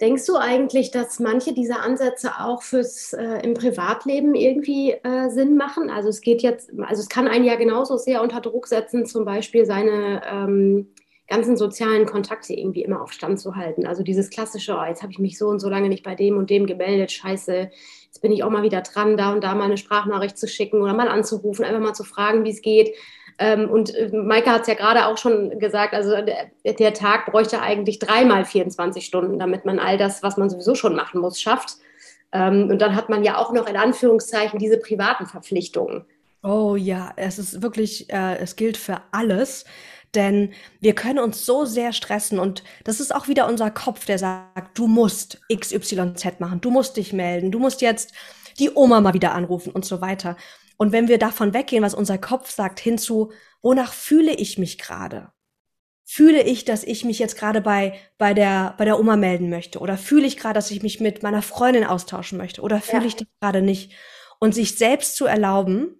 Denkst 0.00 0.26
du 0.26 0.36
eigentlich, 0.36 0.92
dass 0.92 1.18
manche 1.18 1.52
dieser 1.52 1.82
Ansätze 1.82 2.38
auch 2.38 2.62
fürs 2.62 3.12
äh, 3.14 3.40
im 3.42 3.54
Privatleben 3.54 4.34
irgendwie 4.34 4.92
äh, 4.92 5.28
Sinn 5.28 5.56
machen? 5.56 5.90
Also 5.90 6.08
es 6.08 6.20
geht 6.20 6.40
jetzt, 6.42 6.70
also 6.78 7.02
es 7.02 7.08
kann 7.08 7.26
einen 7.26 7.44
ja 7.44 7.56
genauso 7.56 7.96
sehr 7.96 8.22
unter 8.22 8.40
Druck 8.40 8.68
setzen, 8.68 9.06
zum 9.06 9.24
Beispiel 9.24 9.66
seine 9.66 10.22
ähm, 10.24 10.94
ganzen 11.26 11.56
sozialen 11.56 12.06
Kontakte 12.06 12.54
irgendwie 12.54 12.82
immer 12.82 13.02
auf 13.02 13.12
Stand 13.12 13.40
zu 13.40 13.56
halten. 13.56 13.86
Also 13.86 14.02
dieses 14.04 14.30
klassische, 14.30 14.76
oh, 14.78 14.84
jetzt 14.84 15.02
habe 15.02 15.12
ich 15.12 15.18
mich 15.18 15.36
so 15.36 15.48
und 15.48 15.58
so 15.58 15.68
lange 15.68 15.88
nicht 15.88 16.04
bei 16.04 16.14
dem 16.14 16.36
und 16.36 16.48
dem 16.48 16.66
gemeldet, 16.66 17.10
scheiße, 17.10 17.70
jetzt 18.08 18.20
bin 18.20 18.32
ich 18.32 18.42
auch 18.42 18.50
mal 18.50 18.62
wieder 18.62 18.80
dran, 18.80 19.16
da 19.16 19.32
und 19.32 19.44
da 19.44 19.54
mal 19.54 19.64
eine 19.64 19.76
Sprachnachricht 19.76 20.36
zu 20.36 20.48
schicken 20.48 20.82
oder 20.82 20.94
mal 20.94 21.08
anzurufen, 21.08 21.64
einfach 21.64 21.80
mal 21.80 21.94
zu 21.94 22.04
fragen, 22.04 22.44
wie 22.44 22.50
es 22.50 22.62
geht. 22.62 22.94
Ähm, 23.38 23.70
und 23.70 23.94
äh, 23.94 24.10
Maike 24.12 24.50
hat 24.50 24.62
es 24.62 24.66
ja 24.66 24.74
gerade 24.74 25.06
auch 25.06 25.16
schon 25.16 25.58
gesagt, 25.60 25.94
also 25.94 26.10
der, 26.10 26.50
der, 26.64 26.94
Tag 26.94 27.26
bräuchte 27.26 27.60
eigentlich 27.60 28.00
dreimal 28.00 28.44
24 28.44 29.04
Stunden, 29.04 29.38
damit 29.38 29.64
man 29.64 29.78
all 29.78 29.96
das, 29.96 30.24
was 30.24 30.36
man 30.36 30.50
sowieso 30.50 30.74
schon 30.74 30.96
machen 30.96 31.20
muss, 31.20 31.40
schafft. 31.40 31.76
Ähm, 32.32 32.68
und 32.68 32.82
dann 32.82 32.96
hat 32.96 33.08
man 33.08 33.22
ja 33.22 33.38
auch 33.38 33.52
noch 33.52 33.68
in 33.68 33.76
Anführungszeichen 33.76 34.58
diese 34.58 34.78
privaten 34.78 35.26
Verpflichtungen. 35.26 36.04
Oh 36.42 36.76
ja, 36.76 37.12
es 37.16 37.38
ist 37.38 37.62
wirklich, 37.62 38.10
äh, 38.12 38.38
es 38.38 38.56
gilt 38.56 38.76
für 38.76 39.02
alles. 39.12 39.64
Denn 40.14 40.52
wir 40.80 40.94
können 40.94 41.18
uns 41.18 41.44
so 41.44 41.64
sehr 41.64 41.92
stressen 41.92 42.38
und 42.38 42.62
das 42.84 43.00
ist 43.00 43.14
auch 43.14 43.28
wieder 43.28 43.46
unser 43.46 43.70
Kopf, 43.70 44.06
der 44.06 44.18
sagt, 44.18 44.78
du 44.78 44.86
musst 44.86 45.40
XYZ 45.54 46.40
machen, 46.40 46.60
du 46.60 46.70
musst 46.70 46.96
dich 46.96 47.12
melden, 47.12 47.52
du 47.52 47.58
musst 47.58 47.82
jetzt 47.82 48.12
die 48.58 48.70
Oma 48.74 49.00
mal 49.00 49.14
wieder 49.14 49.34
anrufen 49.34 49.70
und 49.70 49.84
so 49.84 50.00
weiter. 50.00 50.36
Und 50.78 50.92
wenn 50.92 51.08
wir 51.08 51.18
davon 51.18 51.54
weggehen, 51.54 51.82
was 51.82 51.94
unser 51.94 52.18
Kopf 52.18 52.50
sagt, 52.50 52.80
hinzu, 52.80 53.32
wonach 53.62 53.92
fühle 53.92 54.32
ich 54.32 54.58
mich 54.58 54.78
gerade? 54.78 55.32
Fühle 56.04 56.42
ich, 56.42 56.64
dass 56.64 56.84
ich 56.84 57.04
mich 57.04 57.18
jetzt 57.18 57.36
gerade 57.36 57.60
bei, 57.60 57.98
bei, 58.16 58.32
der, 58.32 58.74
bei 58.78 58.86
der 58.86 58.98
Oma 58.98 59.16
melden 59.16 59.50
möchte? 59.50 59.80
Oder 59.80 59.98
fühle 59.98 60.26
ich 60.26 60.38
gerade, 60.38 60.54
dass 60.54 60.70
ich 60.70 60.82
mich 60.82 61.00
mit 61.00 61.22
meiner 61.22 61.42
Freundin 61.42 61.84
austauschen 61.84 62.38
möchte? 62.38 62.62
Oder 62.62 62.80
fühle 62.80 63.02
ja. 63.02 63.08
ich 63.08 63.16
das 63.16 63.28
gerade 63.40 63.60
nicht? 63.60 63.92
Und 64.38 64.54
sich 64.54 64.78
selbst 64.78 65.16
zu 65.16 65.26
erlauben, 65.26 65.98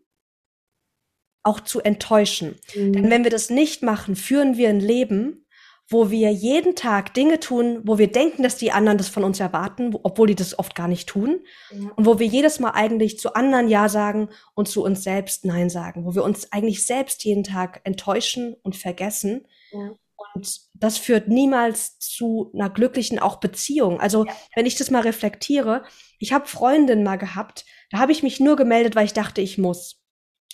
auch 1.43 1.61
zu 1.61 1.80
enttäuschen. 1.80 2.57
Mhm. 2.74 2.93
Denn 2.93 3.11
wenn 3.11 3.24
wir 3.24 3.30
das 3.30 3.51
nicht 3.51 3.82
machen, 3.82 4.16
führen 4.16 4.57
wir 4.57 4.68
ein 4.68 4.80
Leben, 4.80 5.47
wo 5.91 6.11
wir 6.11 6.30
jeden 6.30 6.76
Tag 6.76 7.14
Dinge 7.14 7.41
tun, 7.41 7.80
wo 7.84 7.97
wir 7.97 8.12
denken, 8.12 8.43
dass 8.43 8.57
die 8.57 8.72
anderen 8.72 8.99
das 8.99 9.09
von 9.09 9.24
uns 9.24 9.41
erwarten, 9.41 9.95
obwohl 10.03 10.26
die 10.26 10.34
das 10.34 10.59
oft 10.59 10.74
gar 10.74 10.86
nicht 10.86 11.09
tun. 11.09 11.41
Ja. 11.70 11.91
Und 11.97 12.05
wo 12.05 12.18
wir 12.18 12.26
jedes 12.26 12.61
Mal 12.61 12.72
eigentlich 12.72 13.18
zu 13.18 13.32
anderen 13.32 13.68
Ja 13.68 13.89
sagen 13.89 14.28
und 14.55 14.68
zu 14.68 14.84
uns 14.84 15.03
selbst 15.03 15.47
Nein 15.47 15.70
sagen, 15.70 16.05
wo 16.05 16.14
wir 16.14 16.24
uns 16.24 16.53
eigentlich 16.53 16.86
selbst 16.86 17.24
jeden 17.24 17.43
Tag 17.43 17.80
enttäuschen 17.84 18.55
und 18.62 18.76
vergessen. 18.76 19.47
Ja. 19.72 19.93
Und 20.34 20.61
das 20.74 20.99
führt 20.99 21.28
niemals 21.28 21.99
zu 21.99 22.51
einer 22.55 22.68
glücklichen 22.68 23.18
auch 23.18 23.36
Beziehung. 23.36 23.99
Also 23.99 24.26
ja. 24.26 24.32
wenn 24.57 24.66
ich 24.66 24.76
das 24.76 24.91
mal 24.91 25.03
reflektiere, 25.03 25.84
ich 26.18 26.32
habe 26.34 26.47
Freundinnen 26.47 27.05
mal 27.05 27.16
gehabt, 27.16 27.64
da 27.91 27.99
habe 27.99 28.12
ich 28.12 28.22
mich 28.22 28.41
nur 28.41 28.57
gemeldet, 28.57 28.95
weil 28.95 29.07
ich 29.07 29.14
dachte, 29.14 29.41
ich 29.41 29.57
muss. 29.57 29.98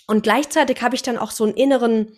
Und 0.07 0.23
gleichzeitig 0.23 0.81
habe 0.81 0.95
ich 0.95 1.01
dann 1.01 1.17
auch 1.17 1.31
so 1.31 1.43
einen 1.43 1.55
inneren, 1.55 2.17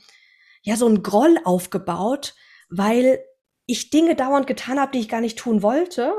ja, 0.62 0.76
so 0.76 0.86
einen 0.86 1.04
Groll 1.04 1.38
aufgebaut, 1.44 2.36
weil 2.70 3.20
ich 3.66 3.90
Dinge 3.90 4.16
dauernd 4.16 4.48
getan 4.48 4.80
habe, 4.80 4.92
die 4.92 5.00
ich 5.00 5.10
gar 5.10 5.22
nicht 5.22 5.38
tun 5.38 5.62
wollte. 5.62 6.14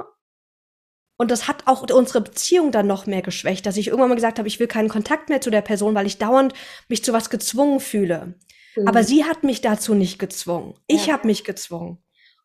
Und 1.17 1.31
das 1.31 1.49
hat 1.49 1.67
auch 1.67 1.83
unsere 1.91 2.21
Beziehung 2.21 2.71
dann 2.71 2.87
noch 2.87 3.07
mehr 3.07 3.23
geschwächt, 3.23 3.67
dass 3.67 3.77
ich 3.77 3.89
irgendwann 3.89 4.11
mal 4.11 4.15
gesagt 4.15 4.39
habe, 4.39 4.47
ich 4.47 4.61
will 4.61 4.69
keinen 4.69 4.89
Kontakt 4.89 5.29
mehr 5.29 5.41
zu 5.41 5.51
der 5.51 5.63
Person, 5.63 5.95
weil 5.95 6.07
ich 6.07 6.19
dauernd 6.19 6.55
mich 6.89 7.05
zu 7.05 7.13
was 7.13 7.29
gezwungen 7.29 7.81
fühle. 7.81 8.35
Mhm. 8.77 8.87
Aber 8.87 9.03
sie 9.03 9.25
hat 9.25 9.43
mich 9.43 9.61
dazu 9.61 9.95
nicht 9.95 10.19
gezwungen. 10.19 10.75
Ich 10.87 11.07
ja. 11.07 11.15
habe 11.15 11.27
mich 11.27 11.43
gezwungen. 11.43 11.99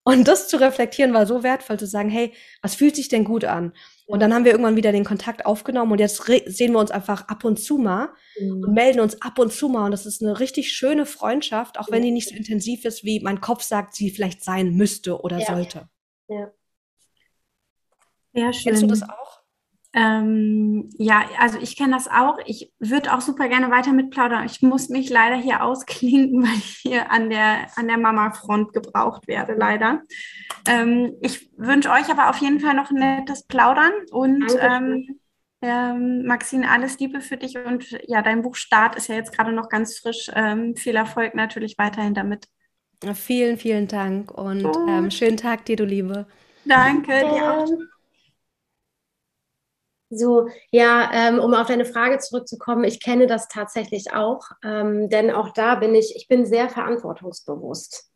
Und 0.03 0.27
das 0.27 0.47
zu 0.47 0.57
reflektieren 0.57 1.13
war 1.13 1.25
so 1.25 1.43
wertvoll, 1.43 1.79
zu 1.79 1.87
sagen, 1.87 2.09
hey, 2.09 2.33
was 2.61 2.75
fühlt 2.75 2.95
sich 2.95 3.07
denn 3.07 3.23
gut 3.23 3.45
an? 3.45 3.73
Und 4.05 4.19
dann 4.21 4.33
haben 4.33 4.43
wir 4.43 4.51
irgendwann 4.51 4.75
wieder 4.75 4.91
den 4.91 5.05
Kontakt 5.05 5.45
aufgenommen 5.45 5.93
und 5.93 5.99
jetzt 5.99 6.21
sehen 6.45 6.73
wir 6.73 6.79
uns 6.79 6.91
einfach 6.91 7.27
ab 7.29 7.45
und 7.45 7.57
zu 7.57 7.77
mal 7.77 8.09
mhm. 8.37 8.63
und 8.63 8.73
melden 8.73 8.99
uns 8.99 9.21
ab 9.21 9.39
und 9.39 9.53
zu 9.53 9.69
mal. 9.69 9.85
Und 9.85 9.91
das 9.91 10.05
ist 10.05 10.21
eine 10.21 10.39
richtig 10.39 10.73
schöne 10.73 11.05
Freundschaft, 11.05 11.79
auch 11.79 11.89
wenn 11.89 12.03
die 12.03 12.11
nicht 12.11 12.29
so 12.29 12.35
intensiv 12.35 12.83
ist, 12.85 13.03
wie 13.03 13.21
mein 13.21 13.39
Kopf 13.39 13.63
sagt, 13.63 13.95
sie 13.95 14.09
vielleicht 14.09 14.43
sein 14.43 14.75
müsste 14.75 15.21
oder 15.21 15.39
ja. 15.39 15.45
sollte. 15.45 15.89
Ja. 16.27 16.51
Ja, 18.33 18.51
schön. 18.51 18.63
Kennst 18.63 18.83
du 18.83 18.87
das 18.87 19.03
auch? 19.03 19.22
Ähm, 19.95 20.89
ja, 20.97 21.23
also 21.39 21.59
ich 21.59 21.77
kenne 21.77 21.93
das 21.93 22.07
auch. 22.07 22.39
Ich 22.45 22.71
würde 22.79 23.13
auch 23.13 23.21
super 23.21 23.47
gerne 23.47 23.69
weiter 23.69 23.93
mitplaudern. 23.93 24.45
Ich 24.45 24.61
muss 24.63 24.89
mich 24.89 25.09
leider 25.09 25.35
hier 25.35 25.63
ausklinken, 25.63 26.43
weil 26.47 26.57
ich 26.57 26.79
hier 26.81 27.11
an 27.11 27.29
der, 27.29 27.67
an 27.75 27.87
der 27.87 27.99
Mama-Front 27.99 28.73
gebraucht 28.73 29.27
werde, 29.27 29.53
leider. 29.53 30.01
Ähm, 30.67 31.13
ich 31.21 31.51
wünsche 31.57 31.91
euch 31.91 32.09
aber 32.09 32.29
auf 32.29 32.37
jeden 32.37 32.59
Fall 32.59 32.73
noch 32.73 32.89
ein 32.89 32.97
nettes 32.97 33.43
Plaudern 33.43 33.91
und 34.11 34.45
ähm, 34.59 35.19
ähm, 35.61 36.25
Maxine, 36.25 36.69
alles 36.69 36.99
Liebe 36.99 37.21
für 37.21 37.37
dich 37.37 37.57
und 37.57 37.97
ja, 38.07 38.21
dein 38.21 38.41
Buch 38.41 38.55
Start 38.55 38.95
ist 38.95 39.07
ja 39.07 39.15
jetzt 39.15 39.31
gerade 39.31 39.53
noch 39.53 39.69
ganz 39.69 39.99
frisch. 39.99 40.29
Ähm, 40.33 40.75
viel 40.75 40.95
Erfolg 40.95 41.35
natürlich 41.35 41.77
weiterhin 41.77 42.15
damit. 42.15 42.47
Vielen, 43.13 43.57
vielen 43.57 43.87
Dank 43.87 44.31
und 44.31 44.65
oh. 44.65 45.09
schönen 45.09 45.37
Tag 45.37 45.65
dir, 45.65 45.75
du 45.75 45.85
Liebe. 45.85 46.25
Danke, 46.65 47.19
dir 47.19 47.53
auch. 47.53 47.67
So, 50.15 50.47
ja, 50.71 51.09
ähm, 51.13 51.39
um 51.39 51.53
auf 51.53 51.67
deine 51.67 51.85
Frage 51.85 52.19
zurückzukommen, 52.19 52.83
ich 52.83 53.01
kenne 53.01 53.27
das 53.27 53.47
tatsächlich 53.47 54.13
auch, 54.13 54.41
ähm, 54.63 55.09
denn 55.09 55.31
auch 55.31 55.51
da 55.51 55.75
bin 55.75 55.95
ich, 55.95 56.15
ich 56.15 56.27
bin 56.27 56.45
sehr 56.45 56.69
verantwortungsbewusst. 56.69 58.11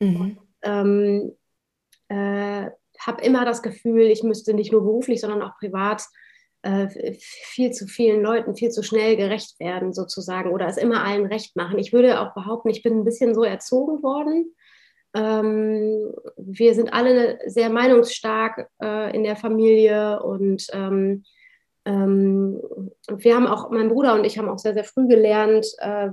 Mhm. 0.00 0.38
Ähm, 0.62 1.36
äh, 2.08 2.70
habe 3.00 3.22
immer 3.22 3.44
das 3.44 3.62
Gefühl, 3.62 4.02
ich 4.02 4.22
müsste 4.22 4.54
nicht 4.54 4.72
nur 4.72 4.82
beruflich, 4.82 5.20
sondern 5.20 5.42
auch 5.42 5.56
privat 5.58 6.04
äh, 6.62 6.88
viel 7.20 7.72
zu 7.72 7.86
vielen 7.86 8.22
Leuten 8.22 8.56
viel 8.56 8.70
zu 8.70 8.82
schnell 8.82 9.16
gerecht 9.16 9.60
werden, 9.60 9.92
sozusagen, 9.92 10.50
oder 10.50 10.66
es 10.66 10.76
immer 10.76 11.04
allen 11.04 11.26
recht 11.26 11.56
machen. 11.56 11.78
Ich 11.78 11.92
würde 11.92 12.20
auch 12.20 12.34
behaupten, 12.34 12.70
ich 12.70 12.82
bin 12.82 12.98
ein 12.98 13.04
bisschen 13.04 13.34
so 13.34 13.44
erzogen 13.44 14.02
worden. 14.02 14.54
Ähm, 15.14 16.12
wir 16.36 16.74
sind 16.74 16.92
alle 16.92 17.38
sehr 17.46 17.70
meinungsstark 17.70 18.68
äh, 18.82 19.14
in 19.14 19.22
der 19.22 19.36
Familie 19.36 20.22
und 20.22 20.66
ähm, 20.72 21.24
ähm, 21.84 22.60
wir 23.08 23.36
haben 23.36 23.46
auch, 23.46 23.70
mein 23.70 23.88
Bruder 23.88 24.14
und 24.14 24.24
ich 24.24 24.38
haben 24.38 24.48
auch 24.48 24.58
sehr, 24.58 24.74
sehr 24.74 24.84
früh 24.84 25.06
gelernt, 25.06 25.66
äh, 25.78 26.08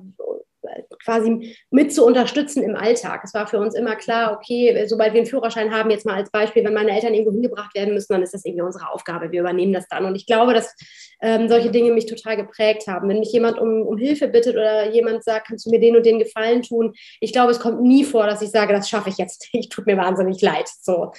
quasi 1.04 1.56
mit 1.70 1.93
zu 1.93 2.06
unterstützen 2.06 2.64
im 2.64 2.76
Alltag. 2.76 3.22
Es 3.24 3.34
war 3.34 3.47
für 3.47 3.60
uns 3.60 3.76
immer 3.76 3.95
klar, 3.95 4.34
okay, 4.34 4.86
sobald 4.88 5.14
wir 5.14 5.20
einen 5.20 5.30
Führerschein 5.30 5.72
haben, 5.72 5.89
jetzt 5.89 6.06
mal 6.06 6.16
als 6.16 6.32
Beispiel, 6.32 6.64
wenn 6.64 6.74
meine 6.74 6.91
Eltern 6.91 7.14
irgendwo 7.14 7.32
hingebracht 7.32 7.74
werden 7.76 7.93
müssen, 7.93 8.14
dann 8.14 8.24
ist 8.24 8.34
das 8.34 8.45
irgendwie 8.45 8.64
unsere 8.64 8.89
Aufgabe. 8.89 9.32
Wir 9.32 9.41
übernehmen 9.41 9.74
das 9.74 9.88
dann. 9.88 10.06
Und 10.06 10.16
ich 10.16 10.26
glaube, 10.26 10.54
dass 10.54 10.76
ähm, 11.22 11.49
solche 11.49 11.72
Dinge 11.72 11.91
mich 11.91 12.06
total 12.06 12.38
geprägt 12.38 12.88
haben. 12.88 13.10
Wenn 13.10 13.20
mich 13.20 13.32
jemand 13.32 13.60
um, 13.60 13.82
um 13.84 13.97
Hilfe 13.97 14.28
bittet 14.28 14.56
oder 14.56 14.91
jemand 14.91 15.24
sagt, 15.24 15.47
kannst 15.47 15.66
du 15.66 15.70
mir 15.70 15.80
den 15.80 15.95
und 15.95 16.06
den 16.06 16.20
Gefallen 16.20 16.62
tun, 16.64 16.93
ich 17.20 17.32
glaube, 17.32 17.52
es 17.52 17.60
kommt 17.60 17.82
nie 17.82 18.04
vor, 18.04 18.26
dass 18.26 18.41
ich 18.41 18.49
sage, 18.49 18.74
das 18.74 18.89
schaffe 18.89 19.10
ich 19.10 19.18
jetzt. 19.18 19.47
Ich 19.62 19.70
tut 19.70 19.86
mir 19.86 19.97
wahnsinnig 19.97 20.41
leid. 20.41 20.68
So. 20.82 21.12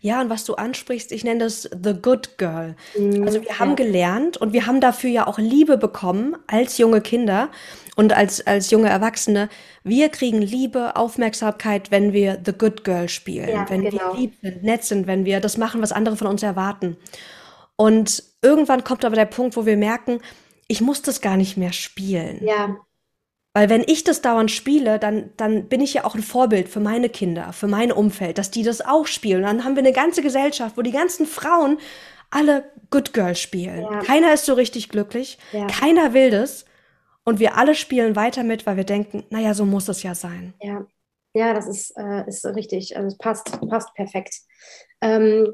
Ja, 0.00 0.20
und 0.20 0.30
was 0.30 0.44
du 0.44 0.54
ansprichst, 0.54 1.12
ich 1.12 1.24
nenne 1.24 1.40
das 1.44 1.62
The 1.62 1.94
Good 2.00 2.38
Girl. 2.38 2.76
Mhm, 2.96 3.24
also 3.24 3.42
wir 3.42 3.58
haben 3.58 3.76
gelernt 3.76 4.36
und 4.36 4.52
wir 4.52 4.66
haben 4.66 4.80
dafür 4.80 5.10
ja 5.10 5.26
auch 5.26 5.38
Liebe 5.38 5.76
bekommen 5.76 6.36
als 6.46 6.78
junge 6.78 7.00
Kinder 7.00 7.50
und 7.96 8.12
als, 8.12 8.46
als 8.46 8.70
junge 8.70 8.88
Erwachsene. 8.88 9.48
Wir 9.82 10.08
kriegen 10.08 10.40
Liebe, 10.40 10.96
Aufmerksamkeit, 10.96 11.90
wenn 11.90 12.12
wir 12.12 12.40
The 12.44 12.52
Good 12.52 12.84
Girl 12.84 13.08
spielen, 13.08 13.48
ja, 13.48 13.66
wenn 13.68 13.82
genau. 13.82 14.12
wir 14.12 14.20
lieb 14.20 14.34
sind, 14.40 14.62
nett 14.62 14.84
sind, 14.84 15.06
wenn 15.06 15.24
wir 15.24 15.40
das 15.40 15.56
machen, 15.56 15.82
was 15.82 15.92
andere 15.92 16.16
von 16.16 16.26
uns 16.26 16.42
erwarten. 16.42 16.96
Und 17.76 18.24
irgendwann 18.42 18.84
kommt 18.84 19.04
aber 19.04 19.16
der 19.16 19.26
Punkt, 19.26 19.56
wo 19.56 19.66
wir 19.66 19.76
merken, 19.76 20.20
ich 20.68 20.80
muss 20.80 21.02
das 21.02 21.20
gar 21.20 21.36
nicht 21.36 21.56
mehr 21.56 21.72
spielen. 21.72 22.44
Ja. 22.44 22.76
Weil 23.54 23.70
wenn 23.70 23.82
ich 23.86 24.04
das 24.04 24.20
dauernd 24.20 24.50
spiele, 24.50 24.98
dann, 24.98 25.30
dann 25.36 25.68
bin 25.68 25.80
ich 25.80 25.94
ja 25.94 26.04
auch 26.04 26.14
ein 26.14 26.22
Vorbild 26.22 26.68
für 26.68 26.80
meine 26.80 27.08
Kinder, 27.08 27.52
für 27.52 27.66
mein 27.66 27.90
Umfeld, 27.90 28.38
dass 28.38 28.50
die 28.50 28.62
das 28.62 28.80
auch 28.80 29.06
spielen. 29.06 29.38
Und 29.38 29.46
dann 29.46 29.64
haben 29.64 29.74
wir 29.74 29.82
eine 29.82 29.92
ganze 29.92 30.22
Gesellschaft, 30.22 30.76
wo 30.76 30.82
die 30.82 30.92
ganzen 30.92 31.26
Frauen 31.26 31.78
alle 32.30 32.70
Good 32.90 33.12
Girl 33.12 33.34
spielen. 33.34 33.82
Ja. 33.82 34.00
Keiner 34.00 34.32
ist 34.32 34.44
so 34.44 34.54
richtig 34.54 34.88
glücklich, 34.90 35.38
ja. 35.52 35.66
keiner 35.66 36.12
will 36.12 36.30
das. 36.30 36.66
Und 37.24 37.40
wir 37.40 37.58
alle 37.58 37.74
spielen 37.74 38.16
weiter 38.16 38.42
mit, 38.42 38.64
weil 38.64 38.76
wir 38.76 38.84
denken, 38.84 39.24
naja, 39.28 39.52
so 39.52 39.66
muss 39.66 39.88
es 39.88 40.02
ja 40.02 40.14
sein. 40.14 40.54
Ja, 40.62 40.86
ja 41.34 41.52
das 41.52 41.68
ist, 41.68 41.94
äh, 41.96 42.26
ist 42.26 42.44
richtig. 42.46 42.96
Also 42.96 43.08
es 43.08 43.18
passt, 43.18 43.60
passt 43.68 43.92
perfekt. 43.94 44.34
Ähm, 45.02 45.46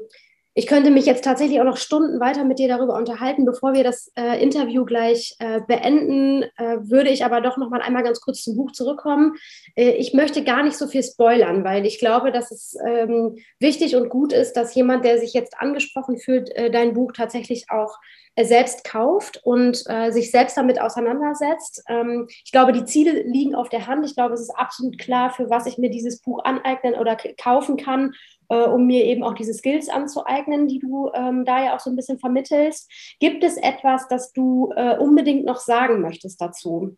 ich 0.57 0.67
könnte 0.67 0.89
mich 0.89 1.05
jetzt 1.05 1.25
tatsächlich 1.25 1.59
auch 1.59 1.65
noch 1.65 1.75
Stunden 1.75 2.21
weiter 2.21 2.45
mit 2.45 2.59
dir 2.59 2.69
darüber 2.69 2.95
unterhalten. 2.95 3.43
Bevor 3.43 3.73
wir 3.73 3.83
das 3.83 4.09
äh, 4.15 4.41
Interview 4.41 4.85
gleich 4.85 5.35
äh, 5.39 5.59
beenden, 5.67 6.43
äh, 6.43 6.77
würde 6.79 7.09
ich 7.09 7.25
aber 7.25 7.41
doch 7.41 7.57
noch 7.57 7.69
mal 7.69 7.81
einmal 7.81 8.03
ganz 8.03 8.21
kurz 8.21 8.41
zum 8.41 8.55
Buch 8.55 8.71
zurückkommen. 8.71 9.33
Äh, 9.75 9.91
ich 9.91 10.13
möchte 10.13 10.45
gar 10.45 10.63
nicht 10.63 10.77
so 10.77 10.87
viel 10.87 11.03
spoilern, 11.03 11.65
weil 11.65 11.85
ich 11.85 11.99
glaube, 11.99 12.31
dass 12.31 12.51
es 12.51 12.77
ähm, 12.87 13.35
wichtig 13.59 13.97
und 13.97 14.07
gut 14.07 14.31
ist, 14.31 14.53
dass 14.53 14.73
jemand, 14.73 15.03
der 15.03 15.19
sich 15.19 15.33
jetzt 15.33 15.59
angesprochen 15.59 16.17
fühlt, 16.17 16.49
äh, 16.55 16.71
dein 16.71 16.93
Buch 16.93 17.11
tatsächlich 17.11 17.65
auch 17.69 17.97
äh, 18.35 18.45
selbst 18.45 18.85
kauft 18.85 19.41
und 19.43 19.75
sich 20.09 20.31
selbst 20.31 20.57
damit 20.57 20.79
auseinandersetzt. 20.79 21.83
Ähm, 21.89 22.27
ich 22.43 22.51
glaube, 22.51 22.71
die 22.71 22.85
Ziele 22.85 23.23
liegen 23.23 23.55
auf 23.55 23.69
der 23.69 23.87
Hand. 23.87 24.05
Ich 24.05 24.15
glaube, 24.15 24.35
es 24.35 24.41
ist 24.41 24.55
absolut 24.55 24.97
klar, 24.99 25.31
für 25.31 25.49
was 25.49 25.65
ich 25.65 25.77
mir 25.77 25.89
dieses 25.89 26.21
Buch 26.21 26.43
aneignen 26.43 26.95
oder 26.95 27.17
kaufen 27.37 27.75
kann 27.77 28.13
äh, 28.49 28.63
um 28.63 28.85
mir 28.85 29.05
eben 29.05 29.23
auch 29.23 29.33
diese 29.33 29.53
Skills 29.53 29.89
anzueignen, 29.89 30.67
die 30.67 30.79
du 30.79 31.11
ähm, 31.13 31.45
da 31.45 31.63
ja 31.63 31.75
auch 31.75 31.79
so 31.79 31.89
ein 31.89 31.95
bisschen 31.95 32.19
vermittelst. 32.19 32.89
Gibt 33.19 33.43
es 33.43 33.57
etwas, 33.57 34.07
das 34.07 34.33
du 34.33 34.71
äh, 34.75 34.97
unbedingt 34.97 35.45
noch 35.45 35.59
sagen 35.59 36.01
möchtest 36.01 36.41
dazu? 36.41 36.97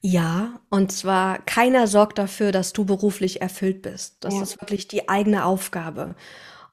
Ja, 0.00 0.60
und 0.70 0.92
zwar 0.92 1.38
keiner 1.40 1.86
sorgt 1.86 2.18
dafür, 2.18 2.52
dass 2.52 2.72
du 2.72 2.84
beruflich 2.84 3.42
erfüllt 3.42 3.82
bist. 3.82 4.18
Das 4.20 4.34
ja. 4.34 4.42
ist 4.42 4.60
wirklich 4.60 4.86
die 4.88 5.08
eigene 5.08 5.44
Aufgabe. 5.44 6.14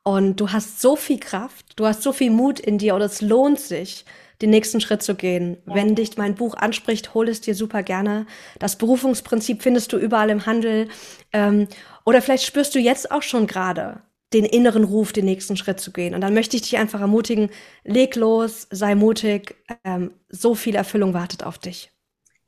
Und 0.04 0.40
du 0.40 0.52
hast 0.52 0.82
so 0.82 0.96
viel 0.96 1.20
Kraft, 1.20 1.66
du 1.78 1.86
hast 1.86 2.04
so 2.04 2.12
viel 2.12 2.30
Mut 2.30 2.60
in 2.60 2.78
dir 2.78 2.94
und 2.94 3.02
es 3.02 3.22
lohnt 3.22 3.60
sich, 3.60 4.06
den 4.42 4.50
nächsten 4.50 4.82
Schritt 4.82 5.02
zu 5.02 5.16
gehen. 5.16 5.58
Ja. 5.66 5.76
Wenn 5.76 5.96
dich 5.96 6.18
mein 6.18 6.36
Buch 6.36 6.56
anspricht, 6.56 7.14
hol 7.14 7.30
es 7.30 7.40
dir 7.40 7.56
super 7.56 7.82
gerne. 7.82 8.26
Das 8.60 8.78
Berufungsprinzip 8.78 9.64
findest 9.64 9.94
du 9.94 9.98
überall 9.98 10.30
im 10.30 10.46
Handel. 10.46 10.90
Ähm, 11.32 11.68
oder 12.06 12.22
vielleicht 12.22 12.46
spürst 12.46 12.76
du 12.76 12.80
jetzt 12.80 13.12
auch 13.12 13.22
schon 13.22 13.48
gerade 13.48 14.02
den 14.34 14.46
inneren 14.46 14.84
Ruf, 14.84 15.14
den 15.14 15.26
nächsten 15.26 15.58
Schritt 15.58 15.80
zu 15.80 15.92
gehen. 15.92 16.16
Und 16.16 16.22
dann 16.22 16.34
möchte 16.34 16.56
ich 16.56 16.64
dich 16.64 16.78
einfach 16.78 17.02
ermutigen, 17.02 17.50
leg 17.84 18.16
los, 18.16 18.68
sei 18.72 18.96
mutig. 18.96 19.56
Ähm, 19.84 20.12
so 20.30 20.56
viel 20.56 20.76
Erfüllung 20.76 21.14
wartet 21.14 21.44
auf 21.44 21.60
dich 21.60 21.94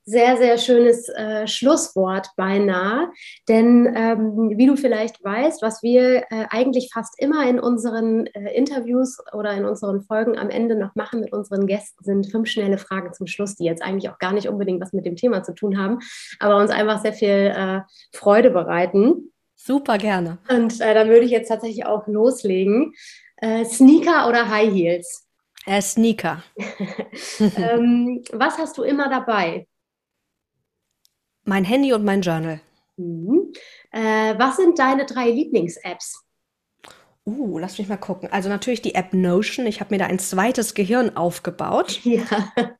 sehr, 0.08 0.36
sehr 0.36 0.56
schönes 0.56 1.08
äh, 1.08 1.48
Schlusswort 1.48 2.28
beinahe. 2.36 3.10
Denn 3.48 3.92
ähm, 3.94 4.52
wie 4.56 4.66
du 4.66 4.76
vielleicht 4.76 5.22
weißt, 5.22 5.62
was 5.62 5.82
wir 5.82 6.18
äh, 6.30 6.46
eigentlich 6.48 6.90
fast 6.92 7.20
immer 7.20 7.46
in 7.48 7.58
unseren 7.58 8.26
äh, 8.26 8.54
Interviews 8.54 9.18
oder 9.32 9.52
in 9.52 9.64
unseren 9.64 10.02
Folgen 10.02 10.38
am 10.38 10.48
Ende 10.48 10.76
noch 10.76 10.94
machen 10.94 11.20
mit 11.20 11.32
unseren 11.32 11.66
Gästen, 11.66 12.04
sind 12.04 12.30
fünf 12.30 12.48
schnelle 12.48 12.78
Fragen 12.78 13.12
zum 13.12 13.26
Schluss, 13.26 13.56
die 13.56 13.64
jetzt 13.64 13.82
eigentlich 13.82 14.08
auch 14.08 14.18
gar 14.18 14.32
nicht 14.32 14.48
unbedingt 14.48 14.80
was 14.80 14.92
mit 14.92 15.04
dem 15.06 15.16
Thema 15.16 15.42
zu 15.42 15.54
tun 15.54 15.76
haben, 15.76 15.98
aber 16.38 16.56
uns 16.58 16.70
einfach 16.70 17.02
sehr 17.02 17.12
viel 17.12 17.52
äh, 17.56 17.80
Freude 18.12 18.50
bereiten. 18.50 19.32
Super 19.66 19.98
gerne. 19.98 20.38
Und 20.48 20.80
äh, 20.80 20.94
dann 20.94 21.08
würde 21.08 21.24
ich 21.24 21.32
jetzt 21.32 21.48
tatsächlich 21.48 21.84
auch 21.86 22.06
loslegen. 22.06 22.94
Äh, 23.38 23.64
Sneaker 23.64 24.28
oder 24.28 24.48
High 24.48 24.72
Heels? 24.72 25.26
Sneaker. 25.80 26.44
ähm, 27.40 28.22
was 28.32 28.58
hast 28.58 28.78
du 28.78 28.84
immer 28.84 29.10
dabei? 29.10 29.66
Mein 31.42 31.64
Handy 31.64 31.92
und 31.92 32.04
mein 32.04 32.22
Journal. 32.22 32.60
Mhm. 32.96 33.52
Äh, 33.90 34.38
was 34.38 34.56
sind 34.56 34.78
deine 34.78 35.04
drei 35.04 35.30
Lieblings-Apps? 35.30 36.22
Uh, 37.24 37.58
lass 37.58 37.76
mich 37.78 37.88
mal 37.88 37.96
gucken. 37.96 38.28
Also 38.30 38.48
natürlich 38.48 38.82
die 38.82 38.94
App 38.94 39.12
Notion. 39.12 39.66
Ich 39.66 39.80
habe 39.80 39.92
mir 39.92 39.98
da 39.98 40.06
ein 40.06 40.20
zweites 40.20 40.74
Gehirn 40.74 41.16
aufgebaut. 41.16 42.00
Ja. 42.04 42.22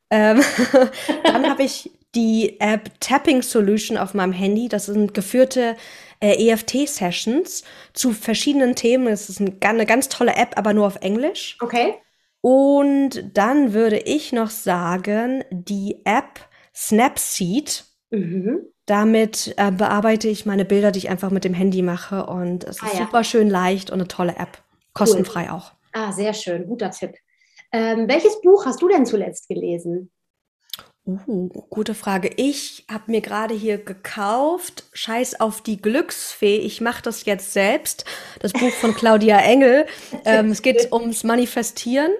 Ähm, 0.09 0.41
dann 1.25 1.49
habe 1.49 1.63
ich 1.63 1.91
die 2.15 2.59
App 2.59 2.91
Tapping 2.99 3.41
Solution 3.41 3.97
auf 3.97 4.13
meinem 4.13 4.33
Handy. 4.33 4.69
Das 4.69 4.85
sind 4.87 5.13
geführte 5.13 5.75
äh, 6.19 6.49
EFT-Sessions 6.49 7.63
zu 7.93 8.11
verschiedenen 8.11 8.75
Themen. 8.75 9.07
Es 9.07 9.29
ist 9.29 9.39
ein, 9.39 9.57
eine 9.61 9.85
ganz 9.85 10.09
tolle 10.09 10.35
App, 10.35 10.57
aber 10.57 10.73
nur 10.73 10.87
auf 10.87 10.97
Englisch. 11.01 11.57
Okay. 11.61 11.95
Und 12.41 13.23
dann 13.33 13.73
würde 13.73 13.97
ich 13.97 14.31
noch 14.31 14.49
sagen, 14.49 15.43
die 15.51 16.01
App 16.05 16.39
Snapseed. 16.73 17.85
Mhm. 18.11 18.61
Damit 18.85 19.53
äh, 19.57 19.71
bearbeite 19.71 20.29
ich 20.29 20.45
meine 20.45 20.63
Bilder, 20.63 20.91
die 20.91 20.99
ich 20.99 21.09
einfach 21.09 21.29
mit 21.29 21.43
dem 21.43 21.53
Handy 21.53 21.81
mache. 21.81 22.25
Und 22.25 22.63
es 22.63 22.81
ah, 22.81 22.85
ist 22.85 22.93
ja. 22.93 22.99
super 22.99 23.23
schön 23.23 23.49
leicht 23.49 23.89
und 23.89 23.99
eine 23.99 24.07
tolle 24.07 24.37
App. 24.37 24.59
Kostenfrei 24.93 25.45
cool. 25.45 25.51
auch. 25.51 25.73
Ah, 25.91 26.11
sehr 26.13 26.33
schön. 26.33 26.65
Guter 26.67 26.91
Tipp. 26.91 27.15
Ähm, 27.71 28.07
welches 28.07 28.39
Buch 28.41 28.65
hast 28.65 28.81
du 28.81 28.87
denn 28.87 29.05
zuletzt 29.05 29.49
gelesen? 29.49 30.11
Uh, 31.07 31.47
gute 31.69 31.93
Frage. 31.93 32.29
Ich 32.35 32.85
habe 32.91 33.09
mir 33.09 33.21
gerade 33.21 33.53
hier 33.53 33.77
gekauft, 33.77 34.83
Scheiß 34.91 35.39
auf 35.39 35.61
die 35.61 35.81
Glücksfee, 35.81 36.57
ich 36.57 36.81
mache 36.81 37.01
das 37.01 37.23
jetzt 37.23 37.53
selbst. 37.53 38.03
Das 38.41 38.51
Buch 38.51 38.71
von 38.71 38.93
Claudia 38.93 39.39
Engel. 39.39 39.85
ähm, 40.25 40.51
es 40.51 40.61
geht 40.61 40.91
ums 40.91 41.23
Manifestieren. 41.23 42.11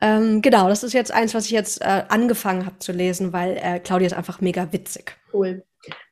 Ähm, 0.00 0.40
genau, 0.40 0.68
das 0.68 0.82
ist 0.82 0.94
jetzt 0.94 1.12
eins, 1.12 1.34
was 1.34 1.44
ich 1.44 1.50
jetzt 1.50 1.82
äh, 1.82 2.04
angefangen 2.08 2.64
habe 2.64 2.78
zu 2.78 2.92
lesen, 2.92 3.34
weil 3.34 3.58
äh, 3.62 3.78
Claudia 3.78 4.06
ist 4.06 4.14
einfach 4.14 4.40
mega 4.40 4.72
witzig. 4.72 5.18
Cool. 5.34 5.62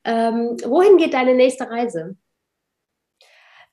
Ähm, 0.03 0.55
wohin 0.65 0.97
geht 0.97 1.15
deine 1.15 1.33
nächste 1.33 1.67
Reise? 1.67 2.15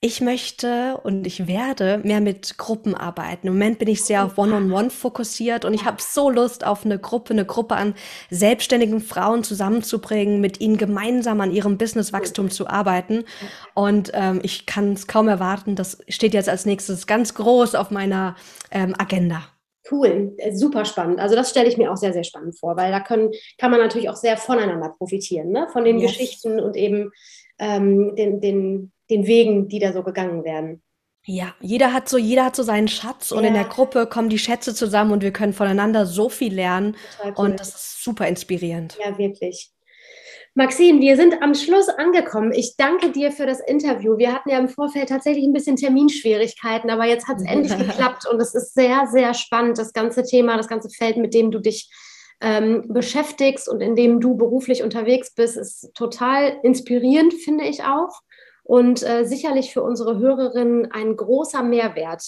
Ich 0.03 0.21
möchte 0.21 1.01
und 1.05 1.27
ich 1.27 1.47
werde 1.47 1.99
mehr 2.05 2.21
mit 2.21 2.59
Gruppen 2.59 2.95
arbeiten. 2.95 3.47
Im 3.47 3.55
Moment 3.55 3.79
bin 3.79 3.89
ich 3.89 4.05
sehr 4.05 4.25
auf 4.27 4.37
One-on-One 4.37 4.75
-on 4.75 4.85
-One 4.87 4.91
fokussiert 4.91 5.65
und 5.65 5.73
ich 5.73 5.87
habe 5.87 6.03
so 6.03 6.29
Lust 6.29 6.67
auf 6.67 6.85
eine 6.85 6.99
Gruppe, 6.99 7.33
eine 7.33 7.47
Gruppe 7.47 7.77
an 7.77 7.95
selbstständigen 8.29 9.01
Frauen 9.01 9.43
zusammenzubringen, 9.43 10.39
mit 10.43 10.61
ihnen 10.61 10.77
gemeinsam 10.77 11.41
an 11.41 11.51
ihrem 11.51 11.79
Businesswachstum 11.79 12.51
zu 12.51 12.69
arbeiten. 12.69 13.25
Und 13.75 14.11
ähm, 14.13 14.41
ich 14.43 14.67
kann 14.67 14.93
es 14.93 15.07
kaum 15.07 15.29
erwarten. 15.29 15.77
Das 15.77 15.99
steht 16.09 16.35
jetzt 16.35 16.51
als 16.51 16.67
nächstes 16.67 17.07
ganz 17.07 17.33
groß 17.33 17.75
auf 17.75 17.91
meiner 17.91 18.37
ähm, 18.71 18.95
Agenda. 18.99 19.45
Cool, 19.91 20.35
äh, 20.37 20.55
super 20.55 20.85
spannend. 20.85 21.21
Also 21.21 21.37
das 21.37 21.49
stelle 21.49 21.69
ich 21.69 21.79
mir 21.79 21.91
auch 21.91 21.97
sehr, 21.97 22.13
sehr 22.13 22.25
spannend 22.25 22.59
vor, 22.59 22.77
weil 22.77 22.91
da 22.91 23.01
können, 23.01 23.31
kann 23.57 23.71
man 23.71 23.81
natürlich 23.81 24.11
auch 24.11 24.17
sehr 24.17 24.37
voneinander 24.37 24.95
profitieren, 24.99 25.49
ne? 25.49 25.69
von 25.73 25.85
den 25.85 25.99
yes. 25.99 26.13
Geschichten 26.13 26.61
und 26.61 26.77
eben 26.77 27.13
ähm, 27.59 28.15
den, 28.17 28.41
den, 28.41 28.93
den 29.11 29.27
Wegen, 29.27 29.69
die 29.69 29.79
da 29.79 29.93
so 29.93 30.03
gegangen 30.03 30.45
werden. 30.45 30.83
Ja, 31.29 31.55
jeder 31.61 31.93
hat 31.93 32.09
so, 32.09 32.19
jeder 32.19 32.45
hat 32.45 32.55
so 32.55 32.63
seinen 32.63 32.87
Schatz 32.87 33.33
und 33.33 33.43
ja. 33.43 33.49
in 33.49 33.55
der 33.55 33.65
Gruppe 33.65 34.07
kommen 34.07 34.29
die 34.29 34.39
Schätze 34.39 34.75
zusammen 34.75 35.11
und 35.11 35.25
wir 35.25 35.33
können 35.33 35.53
voneinander 35.53 36.07
so 36.07 36.29
viel 36.29 36.55
lernen 36.55 36.97
cool. 37.25 37.33
und 37.37 37.61
das 37.61 37.69
ist 37.71 38.05
super 38.05 38.29
inspirierend. 38.29 38.97
Ja, 39.05 39.19
wirklich. 39.19 39.73
Maxine, 40.55 41.01
wir 41.01 41.17
sind 41.17 41.43
am 41.43 41.55
Schluss 41.55 41.89
angekommen. 41.89 42.53
Ich 42.53 42.77
danke 42.79 43.11
dir 43.11 43.33
für 43.33 43.45
das 43.45 43.61
Interview. 43.61 44.17
Wir 44.17 44.33
hatten 44.33 44.49
ja 44.51 44.59
im 44.59 44.69
Vorfeld 44.69 45.09
tatsächlich 45.09 45.45
ein 45.45 45.53
bisschen 45.53 45.77
Terminschwierigkeiten, 45.77 46.91
aber 46.91 47.05
jetzt 47.05 47.27
hat 47.27 47.39
es 47.39 47.45
endlich 47.45 47.77
geklappt 47.77 48.27
und 48.31 48.41
es 48.41 48.55
ist 48.55 48.73
sehr, 48.73 49.07
sehr 49.09 49.35
spannend, 49.35 49.79
das 49.79 49.93
ganze 49.93 50.23
Thema, 50.23 50.57
das 50.57 50.69
ganze 50.69 50.89
Feld, 50.89 51.17
mit 51.17 51.35
dem 51.35 51.51
du 51.51 51.59
dich 51.59 51.91
ähm, 52.41 52.85
beschäftigst 52.89 53.69
und 53.69 53.81
in 53.81 53.97
dem 53.97 54.21
du 54.21 54.37
beruflich 54.37 54.83
unterwegs 54.83 55.35
bist, 55.35 55.57
ist 55.57 55.91
total 55.95 56.57
inspirierend, 56.63 57.35
finde 57.35 57.65
ich 57.65 57.83
auch 57.83 58.21
und 58.67 59.05
äh, 59.05 59.25
sicherlich 59.25 59.73
für 59.73 59.83
unsere 59.83 60.19
Hörerinnen 60.19 60.91
ein 60.91 61.15
großer 61.15 61.63
Mehrwert. 61.63 62.23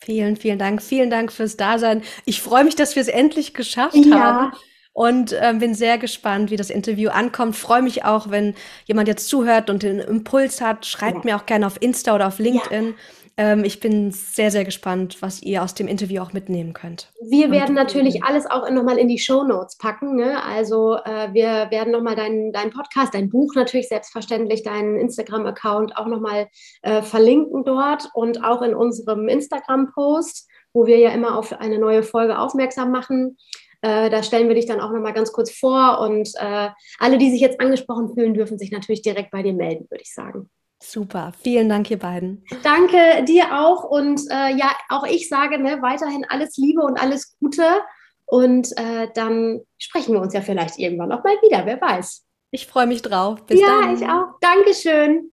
Vielen, 0.00 0.36
vielen 0.36 0.58
Dank. 0.58 0.82
Vielen 0.82 1.08
Dank 1.08 1.32
fürs 1.32 1.56
Dasein. 1.56 2.02
Ich 2.24 2.42
freue 2.42 2.64
mich, 2.64 2.74
dass 2.74 2.96
wir 2.96 3.02
es 3.02 3.08
endlich 3.08 3.54
geschafft 3.54 3.94
ja. 3.94 4.18
haben. 4.18 4.52
Und 4.92 5.32
äh, 5.32 5.54
bin 5.58 5.74
sehr 5.74 5.98
gespannt, 5.98 6.50
wie 6.50 6.56
das 6.56 6.70
Interview 6.70 7.10
ankommt. 7.10 7.54
Freue 7.54 7.82
mich 7.82 8.04
auch, 8.04 8.30
wenn 8.30 8.54
jemand 8.86 9.08
jetzt 9.08 9.28
zuhört 9.28 9.68
und 9.68 9.82
den 9.82 9.98
Impuls 9.98 10.62
hat. 10.62 10.86
Schreibt 10.86 11.18
ja. 11.18 11.22
mir 11.24 11.36
auch 11.36 11.44
gerne 11.44 11.66
auf 11.66 11.76
Insta 11.80 12.14
oder 12.14 12.28
auf 12.28 12.38
LinkedIn. 12.38 12.86
Ja. 12.88 12.94
Ähm, 13.38 13.64
ich 13.64 13.80
bin 13.80 14.12
sehr, 14.12 14.50
sehr 14.50 14.64
gespannt, 14.64 15.18
was 15.20 15.42
ihr 15.42 15.62
aus 15.62 15.74
dem 15.74 15.88
Interview 15.88 16.22
auch 16.22 16.32
mitnehmen 16.32 16.72
könnt. 16.72 17.12
Wir 17.20 17.50
werden 17.50 17.74
natürlich 17.74 18.24
alles 18.24 18.46
auch 18.46 18.68
nochmal 18.70 18.98
in 18.98 19.08
die 19.08 19.18
Show 19.18 19.44
Notes 19.44 19.76
packen. 19.76 20.16
Ne? 20.16 20.42
Also 20.42 20.96
äh, 20.96 21.32
wir 21.34 21.70
werden 21.70 21.92
nochmal 21.92 22.16
deinen 22.16 22.52
dein 22.52 22.70
Podcast, 22.70 23.14
dein 23.14 23.28
Buch 23.28 23.54
natürlich 23.54 23.88
selbstverständlich, 23.88 24.62
deinen 24.62 24.98
Instagram-Account 24.98 25.96
auch 25.98 26.06
nochmal 26.06 26.48
äh, 26.82 27.02
verlinken 27.02 27.64
dort 27.64 28.08
und 28.14 28.42
auch 28.42 28.62
in 28.62 28.74
unserem 28.74 29.28
Instagram-Post, 29.28 30.48
wo 30.72 30.86
wir 30.86 30.98
ja 30.98 31.10
immer 31.10 31.38
auf 31.38 31.52
eine 31.52 31.78
neue 31.78 32.02
Folge 32.02 32.38
aufmerksam 32.38 32.90
machen. 32.90 33.36
Äh, 33.82 34.08
da 34.08 34.22
stellen 34.22 34.48
wir 34.48 34.54
dich 34.54 34.66
dann 34.66 34.80
auch 34.80 34.92
nochmal 34.92 35.12
ganz 35.12 35.32
kurz 35.32 35.50
vor 35.50 36.00
und 36.00 36.30
äh, 36.40 36.70
alle, 36.98 37.18
die 37.18 37.30
sich 37.30 37.40
jetzt 37.42 37.60
angesprochen 37.60 38.14
fühlen, 38.14 38.32
dürfen 38.32 38.58
sich 38.58 38.72
natürlich 38.72 39.02
direkt 39.02 39.30
bei 39.30 39.42
dir 39.42 39.52
melden, 39.52 39.86
würde 39.90 40.02
ich 40.02 40.14
sagen. 40.14 40.48
Super, 40.82 41.32
vielen 41.42 41.68
Dank, 41.68 41.90
ihr 41.90 41.98
beiden. 41.98 42.44
Danke 42.62 43.24
dir 43.24 43.58
auch 43.58 43.84
und 43.84 44.20
äh, 44.30 44.54
ja, 44.56 44.70
auch 44.88 45.04
ich 45.06 45.28
sage 45.28 45.58
ne, 45.58 45.80
weiterhin 45.80 46.24
alles 46.28 46.56
Liebe 46.56 46.82
und 46.82 47.00
alles 47.00 47.36
Gute 47.38 47.64
Und 48.26 48.76
äh, 48.76 49.08
dann 49.14 49.60
sprechen 49.78 50.12
wir 50.14 50.20
uns 50.20 50.34
ja 50.34 50.40
vielleicht 50.40 50.78
irgendwann 50.78 51.08
noch 51.08 51.22
mal 51.22 51.36
wieder, 51.42 51.64
wer 51.64 51.80
weiß. 51.80 52.24
Ich 52.50 52.66
freue 52.66 52.86
mich 52.86 53.02
drauf. 53.02 53.44
Bis 53.46 53.60
ja, 53.60 53.80
dann. 53.80 53.96
ich 53.96 54.02
auch. 54.08 54.38
Dankeschön. 54.40 55.32